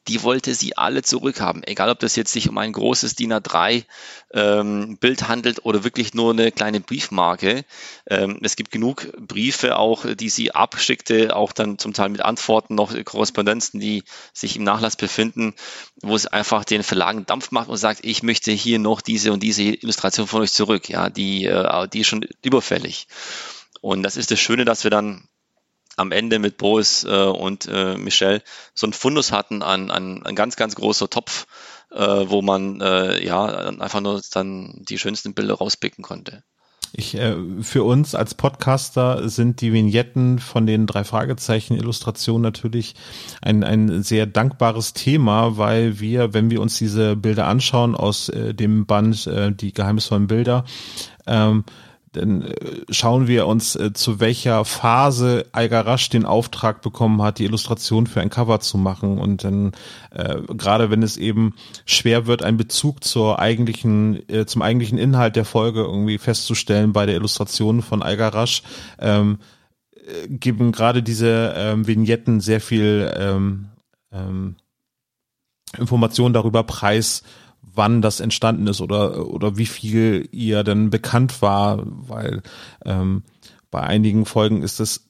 die 0.08 0.22
wollte 0.22 0.54
sie 0.54 0.76
alle 0.76 1.02
zurückhaben. 1.02 1.62
Egal, 1.64 1.90
ob 1.90 1.98
das 2.00 2.16
jetzt 2.16 2.32
sich 2.32 2.48
um 2.48 2.58
ein 2.58 2.72
großes 2.72 3.14
DIN 3.14 3.32
A3 3.32 3.84
ähm, 4.32 4.98
Bild 4.98 5.28
handelt 5.28 5.64
oder 5.64 5.84
wirklich 5.84 6.14
nur 6.14 6.32
eine 6.32 6.50
kleine 6.50 6.80
Briefmarke. 6.80 7.64
Ähm, 8.08 8.38
es 8.42 8.56
gibt 8.56 8.70
genug 8.70 9.12
Briefe 9.18 9.76
auch, 9.76 10.04
die 10.14 10.28
sie 10.28 10.52
abschickte, 10.52 11.34
auch 11.34 11.52
dann 11.52 11.78
zum 11.78 11.92
Teil 11.92 12.08
mit 12.08 12.20
Antworten 12.20 12.74
noch 12.74 12.92
Korrespondenzen, 13.04 13.80
die 13.80 14.02
sich 14.32 14.56
im 14.56 14.64
Nachlass 14.64 14.96
befinden, 14.96 15.54
wo 16.02 16.16
es 16.16 16.26
einfach 16.26 16.64
den 16.64 16.82
Verlagen 16.82 17.26
Dampf 17.26 17.50
macht 17.52 17.68
und 17.68 17.76
sagt, 17.76 18.00
ich 18.02 18.22
möchte 18.22 18.50
hier 18.50 18.78
noch 18.78 19.00
diese 19.00 19.32
und 19.32 19.42
diese 19.42 19.62
Illustration 19.62 20.26
von 20.26 20.42
euch 20.42 20.52
zurück. 20.52 20.88
Ja, 20.88 21.03
die, 21.10 21.46
äh, 21.46 21.88
die 21.88 22.00
ist 22.00 22.08
schon 22.08 22.26
überfällig. 22.42 23.06
Und 23.80 24.02
das 24.02 24.16
ist 24.16 24.30
das 24.30 24.40
Schöne, 24.40 24.64
dass 24.64 24.84
wir 24.84 24.90
dann 24.90 25.28
am 25.96 26.12
Ende 26.12 26.38
mit 26.38 26.56
Boris 26.56 27.04
äh, 27.04 27.08
und 27.08 27.66
äh, 27.66 27.96
Michel 27.96 28.42
so 28.74 28.86
ein 28.86 28.92
Fundus 28.92 29.32
hatten 29.32 29.62
an, 29.62 29.90
an 29.90 30.24
ein 30.24 30.34
ganz, 30.34 30.56
ganz 30.56 30.74
großer 30.74 31.08
Topf, 31.08 31.46
äh, 31.90 31.98
wo 31.98 32.42
man 32.42 32.80
äh, 32.80 33.24
ja 33.24 33.44
einfach 33.44 34.00
nur 34.00 34.20
dann 34.32 34.84
die 34.88 34.98
schönsten 34.98 35.34
Bilder 35.34 35.54
rauspicken 35.54 36.02
konnte. 36.02 36.42
Ich, 36.96 37.16
äh, 37.16 37.34
für 37.60 37.82
uns 37.82 38.14
als 38.14 38.34
Podcaster 38.34 39.28
sind 39.28 39.60
die 39.60 39.72
Vignetten 39.72 40.38
von 40.38 40.64
den 40.64 40.86
drei 40.86 41.02
Fragezeichen 41.02 41.74
Illustrationen 41.74 42.42
natürlich 42.42 42.94
ein, 43.42 43.64
ein 43.64 44.04
sehr 44.04 44.26
dankbares 44.26 44.92
Thema, 44.92 45.56
weil 45.58 45.98
wir, 45.98 46.34
wenn 46.34 46.50
wir 46.50 46.60
uns 46.60 46.78
diese 46.78 47.16
Bilder 47.16 47.48
anschauen 47.48 47.96
aus 47.96 48.28
äh, 48.28 48.54
dem 48.54 48.86
Band 48.86 49.26
äh, 49.26 49.50
Die 49.50 49.72
geheimnisvollen 49.72 50.28
Bilder, 50.28 50.64
ähm, 51.26 51.64
dann 52.16 52.42
äh, 52.42 52.54
schauen 52.90 53.26
wir 53.26 53.46
uns, 53.46 53.76
äh, 53.76 53.92
zu 53.92 54.20
welcher 54.20 54.64
Phase 54.64 55.46
Algarasch 55.52 56.08
den 56.08 56.24
Auftrag 56.24 56.82
bekommen 56.82 57.22
hat, 57.22 57.38
die 57.38 57.44
Illustration 57.44 58.06
für 58.06 58.20
ein 58.20 58.30
Cover 58.30 58.60
zu 58.60 58.78
machen. 58.78 59.18
Und 59.18 59.44
dann, 59.44 59.72
äh, 60.10 60.40
gerade 60.48 60.90
wenn 60.90 61.02
es 61.02 61.16
eben 61.16 61.54
schwer 61.84 62.26
wird, 62.26 62.42
einen 62.42 62.56
Bezug 62.56 63.04
zur 63.04 63.38
eigentlichen, 63.38 64.28
äh, 64.28 64.46
zum 64.46 64.62
eigentlichen 64.62 64.98
Inhalt 64.98 65.36
der 65.36 65.44
Folge 65.44 65.80
irgendwie 65.80 66.18
festzustellen 66.18 66.92
bei 66.92 67.06
der 67.06 67.16
Illustration 67.16 67.82
von 67.82 68.02
Algarasch, 68.02 68.62
ähm, 68.98 69.38
äh, 69.94 70.28
geben 70.28 70.72
gerade 70.72 71.02
diese 71.02 71.54
ähm, 71.56 71.86
Vignetten 71.86 72.40
sehr 72.40 72.60
viel 72.60 73.12
ähm, 73.16 73.66
ähm, 74.12 74.56
Informationen 75.78 76.34
darüber 76.34 76.62
preis, 76.62 77.22
wann 77.74 78.02
das 78.02 78.20
entstanden 78.20 78.66
ist 78.66 78.80
oder, 78.80 79.26
oder 79.28 79.56
wie 79.56 79.66
viel 79.66 80.28
ihr 80.32 80.64
denn 80.64 80.90
bekannt 80.90 81.42
war, 81.42 81.82
weil 81.84 82.42
ähm, 82.84 83.22
bei 83.70 83.80
einigen 83.80 84.26
Folgen 84.26 84.62
ist 84.62 84.80
das 84.80 85.08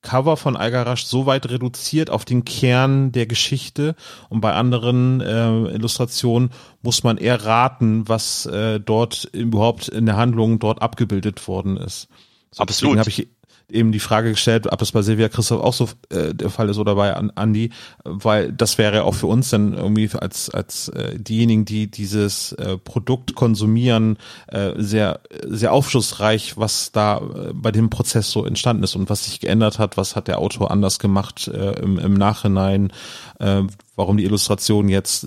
Cover 0.00 0.36
von 0.36 0.56
Algarasch 0.56 1.04
so 1.04 1.26
weit 1.26 1.50
reduziert 1.50 2.08
auf 2.10 2.24
den 2.24 2.44
Kern 2.44 3.10
der 3.10 3.26
Geschichte 3.26 3.96
und 4.28 4.40
bei 4.40 4.52
anderen 4.52 5.20
äh, 5.20 5.74
Illustrationen 5.74 6.50
muss 6.82 7.02
man 7.02 7.18
eher 7.18 7.44
raten, 7.44 8.08
was 8.08 8.46
äh, 8.46 8.78
dort 8.78 9.24
überhaupt 9.32 9.88
in 9.88 10.06
der 10.06 10.16
Handlung 10.16 10.60
dort 10.60 10.82
abgebildet 10.82 11.48
worden 11.48 11.76
ist. 11.76 12.08
So, 12.52 12.62
Absolut. 12.62 12.96
Deswegen 12.96 13.00
habe 13.00 13.10
ich 13.10 13.37
eben 13.70 13.92
die 13.92 14.00
Frage 14.00 14.30
gestellt, 14.30 14.66
ob 14.70 14.78
das 14.78 14.92
bei 14.92 15.02
Silvia 15.02 15.28
Christoph 15.28 15.62
auch 15.62 15.72
so 15.72 15.88
äh, 16.10 16.34
der 16.34 16.50
Fall 16.50 16.68
ist 16.68 16.78
oder 16.78 16.94
bei 16.94 17.14
Andi, 17.14 17.70
weil 18.04 18.52
das 18.52 18.78
wäre 18.78 19.04
auch 19.04 19.14
für 19.14 19.26
uns 19.26 19.50
dann 19.50 19.74
irgendwie 19.74 20.10
als 20.18 20.50
als 20.50 20.88
äh, 20.88 21.18
diejenigen, 21.18 21.64
die 21.64 21.90
dieses 21.90 22.52
äh, 22.52 22.78
Produkt 22.78 23.34
konsumieren, 23.34 24.18
äh, 24.48 24.72
sehr 24.76 25.20
sehr 25.46 25.72
aufschlussreich, 25.72 26.56
was 26.56 26.92
da 26.92 27.18
äh, 27.18 27.52
bei 27.52 27.70
dem 27.70 27.90
Prozess 27.90 28.30
so 28.30 28.44
entstanden 28.44 28.84
ist 28.84 28.96
und 28.96 29.10
was 29.10 29.24
sich 29.24 29.40
geändert 29.40 29.78
hat, 29.78 29.96
was 29.96 30.16
hat 30.16 30.28
der 30.28 30.38
Autor 30.38 30.70
anders 30.70 30.98
gemacht 30.98 31.48
äh, 31.48 31.72
im, 31.80 31.98
im 31.98 32.14
Nachhinein, 32.14 32.92
äh, 33.38 33.62
warum 33.96 34.16
die 34.16 34.24
Illustration 34.24 34.88
jetzt 34.88 35.26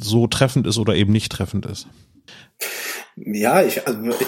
so 0.00 0.26
treffend 0.26 0.66
ist 0.66 0.78
oder 0.78 0.94
eben 0.94 1.12
nicht 1.12 1.32
treffend 1.32 1.66
ist. 1.66 1.88
Ja, 3.16 3.62
ich, 3.62 3.86
also 3.86 4.00
ich, 4.08 4.26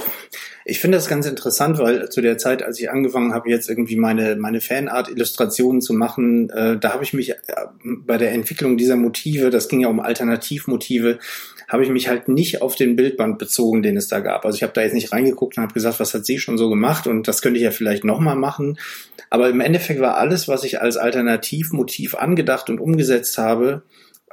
ich 0.64 0.80
finde 0.80 0.96
das 0.96 1.08
ganz 1.08 1.26
interessant, 1.26 1.78
weil 1.78 2.08
zu 2.08 2.22
der 2.22 2.38
Zeit, 2.38 2.62
als 2.62 2.80
ich 2.80 2.90
angefangen 2.90 3.34
habe, 3.34 3.50
jetzt 3.50 3.68
irgendwie 3.68 3.96
meine, 3.96 4.36
meine 4.36 4.62
Fanart-Illustrationen 4.62 5.82
zu 5.82 5.92
machen, 5.92 6.48
äh, 6.50 6.78
da 6.78 6.94
habe 6.94 7.04
ich 7.04 7.12
mich 7.12 7.30
äh, 7.30 7.34
bei 7.84 8.16
der 8.16 8.32
Entwicklung 8.32 8.78
dieser 8.78 8.96
Motive, 8.96 9.50
das 9.50 9.68
ging 9.68 9.80
ja 9.80 9.88
um 9.88 10.00
Alternativmotive, 10.00 11.18
habe 11.68 11.82
ich 11.82 11.90
mich 11.90 12.08
halt 12.08 12.28
nicht 12.28 12.62
auf 12.62 12.76
den 12.76 12.96
Bildband 12.96 13.38
bezogen, 13.38 13.82
den 13.82 13.96
es 13.96 14.08
da 14.08 14.20
gab. 14.20 14.46
Also 14.46 14.56
ich 14.56 14.62
habe 14.62 14.72
da 14.72 14.82
jetzt 14.82 14.94
nicht 14.94 15.12
reingeguckt 15.12 15.56
und 15.56 15.62
habe 15.62 15.74
gesagt, 15.74 16.00
was 16.00 16.14
hat 16.14 16.24
sie 16.24 16.38
schon 16.38 16.56
so 16.56 16.70
gemacht 16.70 17.06
und 17.06 17.28
das 17.28 17.42
könnte 17.42 17.58
ich 17.58 17.64
ja 17.64 17.70
vielleicht 17.70 18.04
nochmal 18.04 18.36
machen. 18.36 18.78
Aber 19.30 19.50
im 19.50 19.60
Endeffekt 19.60 20.00
war 20.00 20.16
alles, 20.16 20.48
was 20.48 20.64
ich 20.64 20.80
als 20.80 20.96
Alternativmotiv 20.96 22.14
angedacht 22.14 22.70
und 22.70 22.80
umgesetzt 22.80 23.36
habe, 23.36 23.82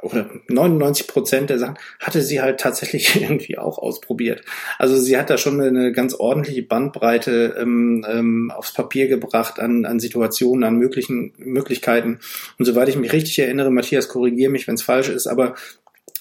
oder 0.02 0.28
99 0.48 1.06
Prozent 1.06 1.48
der 1.48 1.58
Sachen 1.58 1.78
hatte 2.00 2.22
sie 2.22 2.42
halt 2.42 2.60
tatsächlich 2.60 3.20
irgendwie 3.20 3.56
auch 3.56 3.78
ausprobiert. 3.78 4.42
Also 4.78 4.96
sie 4.96 5.16
hat 5.16 5.30
da 5.30 5.38
schon 5.38 5.60
eine 5.60 5.92
ganz 5.92 6.14
ordentliche 6.14 6.62
Bandbreite 6.62 7.56
ähm, 7.58 8.04
ähm, 8.08 8.52
aufs 8.54 8.74
Papier 8.74 9.06
gebracht 9.06 9.60
an, 9.60 9.86
an 9.86 10.00
Situationen, 10.00 10.64
an 10.64 10.76
möglichen 10.76 11.32
Möglichkeiten. 11.38 12.18
Und 12.58 12.64
soweit 12.64 12.88
ich 12.88 12.96
mich 12.96 13.12
richtig 13.12 13.38
erinnere, 13.38 13.70
Matthias, 13.70 14.08
korrigiere 14.08 14.50
mich, 14.50 14.66
wenn 14.66 14.74
es 14.74 14.82
falsch 14.82 15.08
ist, 15.08 15.28
aber 15.28 15.54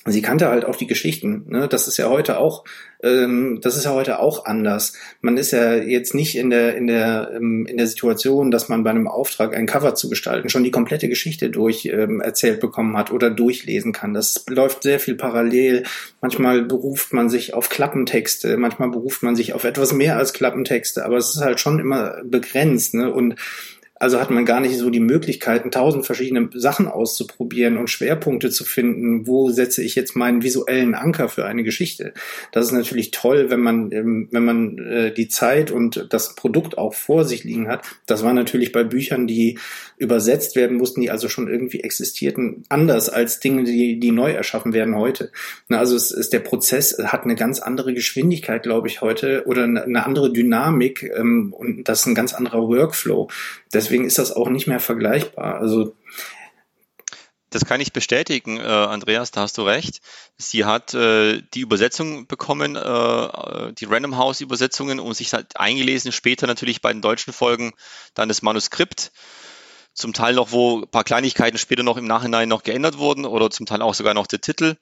sie 0.05 0.21
kannte 0.21 0.49
halt 0.49 0.65
auch 0.65 0.75
die 0.75 0.87
Geschichten. 0.87 1.45
Ne? 1.47 1.67
Das 1.67 1.87
ist 1.87 1.97
ja 1.97 2.09
heute 2.09 2.39
auch, 2.39 2.63
ähm, 3.03 3.59
das 3.61 3.77
ist 3.77 3.85
ja 3.85 3.93
heute 3.93 4.19
auch 4.19 4.45
anders. 4.45 4.93
Man 5.21 5.37
ist 5.37 5.51
ja 5.51 5.75
jetzt 5.75 6.15
nicht 6.15 6.35
in 6.35 6.49
der 6.49 6.75
in 6.75 6.87
der 6.87 7.31
ähm, 7.35 7.67
in 7.67 7.77
der 7.77 7.85
Situation, 7.85 8.49
dass 8.49 8.67
man 8.67 8.83
bei 8.83 8.89
einem 8.89 9.07
Auftrag 9.07 9.55
ein 9.55 9.67
Cover 9.67 9.93
zu 9.93 10.09
gestalten 10.09 10.49
schon 10.49 10.63
die 10.63 10.71
komplette 10.71 11.07
Geschichte 11.07 11.49
durch 11.51 11.85
ähm, 11.85 12.19
erzählt 12.19 12.59
bekommen 12.59 12.97
hat 12.97 13.11
oder 13.11 13.29
durchlesen 13.29 13.93
kann. 13.93 14.13
Das 14.13 14.45
läuft 14.49 14.83
sehr 14.83 14.99
viel 14.99 15.15
parallel. 15.15 15.83
Manchmal 16.19 16.63
beruft 16.63 17.13
man 17.13 17.29
sich 17.29 17.53
auf 17.53 17.69
Klappentexte, 17.69 18.57
manchmal 18.57 18.89
beruft 18.89 19.21
man 19.21 19.35
sich 19.35 19.53
auf 19.53 19.65
etwas 19.65 19.93
mehr 19.93 20.17
als 20.17 20.33
Klappentexte, 20.33 21.05
aber 21.05 21.17
es 21.17 21.35
ist 21.35 21.41
halt 21.41 21.59
schon 21.59 21.79
immer 21.79 22.21
begrenzt. 22.23 22.95
Ne? 22.95 23.13
Und 23.13 23.35
also 24.01 24.19
hat 24.19 24.31
man 24.31 24.45
gar 24.45 24.61
nicht 24.61 24.79
so 24.79 24.89
die 24.89 24.99
Möglichkeiten, 24.99 25.69
tausend 25.69 26.07
verschiedene 26.07 26.49
Sachen 26.55 26.87
auszuprobieren 26.87 27.77
und 27.77 27.87
Schwerpunkte 27.87 28.49
zu 28.49 28.65
finden. 28.65 29.27
Wo 29.27 29.51
setze 29.51 29.83
ich 29.83 29.93
jetzt 29.93 30.15
meinen 30.15 30.41
visuellen 30.41 30.95
Anker 30.95 31.29
für 31.29 31.45
eine 31.45 31.61
Geschichte? 31.61 32.15
Das 32.51 32.65
ist 32.65 32.71
natürlich 32.71 33.11
toll, 33.11 33.51
wenn 33.51 33.59
man, 33.59 33.91
ähm, 33.91 34.27
wenn 34.31 34.43
man 34.43 34.79
äh, 34.79 35.13
die 35.13 35.27
Zeit 35.27 35.69
und 35.69 36.07
das 36.09 36.33
Produkt 36.33 36.79
auch 36.79 36.95
vor 36.95 37.25
sich 37.25 37.43
liegen 37.43 37.67
hat. 37.67 37.83
Das 38.07 38.23
war 38.23 38.33
natürlich 38.33 38.71
bei 38.71 38.83
Büchern, 38.83 39.27
die 39.27 39.59
übersetzt 40.01 40.55
werden 40.55 40.77
mussten, 40.77 41.01
die 41.01 41.11
also 41.11 41.29
schon 41.29 41.47
irgendwie 41.47 41.81
existierten, 41.81 42.63
anders 42.69 43.07
als 43.07 43.39
Dinge, 43.39 43.65
die, 43.65 43.99
die 43.99 44.11
neu 44.11 44.31
erschaffen 44.31 44.73
werden 44.73 44.95
heute. 44.95 45.31
Also 45.69 45.95
es 45.95 46.09
ist 46.09 46.33
der 46.33 46.39
Prozess 46.39 46.97
hat 46.97 47.23
eine 47.23 47.35
ganz 47.35 47.59
andere 47.59 47.93
Geschwindigkeit, 47.93 48.63
glaube 48.63 48.87
ich, 48.87 49.01
heute 49.01 49.43
oder 49.45 49.63
eine 49.63 50.03
andere 50.03 50.33
Dynamik 50.33 51.03
ähm, 51.03 51.53
und 51.55 51.83
das 51.83 51.99
ist 51.99 52.05
ein 52.07 52.15
ganz 52.15 52.33
anderer 52.33 52.67
Workflow. 52.67 53.29
Deswegen 53.75 54.05
ist 54.05 54.17
das 54.17 54.31
auch 54.31 54.49
nicht 54.49 54.65
mehr 54.65 54.79
vergleichbar. 54.79 55.59
Also 55.59 55.93
das 57.51 57.65
kann 57.65 57.81
ich 57.81 57.93
bestätigen, 57.93 58.57
äh, 58.57 58.63
Andreas, 58.63 59.29
da 59.29 59.41
hast 59.41 59.57
du 59.57 59.63
recht. 59.63 60.01
Sie 60.37 60.65
hat 60.65 60.95
äh, 60.95 61.43
die 61.53 61.59
Übersetzung 61.59 62.25
bekommen, 62.25 62.75
äh, 62.75 63.73
die 63.73 63.85
Random 63.85 64.17
House 64.17 64.41
Übersetzungen 64.41 64.99
und 64.99 65.13
sich 65.13 65.33
halt 65.33 65.57
eingelesen, 65.57 66.11
später 66.11 66.47
natürlich 66.47 66.81
bei 66.81 66.91
den 66.91 67.01
deutschen 67.01 67.33
Folgen 67.33 67.73
dann 68.13 68.29
das 68.29 68.41
Manuskript. 68.41 69.11
Zum 69.93 70.13
Teil 70.13 70.35
noch, 70.35 70.51
wo 70.51 70.85
paar 70.85 71.03
Kleinigkeiten 71.03 71.57
später 71.57 71.83
noch 71.83 71.97
im 71.97 72.05
Nachhinein 72.05 72.49
noch 72.49 72.63
geändert 72.63 72.97
wurden 72.97 73.25
oder 73.25 73.49
zum 73.49 73.65
Teil 73.65 73.81
auch 73.81 73.93
sogar 73.93 74.13
noch 74.13 74.27
der 74.27 74.41
Titel. 74.41 74.77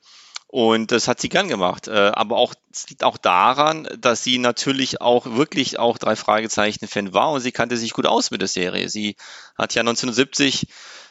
Und 0.52 0.92
das 0.92 1.08
hat 1.08 1.22
sie 1.22 1.30
gern 1.30 1.48
gemacht. 1.48 1.88
Äh, 1.88 2.12
aber 2.14 2.38
auch, 2.38 2.56
es 2.74 2.90
liegt 2.90 3.04
auch 3.04 3.18
daran, 3.18 3.88
dass 4.00 4.24
sie 4.24 4.40
natürlich 4.40 5.00
auch 5.00 5.36
wirklich 5.36 5.78
auch 5.78 6.00
drei 6.00 6.16
Fragezeichen-Fan 6.16 7.14
war 7.14 7.32
und 7.32 7.42
sie 7.42 7.52
kannte 7.52 7.78
sich 7.78 7.94
gut 7.94 8.08
aus 8.08 8.32
mit 8.32 8.42
der 8.42 8.48
Serie. 8.48 8.90
Sie 8.90 9.16
hat 9.56 9.76
ja 9.76 9.82
1970 9.82 10.68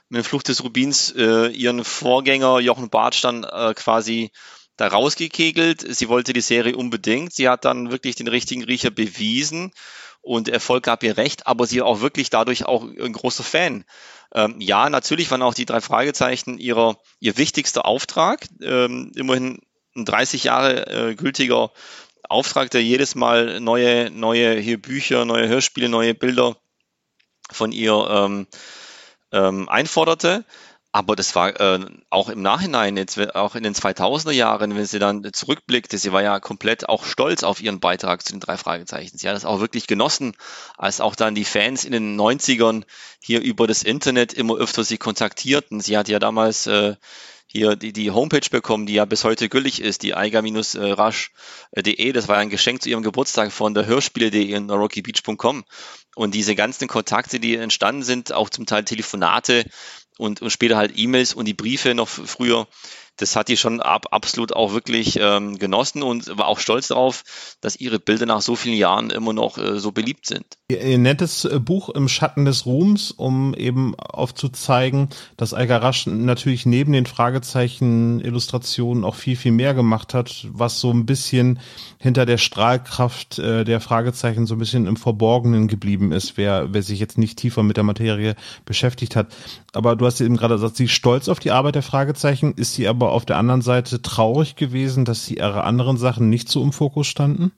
mit 0.09 0.23
dem 0.23 0.25
Flucht 0.25 0.49
des 0.49 0.65
Rubins 0.65 1.13
äh, 1.17 1.49
ihren 1.49 1.85
Vorgänger 1.85 2.59
Jochen 2.59 2.91
Bartsch 2.91 3.23
dann 3.23 3.45
äh, 3.45 3.75
quasi 3.75 4.33
da 4.77 4.89
rausgekegelt. 4.89 5.85
Sie 5.89 6.09
wollte 6.09 6.33
die 6.33 6.41
Serie 6.41 6.77
unbedingt. 6.77 7.33
Sie 7.33 7.49
hat 7.49 7.65
dann 7.65 7.93
wirklich 7.93 8.17
den 8.17 8.29
richtigen 8.29 8.65
Riecher 8.65 8.91
bewiesen 8.91 9.73
und 10.21 10.49
Erfolg 10.49 10.85
gab 10.85 11.03
ihr 11.03 11.17
recht, 11.17 11.47
aber 11.47 11.67
sie 11.67 11.83
auch 11.83 12.01
wirklich 12.01 12.31
dadurch 12.31 12.65
auch 12.67 12.83
ein 12.83 13.13
großer 13.13 13.45
Fan. 13.45 13.85
Ähm, 14.35 14.61
ja, 14.61 14.91
natürlich 14.91 15.31
waren 15.31 15.43
auch 15.43 15.55
die 15.55 15.65
drei 15.65 15.81
Fragezeichen 15.81 16.59
ihrer, 16.59 16.99
ihr 17.19 17.39
wichtigster 17.39 17.87
Auftrag. 17.87 18.47
Ähm, 18.63 19.13
immerhin 19.17 19.61
ein 19.97 20.05
30 20.05 20.45
Jahre 20.45 20.87
äh, 21.11 21.15
gültiger 21.15 21.73
Auftrag, 22.29 22.71
der 22.71 22.83
jedes 22.83 23.15
Mal 23.15 23.61
neue, 23.61 24.11
neue 24.11 24.59
hier 24.59 24.81
Bücher, 24.81 25.25
neue 25.25 25.49
Hörspiele, 25.49 25.89
neue 25.89 26.15
Bilder 26.15 26.57
von 27.51 27.73
ihr 27.73 28.07
ähm, 28.11 28.47
ähm, 29.33 29.69
einforderte. 29.69 30.45
Aber 30.91 31.17
das 31.17 31.35
war 31.35 31.61
äh, 31.61 31.87
auch 32.09 32.31
im 32.31 32.41
Nachhinein, 32.41 32.97
jetzt 32.97 33.19
auch 33.35 33.55
in 33.55 33.63
den 33.63 33.75
2000er 33.75 34.31
Jahren, 34.31 34.75
wenn 34.75 34.87
sie 34.87 34.99
dann 34.99 35.29
zurückblickte, 35.33 35.99
sie 35.99 36.13
war 36.13 36.23
ja 36.23 36.41
komplett 36.41 36.89
auch 36.89 37.05
stolz 37.05 37.43
auf 37.43 37.61
ihren 37.61 37.79
Beitrag 37.79 38.25
zu 38.25 38.33
den 38.33 38.41
drei 38.41 38.57
Fragezeichen. 38.57 39.19
Sie 39.19 39.29
hat 39.29 39.37
es 39.37 39.45
auch 39.45 39.61
wirklich 39.61 39.87
genossen, 39.87 40.35
als 40.79 41.03
auch 41.03 41.15
dann 41.15 41.35
die 41.35 41.45
Fans 41.45 41.85
in 41.85 41.93
den 41.93 42.19
90ern 42.19 42.85
hier 43.23 43.43
über 43.43 43.67
das 43.67 43.83
Internet 43.83 44.33
immer 44.33 44.57
öfter 44.57 44.83
sie 44.83 44.97
kontaktierten. 44.97 45.81
Sie 45.81 45.99
hat 45.99 46.09
ja 46.09 46.19
damals 46.19 46.67
äh, 46.67 46.97
hier 47.51 47.77
die, 47.77 47.93
die 47.93 48.11
Homepage 48.11 48.49
bekommen, 48.51 48.87
die 48.87 48.95
ja 48.95 49.07
bis 49.07 49.25
heute 49.25 49.49
gültig 49.49 49.81
ist, 49.81 50.03
die 50.03 50.15
eiger-rasch.de. 50.15 52.13
Das 52.13 52.29
war 52.29 52.37
ein 52.37 52.51
Geschenk 52.51 52.83
zu 52.83 52.91
ihrem 52.91 53.03
Geburtstag 53.03 53.53
von 53.53 53.73
der 53.73 53.87
Hörspiele.de 53.87 54.53
in 54.53 54.71
rockybeach.com. 54.71 55.65
Und 56.15 56.35
diese 56.35 56.55
ganzen 56.55 56.89
Kontakte, 56.89 57.41
die 57.41 57.57
entstanden 57.57 58.03
sind, 58.03 58.33
auch 58.33 58.51
zum 58.51 58.67
Teil 58.67 58.85
Telefonate, 58.85 59.65
und, 60.19 60.43
und 60.43 60.51
später 60.51 60.77
halt 60.77 60.93
E-Mails 60.97 61.33
und 61.33 61.47
die 61.47 61.55
Briefe 61.55 61.95
noch 61.95 62.09
früher 62.09 62.67
das 63.19 63.37
hat 63.37 63.49
die 63.49 63.57
schon 63.57 63.81
ab, 63.81 64.07
absolut 64.13 64.55
auch 64.55 64.73
wirklich 64.73 65.19
ähm, 65.21 65.59
genossen 65.59 66.03
und 66.03 66.37
war 66.39 66.47
auch 66.47 66.59
stolz 66.59 66.89
darauf, 66.89 67.25
dass 67.61 67.77
ihre 67.77 67.99
Bilder 67.99 68.27
nach 68.27 68.41
so 68.41 68.57
vielen 68.57 68.77
Jahren 68.77 69.11
immer 69.11 69.33
noch 69.33 69.59
äh, 69.59 69.79
so 69.79 69.93
beliebt 69.93 70.27
sind. 70.27 70.47
Ihr 70.71 70.99
nettes 70.99 71.45
äh, 71.45 71.59
Buch 71.59 71.89
im 71.91 72.09
Schatten 72.09 72.45
des 72.45 72.65
Ruhms, 72.65 73.11
um 73.11 73.55
eben 73.55 73.95
aufzuzeigen, 73.97 75.09
dass 75.37 75.53
Algarasch 75.53 76.07
natürlich 76.07 76.65
neben 76.65 76.93
den 76.93 77.07
Fragezeichen 77.07 78.21
Illustrationen 78.21 79.05
auch 79.05 79.17
viel, 79.17 79.37
viel 79.37 79.53
mehr 79.53 79.75
gemacht 79.75 80.15
hat, 80.15 80.47
was 80.51 80.81
so 80.81 80.91
ein 80.91 81.05
bisschen 81.05 81.59
hinter 81.99 82.25
der 82.25 82.39
Strahlkraft 82.39 83.39
äh, 83.39 83.65
der 83.65 83.81
Fragezeichen 83.81 84.47
so 84.47 84.55
ein 84.55 84.59
bisschen 84.59 84.87
im 84.87 84.97
Verborgenen 84.97 85.67
geblieben 85.67 86.13
ist, 86.13 86.37
wer, 86.37 86.73
wer 86.73 86.83
sich 86.83 87.01
jetzt 87.01 87.19
nicht 87.19 87.39
tiefer 87.39 87.63
mit 87.63 87.77
der 87.77 87.85
Materie 87.85 88.37
beschäftigt 88.65 89.17
hat. 89.17 89.35
Aber 89.73 89.97
du 89.97 90.07
hast 90.07 90.21
eben 90.21 90.37
gerade 90.37 90.55
gesagt, 90.55 90.77
sie 90.77 90.85
ist 90.85 90.93
stolz 90.93 91.29
auf 91.29 91.41
die 91.41 91.51
Arbeit 91.51 91.75
der 91.75 91.83
Fragezeichen, 91.83 92.55
ist 92.55 92.75
sie 92.75 92.87
aber 92.87 93.08
auf 93.11 93.27
der 93.27 93.37
anderen 93.37 93.63
Seite 93.63 94.03
traurig 94.03 94.57
gewesen, 94.57 95.05
dass 95.05 95.25
sie 95.25 95.37
ihre 95.37 95.65
anderen 95.65 95.97
Sachen 95.97 96.29
nicht 96.31 96.49
so 96.49 96.63
im 96.63 96.73
Fokus 96.73 97.07
standen? 97.07 97.53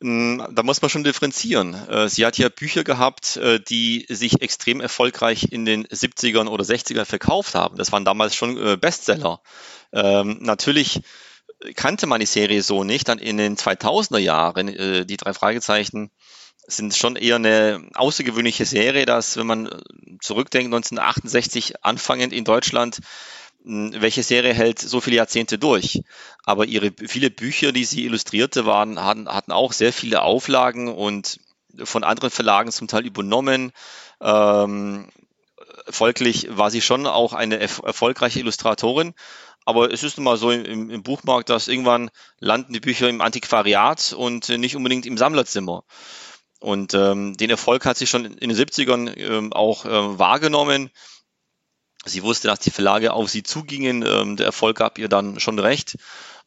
Hm, 0.00 0.46
da 0.52 0.62
muss 0.62 0.80
man 0.80 0.90
schon 0.90 1.02
differenzieren. 1.02 1.74
Äh, 1.88 2.08
sie 2.08 2.24
hat 2.24 2.38
ja 2.38 2.48
Bücher 2.48 2.84
gehabt, 2.84 3.36
äh, 3.36 3.58
die 3.58 4.06
sich 4.08 4.40
extrem 4.42 4.80
erfolgreich 4.80 5.48
in 5.50 5.64
den 5.64 5.86
70ern 5.86 6.46
oder 6.46 6.62
60ern 6.64 7.04
verkauft 7.04 7.54
haben. 7.56 7.76
Das 7.76 7.90
waren 7.90 8.04
damals 8.04 8.36
schon 8.36 8.56
äh, 8.56 8.76
Bestseller. 8.76 9.40
Ähm, 9.92 10.38
natürlich 10.40 11.00
kannte 11.74 12.06
man 12.06 12.20
die 12.20 12.26
Serie 12.26 12.62
so 12.62 12.84
nicht. 12.84 13.08
Dann 13.08 13.18
in 13.18 13.36
den 13.36 13.56
2000er 13.56 14.18
Jahren, 14.18 14.68
die 14.68 15.16
drei 15.16 15.32
Fragezeichen, 15.32 16.12
sind 16.68 16.94
schon 16.94 17.16
eher 17.16 17.36
eine 17.36 17.88
außergewöhnliche 17.94 18.66
Serie, 18.66 19.06
dass, 19.06 19.36
wenn 19.36 19.46
man 19.46 19.68
zurückdenkt, 20.20 20.66
1968 20.66 21.84
anfangend 21.84 22.32
in 22.32 22.44
Deutschland, 22.44 23.00
hm, 23.64 23.94
welche 23.98 24.22
Serie 24.22 24.52
hält 24.52 24.78
so 24.78 25.00
viele 25.00 25.16
Jahrzehnte 25.16 25.58
durch? 25.58 26.02
Aber 26.44 26.66
ihre 26.66 26.92
viele 27.06 27.30
Bücher, 27.30 27.72
die 27.72 27.84
sie 27.84 28.04
illustrierte, 28.04 28.66
waren, 28.66 29.02
hatten, 29.02 29.28
hatten 29.28 29.52
auch 29.52 29.72
sehr 29.72 29.92
viele 29.92 30.22
Auflagen 30.22 30.88
und 30.88 31.40
von 31.84 32.04
anderen 32.04 32.30
Verlagen 32.30 32.70
zum 32.70 32.86
Teil 32.86 33.06
übernommen. 33.06 33.72
Ähm, 34.20 35.08
folglich 35.88 36.48
war 36.50 36.70
sie 36.70 36.82
schon 36.82 37.06
auch 37.06 37.32
eine 37.32 37.60
erfolgreiche 37.60 38.40
Illustratorin. 38.40 39.14
Aber 39.64 39.92
es 39.92 40.02
ist 40.02 40.16
nun 40.16 40.24
mal 40.24 40.36
so 40.36 40.50
im, 40.50 40.90
im 40.90 41.02
Buchmarkt, 41.02 41.50
dass 41.50 41.68
irgendwann 41.68 42.10
landen 42.40 42.72
die 42.72 42.80
Bücher 42.80 43.08
im 43.08 43.20
Antiquariat 43.20 44.14
und 44.16 44.48
nicht 44.48 44.76
unbedingt 44.76 45.04
im 45.04 45.18
Sammlerzimmer. 45.18 45.84
Und 46.60 46.94
ähm, 46.94 47.36
den 47.36 47.50
Erfolg 47.50 47.84
hat 47.84 47.96
sie 47.96 48.06
schon 48.06 48.24
in 48.24 48.48
den 48.48 48.58
70ern 48.58 49.16
ähm, 49.16 49.52
auch 49.52 49.84
äh, 49.84 50.18
wahrgenommen. 50.18 50.90
Sie 52.04 52.22
wusste, 52.22 52.48
dass 52.48 52.60
die 52.60 52.70
Verlage 52.70 53.12
auf 53.12 53.28
sie 53.28 53.42
zugingen. 53.42 54.04
Ähm, 54.04 54.36
der 54.36 54.46
Erfolg 54.46 54.78
gab 54.78 54.98
ihr 54.98 55.08
dann 55.08 55.38
schon 55.40 55.58
recht. 55.58 55.96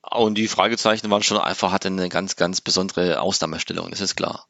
Und 0.01 0.36
die 0.36 0.47
Fragezeichen 0.47 1.09
waren 1.09 1.24
schon 1.24 1.38
einfach, 1.38 1.72
hatte 1.72 1.88
eine 1.88 2.09
ganz, 2.09 2.36
ganz 2.36 2.59
besondere 2.59 3.22
Ausnahmestellung, 3.22 3.91
das 3.91 4.01
ist 4.01 4.16
klar. 4.16 4.47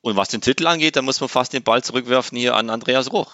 Und 0.00 0.16
was 0.16 0.28
den 0.28 0.40
Titel 0.40 0.66
angeht, 0.66 0.96
da 0.96 1.02
muss 1.02 1.20
man 1.20 1.28
fast 1.28 1.52
den 1.52 1.62
Ball 1.62 1.82
zurückwerfen 1.82 2.36
hier 2.36 2.56
an 2.56 2.70
Andreas 2.70 3.12
Ruch. 3.12 3.32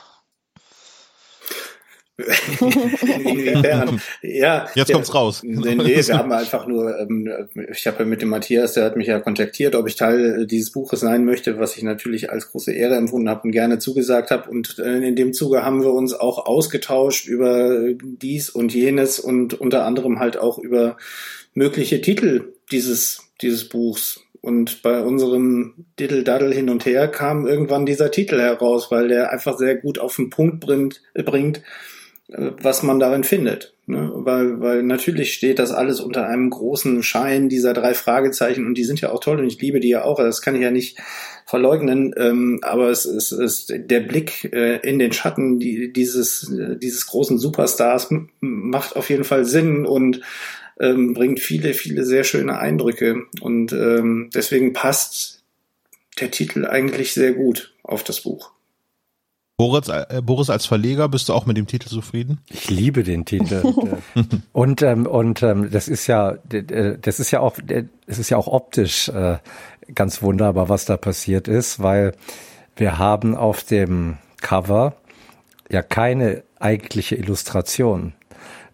Inwiefern? 2.18 4.00
ja. 4.22 4.68
Jetzt 4.74 4.92
kommt's 4.92 5.08
ja, 5.08 5.14
raus. 5.14 5.42
Nee, 5.42 5.74
nee, 5.74 6.06
wir 6.06 6.16
haben 6.16 6.30
einfach 6.30 6.66
nur, 6.66 6.98
ähm, 7.00 7.28
ich 7.72 7.86
habe 7.88 8.00
ja 8.00 8.04
mit 8.04 8.22
dem 8.22 8.28
Matthias, 8.28 8.74
der 8.74 8.84
hat 8.84 8.96
mich 8.96 9.08
ja 9.08 9.18
kontaktiert, 9.18 9.74
ob 9.74 9.88
ich 9.88 9.96
Teil 9.96 10.46
dieses 10.46 10.70
Buches 10.70 11.00
sein 11.00 11.24
möchte, 11.24 11.58
was 11.58 11.76
ich 11.76 11.82
natürlich 11.82 12.30
als 12.30 12.52
große 12.52 12.72
Ehre 12.72 12.94
empfunden 12.94 13.28
habe 13.28 13.42
und 13.42 13.50
gerne 13.50 13.80
zugesagt 13.80 14.30
habe. 14.30 14.48
Und 14.48 14.78
äh, 14.78 14.98
in 14.98 15.16
dem 15.16 15.32
Zuge 15.32 15.64
haben 15.64 15.82
wir 15.82 15.92
uns 15.92 16.14
auch 16.14 16.46
ausgetauscht 16.46 17.26
über 17.26 17.92
dies 17.94 18.48
und 18.48 18.72
jenes 18.72 19.18
und 19.18 19.54
unter 19.60 19.84
anderem 19.84 20.20
halt 20.20 20.36
auch 20.36 20.58
über 20.58 20.96
mögliche 21.52 22.00
Titel 22.00 22.52
dieses, 22.70 23.22
dieses 23.42 23.68
Buchs. 23.68 24.20
Und 24.40 24.82
bei 24.82 25.00
unserem 25.00 25.86
Diddle-Daddle 25.98 26.54
hin 26.54 26.68
und 26.68 26.84
her 26.84 27.08
kam 27.08 27.46
irgendwann 27.46 27.86
dieser 27.86 28.10
Titel 28.10 28.38
heraus, 28.38 28.90
weil 28.90 29.08
der 29.08 29.32
einfach 29.32 29.56
sehr 29.56 29.74
gut 29.74 29.98
auf 29.98 30.16
den 30.16 30.28
Punkt 30.28 30.60
bringt, 30.60 31.00
bringt 31.14 31.58
äh, 31.58 31.62
was 32.28 32.82
man 32.82 32.98
darin 32.98 33.22
findet. 33.22 33.74
Ne? 33.86 34.10
Weil, 34.14 34.60
weil 34.60 34.82
natürlich 34.82 35.34
steht 35.34 35.58
das 35.58 35.72
alles 35.72 36.00
unter 36.00 36.26
einem 36.26 36.48
großen 36.48 37.02
Schein 37.02 37.50
dieser 37.50 37.74
drei 37.74 37.92
Fragezeichen 37.92 38.66
und 38.66 38.78
die 38.78 38.84
sind 38.84 39.00
ja 39.02 39.10
auch 39.10 39.20
toll 39.20 39.40
und 39.40 39.46
ich 39.46 39.60
liebe 39.60 39.80
die 39.80 39.90
ja 39.90 40.04
auch, 40.04 40.16
das 40.16 40.40
kann 40.40 40.54
ich 40.54 40.62
ja 40.62 40.70
nicht 40.70 40.98
verleugnen, 41.44 42.14
ähm, 42.16 42.60
aber 42.62 42.88
es 42.88 43.04
ist, 43.04 43.32
ist 43.32 43.74
der 43.76 44.00
Blick 44.00 44.50
äh, 44.54 44.76
in 44.76 44.98
den 44.98 45.12
Schatten 45.12 45.58
die, 45.58 45.92
dieses, 45.92 46.50
äh, 46.50 46.78
dieses 46.78 47.06
großen 47.06 47.38
Superstars 47.38 48.08
macht 48.40 48.96
auf 48.96 49.10
jeden 49.10 49.24
Fall 49.24 49.44
Sinn 49.44 49.84
und 49.84 50.22
ähm, 50.80 51.12
bringt 51.12 51.40
viele, 51.40 51.74
viele 51.74 52.04
sehr 52.04 52.24
schöne 52.24 52.58
Eindrücke 52.58 53.24
und 53.42 53.72
ähm, 53.74 54.30
deswegen 54.34 54.72
passt 54.72 55.42
der 56.20 56.30
Titel 56.30 56.64
eigentlich 56.64 57.12
sehr 57.12 57.32
gut 57.32 57.74
auf 57.82 58.02
das 58.02 58.22
Buch. 58.22 58.53
Boris, 59.56 59.88
äh, 59.88 60.20
Boris 60.20 60.50
als 60.50 60.66
Verleger, 60.66 61.08
bist 61.08 61.28
du 61.28 61.32
auch 61.32 61.46
mit 61.46 61.56
dem 61.56 61.68
Titel 61.68 61.88
zufrieden? 61.88 62.40
Ich 62.50 62.70
liebe 62.70 63.04
den 63.04 63.24
Titel. 63.24 63.62
und 64.52 64.82
ähm, 64.82 65.06
und 65.06 65.42
ähm, 65.44 65.70
das 65.70 65.86
ist 65.86 66.08
ja 66.08 66.36
das 66.48 67.20
ist 67.20 67.30
ja 67.30 67.38
auch 67.38 67.56
es 68.06 68.18
ist 68.18 68.30
ja 68.30 68.36
auch 68.36 68.48
optisch 68.48 69.08
äh, 69.10 69.38
ganz 69.94 70.22
wunderbar, 70.22 70.68
was 70.68 70.86
da 70.86 70.96
passiert 70.96 71.46
ist, 71.46 71.80
weil 71.80 72.12
wir 72.74 72.98
haben 72.98 73.36
auf 73.36 73.62
dem 73.62 74.18
Cover 74.40 74.96
ja 75.70 75.82
keine 75.82 76.42
eigentliche 76.58 77.14
Illustration 77.14 78.12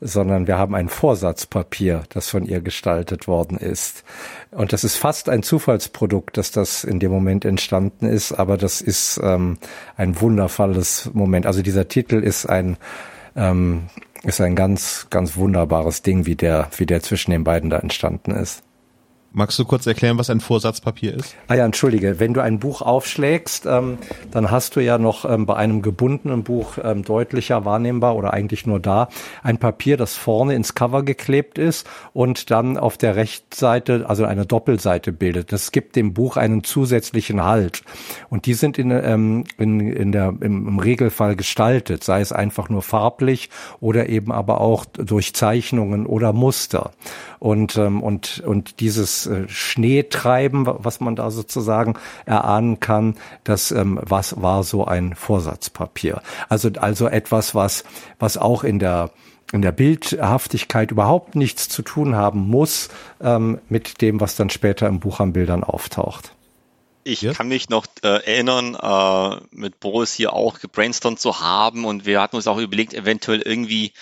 sondern 0.00 0.46
wir 0.46 0.56
haben 0.58 0.74
ein 0.74 0.88
Vorsatzpapier, 0.88 2.04
das 2.08 2.30
von 2.30 2.44
ihr 2.44 2.60
gestaltet 2.60 3.28
worden 3.28 3.58
ist. 3.58 4.04
Und 4.50 4.72
das 4.72 4.82
ist 4.84 4.96
fast 4.96 5.28
ein 5.28 5.42
Zufallsprodukt, 5.42 6.36
dass 6.36 6.50
das 6.50 6.84
in 6.84 7.00
dem 7.00 7.10
Moment 7.10 7.44
entstanden 7.44 8.06
ist, 8.06 8.32
aber 8.32 8.56
das 8.56 8.80
ist 8.80 9.20
ähm, 9.22 9.58
ein 9.96 10.20
wundervolles 10.20 11.10
Moment. 11.12 11.46
Also 11.46 11.62
dieser 11.62 11.88
Titel 11.88 12.22
ist 12.22 12.46
ein 12.46 12.76
ähm, 13.36 13.88
ist 14.22 14.40
ein 14.40 14.56
ganz 14.56 15.06
ganz 15.10 15.36
wunderbares 15.36 16.02
Ding, 16.02 16.26
wie 16.26 16.36
der 16.36 16.68
wie 16.76 16.86
der 16.86 17.02
zwischen 17.02 17.30
den 17.30 17.44
beiden 17.44 17.70
da 17.70 17.78
entstanden 17.78 18.32
ist. 18.32 18.62
Magst 19.32 19.56
du 19.60 19.64
kurz 19.64 19.86
erklären, 19.86 20.18
was 20.18 20.28
ein 20.28 20.40
Vorsatzpapier 20.40 21.14
ist? 21.14 21.36
Ah 21.46 21.54
ja, 21.54 21.64
entschuldige. 21.64 22.18
Wenn 22.18 22.34
du 22.34 22.42
ein 22.42 22.58
Buch 22.58 22.82
aufschlägst, 22.82 23.64
ähm, 23.64 23.98
dann 24.32 24.50
hast 24.50 24.74
du 24.74 24.80
ja 24.80 24.98
noch 24.98 25.24
ähm, 25.24 25.46
bei 25.46 25.54
einem 25.54 25.82
gebundenen 25.82 26.42
Buch 26.42 26.78
ähm, 26.82 27.04
deutlicher 27.04 27.64
wahrnehmbar 27.64 28.16
oder 28.16 28.32
eigentlich 28.32 28.66
nur 28.66 28.80
da 28.80 29.08
ein 29.44 29.58
Papier, 29.58 29.96
das 29.96 30.16
vorne 30.16 30.56
ins 30.56 30.74
Cover 30.74 31.04
geklebt 31.04 31.58
ist 31.58 31.88
und 32.12 32.50
dann 32.50 32.76
auf 32.76 32.98
der 32.98 33.14
Rechtsseite, 33.14 34.06
also 34.08 34.24
eine 34.24 34.46
Doppelseite 34.46 35.12
bildet. 35.12 35.52
Das 35.52 35.70
gibt 35.70 35.94
dem 35.94 36.12
Buch 36.12 36.36
einen 36.36 36.64
zusätzlichen 36.64 37.44
Halt. 37.44 37.84
Und 38.30 38.46
die 38.46 38.54
sind 38.54 38.78
in, 38.78 38.90
ähm, 38.90 39.44
in, 39.58 39.78
in 39.92 40.10
der, 40.10 40.34
im, 40.40 40.66
im 40.66 40.78
Regelfall 40.80 41.36
gestaltet, 41.36 42.02
sei 42.02 42.20
es 42.20 42.32
einfach 42.32 42.68
nur 42.68 42.82
farblich 42.82 43.48
oder 43.78 44.08
eben 44.08 44.32
aber 44.32 44.60
auch 44.60 44.86
durch 44.86 45.34
Zeichnungen 45.36 46.04
oder 46.06 46.32
Muster. 46.32 46.90
Und, 47.38 47.76
ähm, 47.76 48.02
und, 48.02 48.42
und 48.44 48.80
dieses 48.80 49.19
äh, 49.26 49.48
Schneetreiben, 49.48 50.66
was 50.66 51.00
man 51.00 51.16
da 51.16 51.30
sozusagen 51.30 51.94
erahnen 52.26 52.80
kann, 52.80 53.16
das 53.44 53.70
ähm, 53.70 54.00
was 54.02 54.40
war 54.40 54.62
so 54.62 54.84
ein 54.84 55.14
Vorsatzpapier. 55.14 56.22
Also 56.48 56.70
also 56.78 57.08
etwas, 57.08 57.54
was 57.54 57.84
was 58.18 58.36
auch 58.36 58.64
in 58.64 58.78
der 58.78 59.10
in 59.52 59.62
der 59.62 59.72
Bildhaftigkeit 59.72 60.90
überhaupt 60.90 61.34
nichts 61.34 61.68
zu 61.68 61.82
tun 61.82 62.14
haben 62.14 62.40
muss 62.40 62.88
ähm, 63.20 63.58
mit 63.68 64.00
dem, 64.00 64.20
was 64.20 64.36
dann 64.36 64.50
später 64.50 64.86
im 64.86 65.00
Buch 65.00 65.20
an 65.20 65.32
Bildern 65.32 65.64
auftaucht. 65.64 66.32
Ich 67.02 67.22
ja? 67.22 67.32
kann 67.32 67.48
mich 67.48 67.68
noch 67.68 67.86
äh, 68.02 68.08
erinnern, 68.08 68.74
äh, 68.74 69.40
mit 69.50 69.80
Boris 69.80 70.12
hier 70.12 70.34
auch 70.34 70.60
gebrainstormt 70.60 71.18
zu 71.18 71.40
haben 71.40 71.84
und 71.84 72.04
wir 72.04 72.20
hatten 72.20 72.36
uns 72.36 72.46
auch 72.46 72.58
überlegt, 72.58 72.94
eventuell 72.94 73.40
irgendwie 73.40 73.92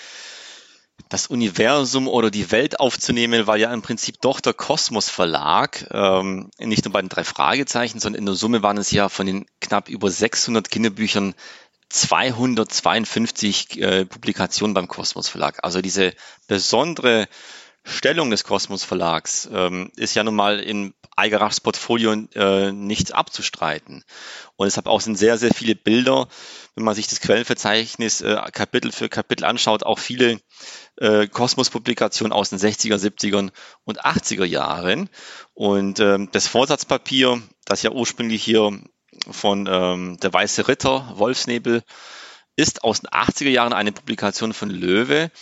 das 1.08 1.26
Universum 1.26 2.08
oder 2.08 2.30
die 2.30 2.50
Welt 2.50 2.80
aufzunehmen, 2.80 3.46
weil 3.46 3.60
ja 3.60 3.72
im 3.72 3.82
Prinzip 3.82 4.20
doch 4.20 4.40
der 4.40 4.54
Kosmos 4.54 5.08
Verlag, 5.08 5.86
ähm, 5.90 6.50
nicht 6.58 6.84
nur 6.84 6.92
bei 6.92 7.00
den 7.00 7.08
drei 7.08 7.24
Fragezeichen, 7.24 8.00
sondern 8.00 8.20
in 8.20 8.26
der 8.26 8.34
Summe 8.34 8.62
waren 8.62 8.78
es 8.78 8.90
ja 8.90 9.08
von 9.08 9.26
den 9.26 9.46
knapp 9.60 9.88
über 9.88 10.10
600 10.10 10.70
Kinderbüchern 10.70 11.34
252 11.88 13.80
äh, 13.80 14.04
Publikationen 14.04 14.74
beim 14.74 14.88
Kosmos 14.88 15.28
Verlag. 15.28 15.60
Also 15.62 15.80
diese 15.80 16.12
besondere 16.46 17.28
Stellung 17.84 18.30
des 18.30 18.44
Kosmos 18.44 18.84
Verlags 18.84 19.48
ähm, 19.50 19.90
ist 19.96 20.14
ja 20.14 20.22
nun 20.22 20.34
mal 20.36 20.60
in 20.60 20.92
Eigerachs 21.16 21.60
Portfolio 21.60 22.12
äh, 22.34 22.70
nicht 22.70 23.14
abzustreiten. 23.14 24.04
Und 24.56 24.66
deshalb 24.66 24.86
auch 24.86 25.00
sind 25.00 25.16
sehr, 25.16 25.38
sehr 25.38 25.54
viele 25.54 25.74
Bilder, 25.74 26.28
wenn 26.78 26.84
man 26.84 26.94
sich 26.94 27.08
das 27.08 27.20
Quellenverzeichnis 27.20 28.20
äh, 28.20 28.36
Kapitel 28.52 28.92
für 28.92 29.08
Kapitel 29.08 29.44
anschaut, 29.44 29.82
auch 29.82 29.98
viele 29.98 30.38
äh, 30.96 31.26
Kosmos-Publikationen 31.26 32.32
aus 32.32 32.50
den 32.50 32.60
60er, 32.60 32.94
70er 32.94 33.50
und 33.84 34.04
80er 34.04 34.44
Jahren. 34.44 35.10
Und 35.54 35.98
ähm, 35.98 36.28
das 36.30 36.46
Vorsatzpapier, 36.46 37.42
das 37.64 37.82
ja 37.82 37.90
ursprünglich 37.90 38.44
hier 38.44 38.80
von 39.28 39.68
ähm, 39.68 40.18
Der 40.22 40.32
Weiße 40.32 40.68
Ritter, 40.68 41.12
Wolfsnebel, 41.16 41.82
ist 42.54 42.84
aus 42.84 43.00
den 43.00 43.08
80er 43.08 43.50
Jahren 43.50 43.72
eine 43.72 43.90
Publikation 43.90 44.52
von 44.52 44.70
Löwe 44.70 45.32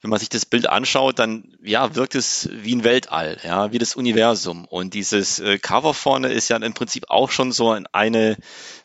wenn 0.00 0.10
man 0.10 0.20
sich 0.20 0.28
das 0.28 0.46
Bild 0.46 0.68
anschaut, 0.68 1.18
dann 1.18 1.56
ja, 1.60 1.96
wirkt 1.96 2.14
es 2.14 2.48
wie 2.52 2.76
ein 2.76 2.84
Weltall, 2.84 3.38
ja, 3.42 3.72
wie 3.72 3.78
das 3.78 3.96
Universum. 3.96 4.64
Und 4.64 4.94
dieses 4.94 5.40
äh, 5.40 5.58
Cover 5.58 5.92
vorne 5.92 6.28
ist 6.28 6.48
ja 6.48 6.56
im 6.56 6.72
Prinzip 6.72 7.06
auch 7.08 7.32
schon 7.32 7.50
so 7.50 7.76
eine, 7.90 8.36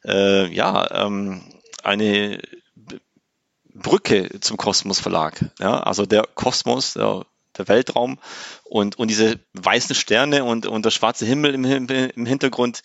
äh, 0.05 0.51
ja, 0.51 1.05
ähm, 1.05 1.43
eine 1.83 2.39
Brücke 3.73 4.39
zum 4.39 4.57
Kosmos 4.57 4.99
Verlag. 4.99 5.51
Ja, 5.59 5.81
also 5.81 6.05
der 6.05 6.23
Kosmos, 6.35 6.93
der, 6.93 7.25
der 7.57 7.67
Weltraum 7.67 8.19
und, 8.63 8.97
und 8.97 9.09
diese 9.09 9.39
weißen 9.53 9.95
Sterne 9.95 10.43
und, 10.43 10.65
und 10.65 10.85
der 10.85 10.91
schwarze 10.91 11.25
Himmel 11.25 11.53
im, 11.53 11.65
im 11.65 12.25
Hintergrund, 12.25 12.83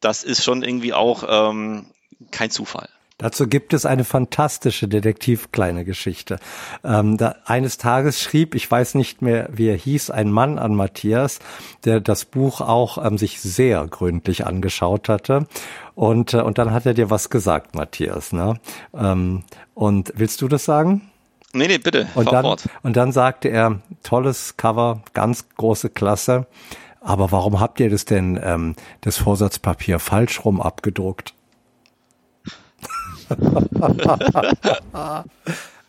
das 0.00 0.24
ist 0.24 0.44
schon 0.44 0.62
irgendwie 0.62 0.94
auch 0.94 1.24
ähm, 1.28 1.92
kein 2.30 2.50
Zufall. 2.50 2.88
Dazu 3.20 3.46
gibt 3.46 3.74
es 3.74 3.84
eine 3.84 4.04
fantastische 4.04 4.88
Detektiv-kleine 4.88 5.84
Geschichte. 5.84 6.38
Ähm, 6.82 7.18
da, 7.18 7.36
eines 7.44 7.76
Tages 7.76 8.22
schrieb, 8.22 8.54
ich 8.54 8.70
weiß 8.70 8.94
nicht 8.94 9.20
mehr, 9.20 9.50
wie 9.52 9.68
er 9.68 9.76
hieß, 9.76 10.08
ein 10.08 10.32
Mann 10.32 10.58
an 10.58 10.74
Matthias, 10.74 11.38
der 11.84 12.00
das 12.00 12.24
Buch 12.24 12.62
auch 12.62 12.96
ähm, 13.04 13.18
sich 13.18 13.42
sehr 13.42 13.86
gründlich 13.88 14.46
angeschaut 14.46 15.10
hatte. 15.10 15.46
Und, 16.00 16.32
äh, 16.32 16.40
und 16.40 16.56
dann 16.56 16.72
hat 16.72 16.86
er 16.86 16.94
dir 16.94 17.10
was 17.10 17.28
gesagt, 17.28 17.74
Matthias. 17.74 18.32
Ne? 18.32 18.58
Ähm, 18.94 19.42
und 19.74 20.14
willst 20.16 20.40
du 20.40 20.48
das 20.48 20.64
sagen? 20.64 21.10
Nee, 21.52 21.66
nee, 21.66 21.76
bitte. 21.76 22.08
Und 22.14 22.32
dann, 22.32 22.56
und 22.82 22.96
dann 22.96 23.12
sagte 23.12 23.48
er, 23.48 23.82
tolles 24.02 24.56
Cover, 24.56 25.02
ganz 25.12 25.50
große 25.50 25.90
Klasse. 25.90 26.46
Aber 27.02 27.32
warum 27.32 27.60
habt 27.60 27.80
ihr 27.80 27.90
das 27.90 28.06
denn, 28.06 28.40
ähm, 28.42 28.76
das 29.02 29.18
Vorsatzpapier 29.18 29.98
falsch 29.98 30.42
rum 30.42 30.62
abgedruckt? 30.62 31.34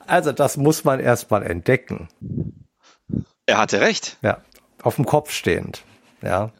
also 0.08 0.34
das 0.34 0.58
muss 0.58 0.84
man 0.84 1.00
erstmal 1.00 1.44
entdecken. 1.44 2.10
Er 3.46 3.60
hatte 3.60 3.80
recht. 3.80 4.18
Ja, 4.22 4.40
auf 4.84 4.98
dem 4.98 5.06
Kopf 5.06 5.32
stehend. 5.32 5.86
Ja. 6.22 6.52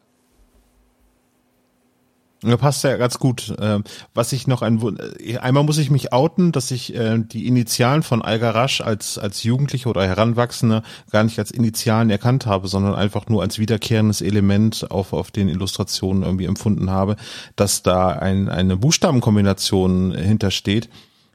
Ja, 2.44 2.56
passt 2.56 2.82
ja 2.82 2.96
ganz 2.96 3.20
gut. 3.20 3.54
Ähm, 3.60 3.84
was 4.14 4.32
ich 4.32 4.48
noch 4.48 4.62
ein 4.62 4.80
äh, 5.20 5.38
einmal 5.38 5.62
muss 5.62 5.78
ich 5.78 5.90
mich 5.90 6.12
outen, 6.12 6.50
dass 6.50 6.72
ich 6.72 6.92
äh, 6.94 7.18
die 7.18 7.46
Initialen 7.46 8.02
von 8.02 8.20
Algarasch 8.20 8.80
als 8.80 9.16
als 9.16 9.44
Jugendlicher 9.44 9.90
oder 9.90 10.04
Heranwachsender 10.04 10.82
gar 11.12 11.22
nicht 11.22 11.38
als 11.38 11.52
Initialen 11.52 12.10
erkannt 12.10 12.46
habe, 12.46 12.66
sondern 12.66 12.96
einfach 12.96 13.28
nur 13.28 13.42
als 13.42 13.60
wiederkehrendes 13.60 14.22
Element 14.22 14.90
auf 14.90 15.12
auf 15.12 15.30
den 15.30 15.48
Illustrationen 15.48 16.24
irgendwie 16.24 16.46
empfunden 16.46 16.90
habe, 16.90 17.14
dass 17.54 17.84
da 17.84 18.08
ein, 18.08 18.48
eine 18.48 18.76
Buchstabenkombination 18.76 20.12
hintersteht. 20.12 20.88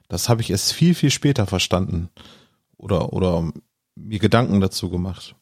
Das 0.10 0.28
habe 0.28 0.41
ich 0.41 0.49
erst 0.49 0.74
viel 0.74 0.93
viel 0.93 1.12
später 1.12 1.47
verstanden 1.47 2.10
oder 2.76 3.14
oder 3.14 3.49
mir 3.95 4.20
Gedanken 4.20 4.60
dazu 4.60 4.89
gemacht. 4.89 5.36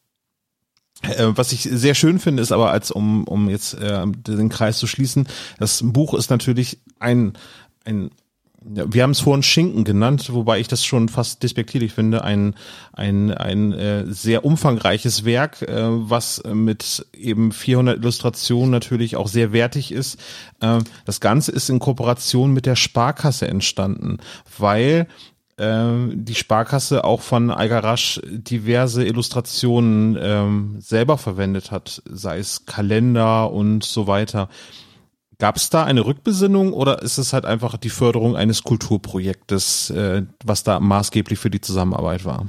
Äh, 1.02 1.28
was 1.34 1.52
ich 1.52 1.62
sehr 1.62 1.94
schön 1.94 2.18
finde, 2.18 2.42
ist 2.42 2.52
aber, 2.52 2.70
als 2.70 2.90
um, 2.90 3.24
um 3.24 3.48
jetzt 3.48 3.74
äh, 3.74 4.04
den 4.06 4.48
Kreis 4.48 4.78
zu 4.78 4.86
schließen, 4.86 5.28
das 5.58 5.82
Buch 5.84 6.14
ist 6.14 6.30
natürlich 6.30 6.78
ein, 6.98 7.34
ein 7.84 8.10
wir 8.68 9.04
haben 9.04 9.12
es 9.12 9.20
vorhin 9.20 9.44
Schinken 9.44 9.84
genannt, 9.84 10.32
wobei 10.32 10.58
ich 10.58 10.66
das 10.66 10.84
schon 10.84 11.08
fast 11.08 11.42
despektierlich 11.42 11.92
finde, 11.92 12.24
ein, 12.24 12.54
ein, 12.92 13.30
ein 13.30 13.72
äh, 13.72 14.04
sehr 14.08 14.44
umfangreiches 14.44 15.24
Werk, 15.24 15.62
äh, 15.62 15.70
was 15.70 16.42
mit 16.52 17.06
eben 17.16 17.52
400 17.52 17.98
Illustrationen 17.98 18.70
natürlich 18.70 19.14
auch 19.14 19.28
sehr 19.28 19.52
wertig 19.52 19.92
ist. 19.92 20.18
Äh, 20.60 20.80
das 21.04 21.20
Ganze 21.20 21.52
ist 21.52 21.70
in 21.70 21.78
Kooperation 21.78 22.52
mit 22.52 22.66
der 22.66 22.74
Sparkasse 22.74 23.46
entstanden, 23.46 24.18
weil 24.58 25.06
die 25.58 26.34
Sparkasse 26.34 27.04
auch 27.04 27.22
von 27.22 27.50
Algarasch 27.50 28.20
diverse 28.26 29.06
Illustrationen 29.06 30.18
ähm, 30.20 30.76
selber 30.80 31.16
verwendet 31.16 31.70
hat, 31.70 32.02
sei 32.04 32.38
es 32.38 32.66
Kalender 32.66 33.50
und 33.50 33.82
so 33.82 34.06
weiter. 34.06 34.50
Gab 35.38 35.56
es 35.56 35.68
da 35.68 35.84
eine 35.84 36.04
Rückbesinnung 36.04 36.72
oder 36.72 37.02
ist 37.02 37.18
es 37.18 37.32
halt 37.32 37.44
einfach 37.44 37.76
die 37.76 37.90
Förderung 37.90 38.36
eines 38.36 38.64
Kulturprojektes, 38.64 39.90
äh, 39.90 40.22
was 40.44 40.62
da 40.62 40.80
maßgeblich 40.80 41.38
für 41.38 41.50
die 41.50 41.60
Zusammenarbeit 41.60 42.24
war? 42.24 42.46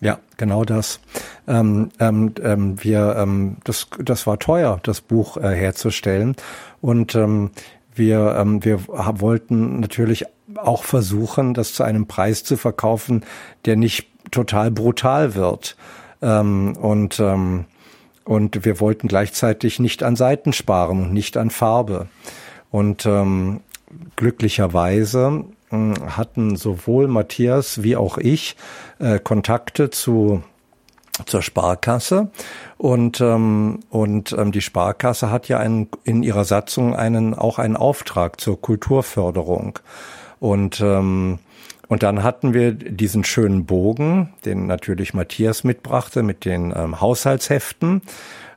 Ja, 0.00 0.18
genau 0.38 0.64
das. 0.64 1.00
Ähm, 1.46 1.90
ähm, 1.98 2.34
ähm, 2.42 2.82
wir, 2.82 3.16
ähm, 3.18 3.58
das, 3.64 3.88
das 4.02 4.26
war 4.26 4.38
teuer, 4.38 4.80
das 4.82 5.02
Buch 5.02 5.36
äh, 5.36 5.54
herzustellen 5.54 6.36
und 6.80 7.14
ähm, 7.14 7.50
wir, 7.94 8.36
ähm, 8.38 8.64
wir 8.64 8.88
wollten 8.88 9.80
natürlich 9.80 10.24
auch 10.56 10.84
versuchen, 10.84 11.54
das 11.54 11.72
zu 11.72 11.82
einem 11.82 12.06
Preis 12.06 12.44
zu 12.44 12.56
verkaufen, 12.56 13.24
der 13.64 13.76
nicht 13.76 14.06
total 14.30 14.70
brutal 14.70 15.34
wird. 15.34 15.76
Ähm, 16.22 16.76
und, 16.76 17.20
ähm, 17.20 17.64
und 18.24 18.64
wir 18.64 18.80
wollten 18.80 19.08
gleichzeitig 19.08 19.78
nicht 19.78 20.02
an 20.02 20.16
Seiten 20.16 20.52
sparen 20.52 21.04
und 21.04 21.12
nicht 21.12 21.36
an 21.36 21.50
Farbe. 21.50 22.08
Und 22.70 23.06
ähm, 23.06 23.60
glücklicherweise 24.16 25.44
äh, 25.70 25.76
hatten 25.76 26.56
sowohl 26.56 27.08
Matthias 27.08 27.82
wie 27.82 27.96
auch 27.96 28.18
ich 28.18 28.56
äh, 28.98 29.18
Kontakte 29.18 29.90
zu 29.90 30.42
zur 31.26 31.42
Sparkasse 31.42 32.30
und 32.78 33.20
ähm, 33.20 33.80
und 33.90 34.32
ähm, 34.32 34.52
die 34.52 34.62
Sparkasse 34.62 35.30
hat 35.30 35.48
ja 35.48 35.58
einen, 35.58 35.88
in 36.04 36.22
ihrer 36.22 36.44
Satzung 36.44 36.96
einen 36.96 37.34
auch 37.34 37.58
einen 37.58 37.76
Auftrag 37.76 38.40
zur 38.40 38.58
Kulturförderung 38.58 39.78
und 40.40 40.80
ähm, 40.80 41.38
und 41.90 42.04
dann 42.04 42.22
hatten 42.22 42.54
wir 42.54 42.70
diesen 42.70 43.24
schönen 43.24 43.66
Bogen, 43.66 44.32
den 44.44 44.68
natürlich 44.68 45.12
Matthias 45.12 45.64
mitbrachte 45.64 46.22
mit 46.22 46.44
den 46.44 46.72
ähm, 46.74 47.00
Haushaltsheften. 47.00 48.02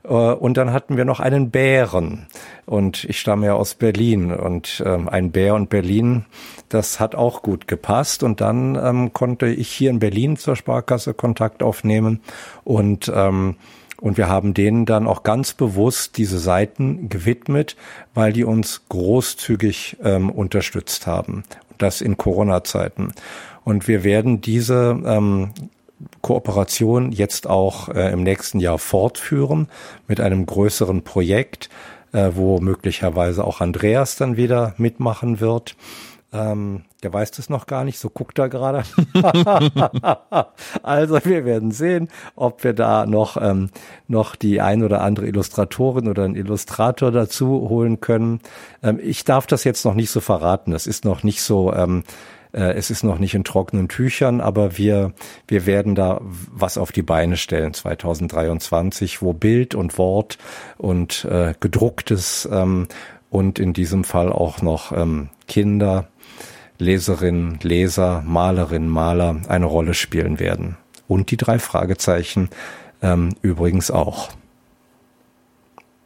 Äh, 0.04 0.08
und 0.08 0.56
dann 0.56 0.72
hatten 0.72 0.98
wir 0.98 1.06
noch 1.06 1.20
einen 1.20 1.50
Bären. 1.50 2.28
Und 2.68 3.06
ich 3.06 3.20
stamme 3.20 3.48
ja 3.48 3.54
aus 3.56 3.74
Berlin. 3.74 4.32
Und 4.32 4.84
ähm, 4.86 5.10
ein 5.10 5.32
Bär 5.32 5.56
und 5.56 5.72
Berlin, 5.72 6.26
das 6.70 7.00
hat 7.00 7.16
auch 7.16 7.42
gut 7.42 7.68
gepasst. 7.68 8.22
Und 8.22 8.40
dann 8.40 8.76
ähm, 8.76 9.14
konnte 9.14 9.48
ich 9.48 9.70
hier 9.70 9.90
in 9.90 9.98
Berlin 9.98 10.38
zur 10.38 10.56
Sparkasse 10.56 11.16
Kontakt 11.16 11.64
aufnehmen. 11.64 12.22
Und 12.64 13.12
ähm, 13.14 13.56
und 14.00 14.18
wir 14.18 14.28
haben 14.28 14.54
denen 14.54 14.86
dann 14.86 15.08
auch 15.08 15.24
ganz 15.24 15.54
bewusst 15.54 16.18
diese 16.18 16.38
Seiten 16.38 17.08
gewidmet, 17.08 17.78
weil 18.14 18.34
die 18.34 18.44
uns 18.44 18.82
großzügig 18.90 19.96
ähm, 20.04 20.30
unterstützt 20.30 21.08
haben 21.08 21.46
das 21.78 22.02
in 22.02 22.18
Corona-Zeiten. 22.18 23.14
Und 23.64 23.88
wir 23.88 24.04
werden 24.04 24.42
diese 24.42 25.02
ähm, 25.06 25.52
Kooperation 26.22 27.12
jetzt 27.12 27.48
auch 27.48 27.90
äh, 27.90 28.12
im 28.12 28.24
nächsten 28.24 28.60
Jahr 28.60 28.78
fortführen 28.78 29.68
mit 30.08 30.20
einem 30.20 30.46
größeren 30.46 31.04
Projekt, 31.04 31.70
äh, 32.12 32.32
wo 32.34 32.60
möglicherweise 32.60 33.44
auch 33.44 33.62
Andreas 33.62 34.16
dann 34.16 34.38
wieder 34.38 34.74
mitmachen 34.78 35.40
wird. 35.40 35.76
Ähm, 36.34 36.86
der 37.04 37.14
weiß 37.14 37.32
das 37.32 37.50
noch 37.50 37.68
gar 37.68 37.84
nicht, 37.84 38.00
so 38.00 38.10
guckt 38.10 38.40
er 38.40 38.50
gerade. 38.50 38.84
also 40.84 41.20
wir 41.26 41.46
werden 41.46 41.72
sehen, 41.72 42.10
ob 42.36 42.64
wir 42.64 42.74
da 42.74 43.06
noch, 43.06 43.38
ähm, 43.40 43.70
noch 44.08 44.36
die 44.36 44.60
ein 44.60 44.84
oder 44.84 45.02
andere 45.02 45.28
Illustratorin 45.28 46.08
oder 46.08 46.24
einen 46.24 46.36
Illustrator 46.36 47.12
dazu 47.12 47.70
holen 47.70 48.02
können. 48.02 48.40
Ähm, 48.82 49.00
ich 49.02 49.26
darf 49.26 49.46
das 49.46 49.64
jetzt 49.64 49.86
noch 49.86 49.94
nicht 49.94 50.10
so 50.10 50.22
verraten. 50.22 50.72
Das 50.72 50.88
ist 50.88 51.06
noch 51.06 51.22
nicht 51.22 51.44
so, 51.44 51.72
ähm, 51.72 52.04
äh, 52.52 52.74
es 52.74 52.90
ist 52.90 53.04
noch 53.04 53.20
nicht 53.20 53.36
in 53.36 53.44
trockenen 53.44 53.88
Tüchern, 53.88 54.42
aber 54.42 54.78
wir, 54.78 55.14
wir 55.48 55.68
werden 55.68 55.94
da 55.94 56.20
was 56.22 56.80
auf 56.80 56.92
die 56.92 57.04
Beine 57.04 57.38
stellen 57.38 57.76
2023, 57.76 59.22
wo 59.22 59.34
Bild 59.34 59.76
und 59.76 60.00
Wort 60.00 60.40
und 60.80 61.26
äh, 61.26 61.54
gedrucktes 61.60 62.50
ähm, 62.52 62.88
und 63.30 63.60
in 63.60 63.74
diesem 63.74 64.04
Fall 64.04 64.32
auch 64.32 64.62
noch 64.62 64.92
ähm, 64.92 65.30
Kinder 65.48 66.08
Leserinnen, 66.78 67.60
Leser, 67.62 68.24
Malerinnen, 68.26 68.90
Maler 68.90 69.42
eine 69.48 69.66
Rolle 69.66 69.94
spielen 69.94 70.40
werden. 70.40 70.78
Und 71.08 71.32
die 71.32 71.38
drei 71.38 71.60
Fragezeichen 71.60 72.50
ähm, 73.02 73.36
übrigens 73.42 73.92
auch. 73.92 74.30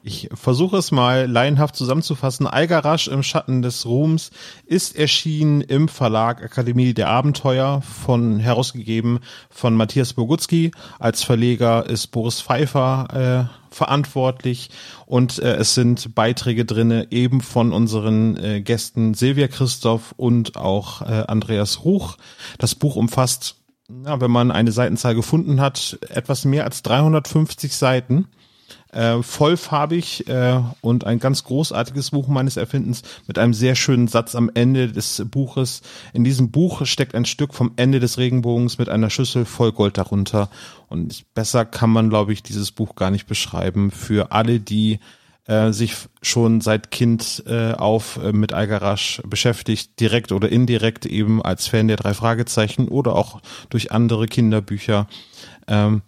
Ich 0.08 0.30
versuche 0.34 0.78
es 0.78 0.94
mal 0.94 1.30
laienhaft 1.30 1.76
zusammenzufassen. 1.76 2.48
Algarasch 2.48 3.10
im 3.10 3.24
Schatten 3.24 3.62
des 3.62 3.86
Ruhms 3.86 4.32
ist 4.66 4.96
erschienen 4.96 5.60
im 5.60 5.90
Verlag 5.90 6.42
Akademie 6.42 6.94
der 6.94 7.10
Abenteuer 7.10 7.82
von 7.82 8.40
herausgegeben 8.40 9.20
von 9.50 9.76
Matthias 9.76 10.14
Bogutzki. 10.14 10.72
Als 10.98 11.26
Verleger 11.26 11.88
ist 11.88 12.08
Boris 12.08 12.40
Pfeiffer 12.40 13.50
äh, 13.52 13.76
verantwortlich 13.76 14.70
und 15.08 15.40
äh, 15.40 15.56
es 15.56 15.76
sind 15.76 16.16
Beiträge 16.16 16.64
drinne 16.64 17.08
eben 17.12 17.42
von 17.42 17.74
unseren 17.74 18.38
äh, 18.38 18.62
Gästen 18.62 19.14
Silvia 19.14 19.50
Christoph 19.50 20.14
und 20.16 20.56
auch 20.56 21.02
äh, 21.02 21.26
Andreas 21.28 21.84
Ruch. 21.84 22.16
Das 22.60 22.76
Buch 22.76 22.96
umfasst, 22.96 23.58
ja, 24.06 24.22
wenn 24.22 24.32
man 24.32 24.52
eine 24.52 24.72
Seitenzahl 24.72 25.16
gefunden 25.16 25.60
hat, 25.60 26.00
etwas 26.08 26.46
mehr 26.46 26.64
als 26.64 26.82
350 26.82 27.76
Seiten 27.76 28.30
äh, 28.92 29.22
vollfarbig 29.22 30.28
äh, 30.28 30.60
und 30.82 31.06
ein 31.06 31.20
ganz 31.20 31.44
großartiges 31.44 32.12
Buch 32.12 32.28
meines 32.28 32.58
Erfindens 32.58 33.04
mit 33.28 33.38
einem 33.38 33.54
sehr 33.54 33.76
schönen 33.76 34.08
Satz 34.08 34.36
am 34.36 34.50
Ende 34.54 34.92
des 34.92 35.24
Buches. 35.30 35.82
In 36.14 36.24
diesem 36.24 36.52
Buch 36.52 36.86
steckt 36.86 37.16
ein 37.16 37.26
Stück 37.26 37.54
vom 37.54 37.72
Ende 37.76 38.00
des 38.00 38.18
Regenbogens 38.18 38.78
mit 38.78 38.90
einer 38.90 39.10
Schüssel 39.10 39.46
voll 39.46 39.72
Gold 39.72 39.98
darunter. 39.98 40.50
Und 40.88 41.26
besser 41.34 41.66
kann 41.66 41.90
man, 41.90 42.10
glaube 42.10 42.34
ich, 42.34 42.44
dieses 42.44 42.72
Buch 42.72 42.96
gar 42.96 43.12
nicht 43.12 43.28
beschreiben 43.28 43.92
für 43.92 44.32
alle, 44.32 44.60
die 44.60 45.00
äh, 45.48 45.72
sich 45.72 45.96
schon 46.22 46.62
seit 46.62 46.92
Kind 46.92 47.44
äh, 47.48 47.72
auf 47.72 48.20
äh, 48.22 48.34
mit 48.34 48.54
Algarasch 48.54 49.22
beschäftigt, 49.26 50.00
direkt 50.00 50.32
oder 50.32 50.50
indirekt 50.50 51.06
eben 51.06 51.42
als 51.42 51.68
Fan 51.68 51.88
der 51.88 51.98
drei 51.98 52.14
Fragezeichen 52.14 52.90
oder 52.90 53.16
auch 53.16 53.42
durch 53.70 53.92
andere 53.92 54.28
Kinderbücher. 54.28 55.08
Ähm, 55.68 56.02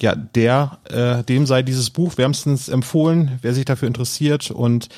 ja, 0.00 0.14
der, 0.14 0.78
äh, 0.90 1.24
dem 1.24 1.46
sei 1.46 1.62
dieses 1.62 1.90
Buch 1.90 2.18
wärmstens 2.18 2.68
empfohlen, 2.68 3.38
wer 3.42 3.54
sich 3.54 3.64
dafür 3.64 3.88
interessiert. 3.88 4.50
Und 4.50 4.88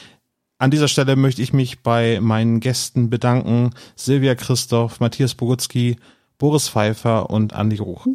an 0.58 0.70
dieser 0.70 0.88
Stelle 0.88 1.14
möchte 1.16 1.40
ich 1.42 1.52
mich 1.52 1.82
bei 1.82 2.18
meinen 2.20 2.60
Gästen 2.60 3.10
bedanken. 3.10 3.70
Silvia 3.94 4.34
Christoph, 4.34 5.00
Matthias 5.00 5.34
Bogutzki, 5.34 5.96
Boris 6.38 6.68
Pfeiffer 6.68 7.30
und 7.30 7.52
Andi 7.52 7.76
Ruch. 7.76 8.06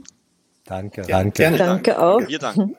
Danke, 0.66 1.02
ja, 1.02 1.20
danke. 1.20 1.38
Gerne. 1.38 1.58
Danke 1.58 2.02
auch. 2.02 2.20
Wir 2.28 2.40
danken. 2.40 2.76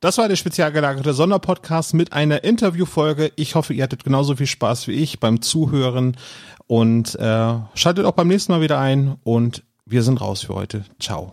Das 0.00 0.16
war 0.16 0.28
der 0.28 0.36
spezial 0.36 0.70
gelagerte 0.70 1.12
Sonderpodcast 1.12 1.92
mit 1.94 2.12
einer 2.12 2.44
Interviewfolge. 2.44 3.32
Ich 3.34 3.56
hoffe, 3.56 3.74
ihr 3.74 3.82
hattet 3.82 4.04
genauso 4.04 4.36
viel 4.36 4.46
Spaß 4.46 4.86
wie 4.86 4.92
ich 4.92 5.18
beim 5.18 5.42
Zuhören 5.42 6.16
und 6.68 7.16
äh, 7.16 7.54
schaltet 7.74 8.04
auch 8.04 8.12
beim 8.12 8.28
nächsten 8.28 8.52
Mal 8.52 8.60
wieder 8.60 8.78
ein 8.78 9.16
und 9.24 9.64
wir 9.86 10.04
sind 10.04 10.20
raus 10.20 10.42
für 10.42 10.54
heute. 10.54 10.84
Ciao. 11.00 11.32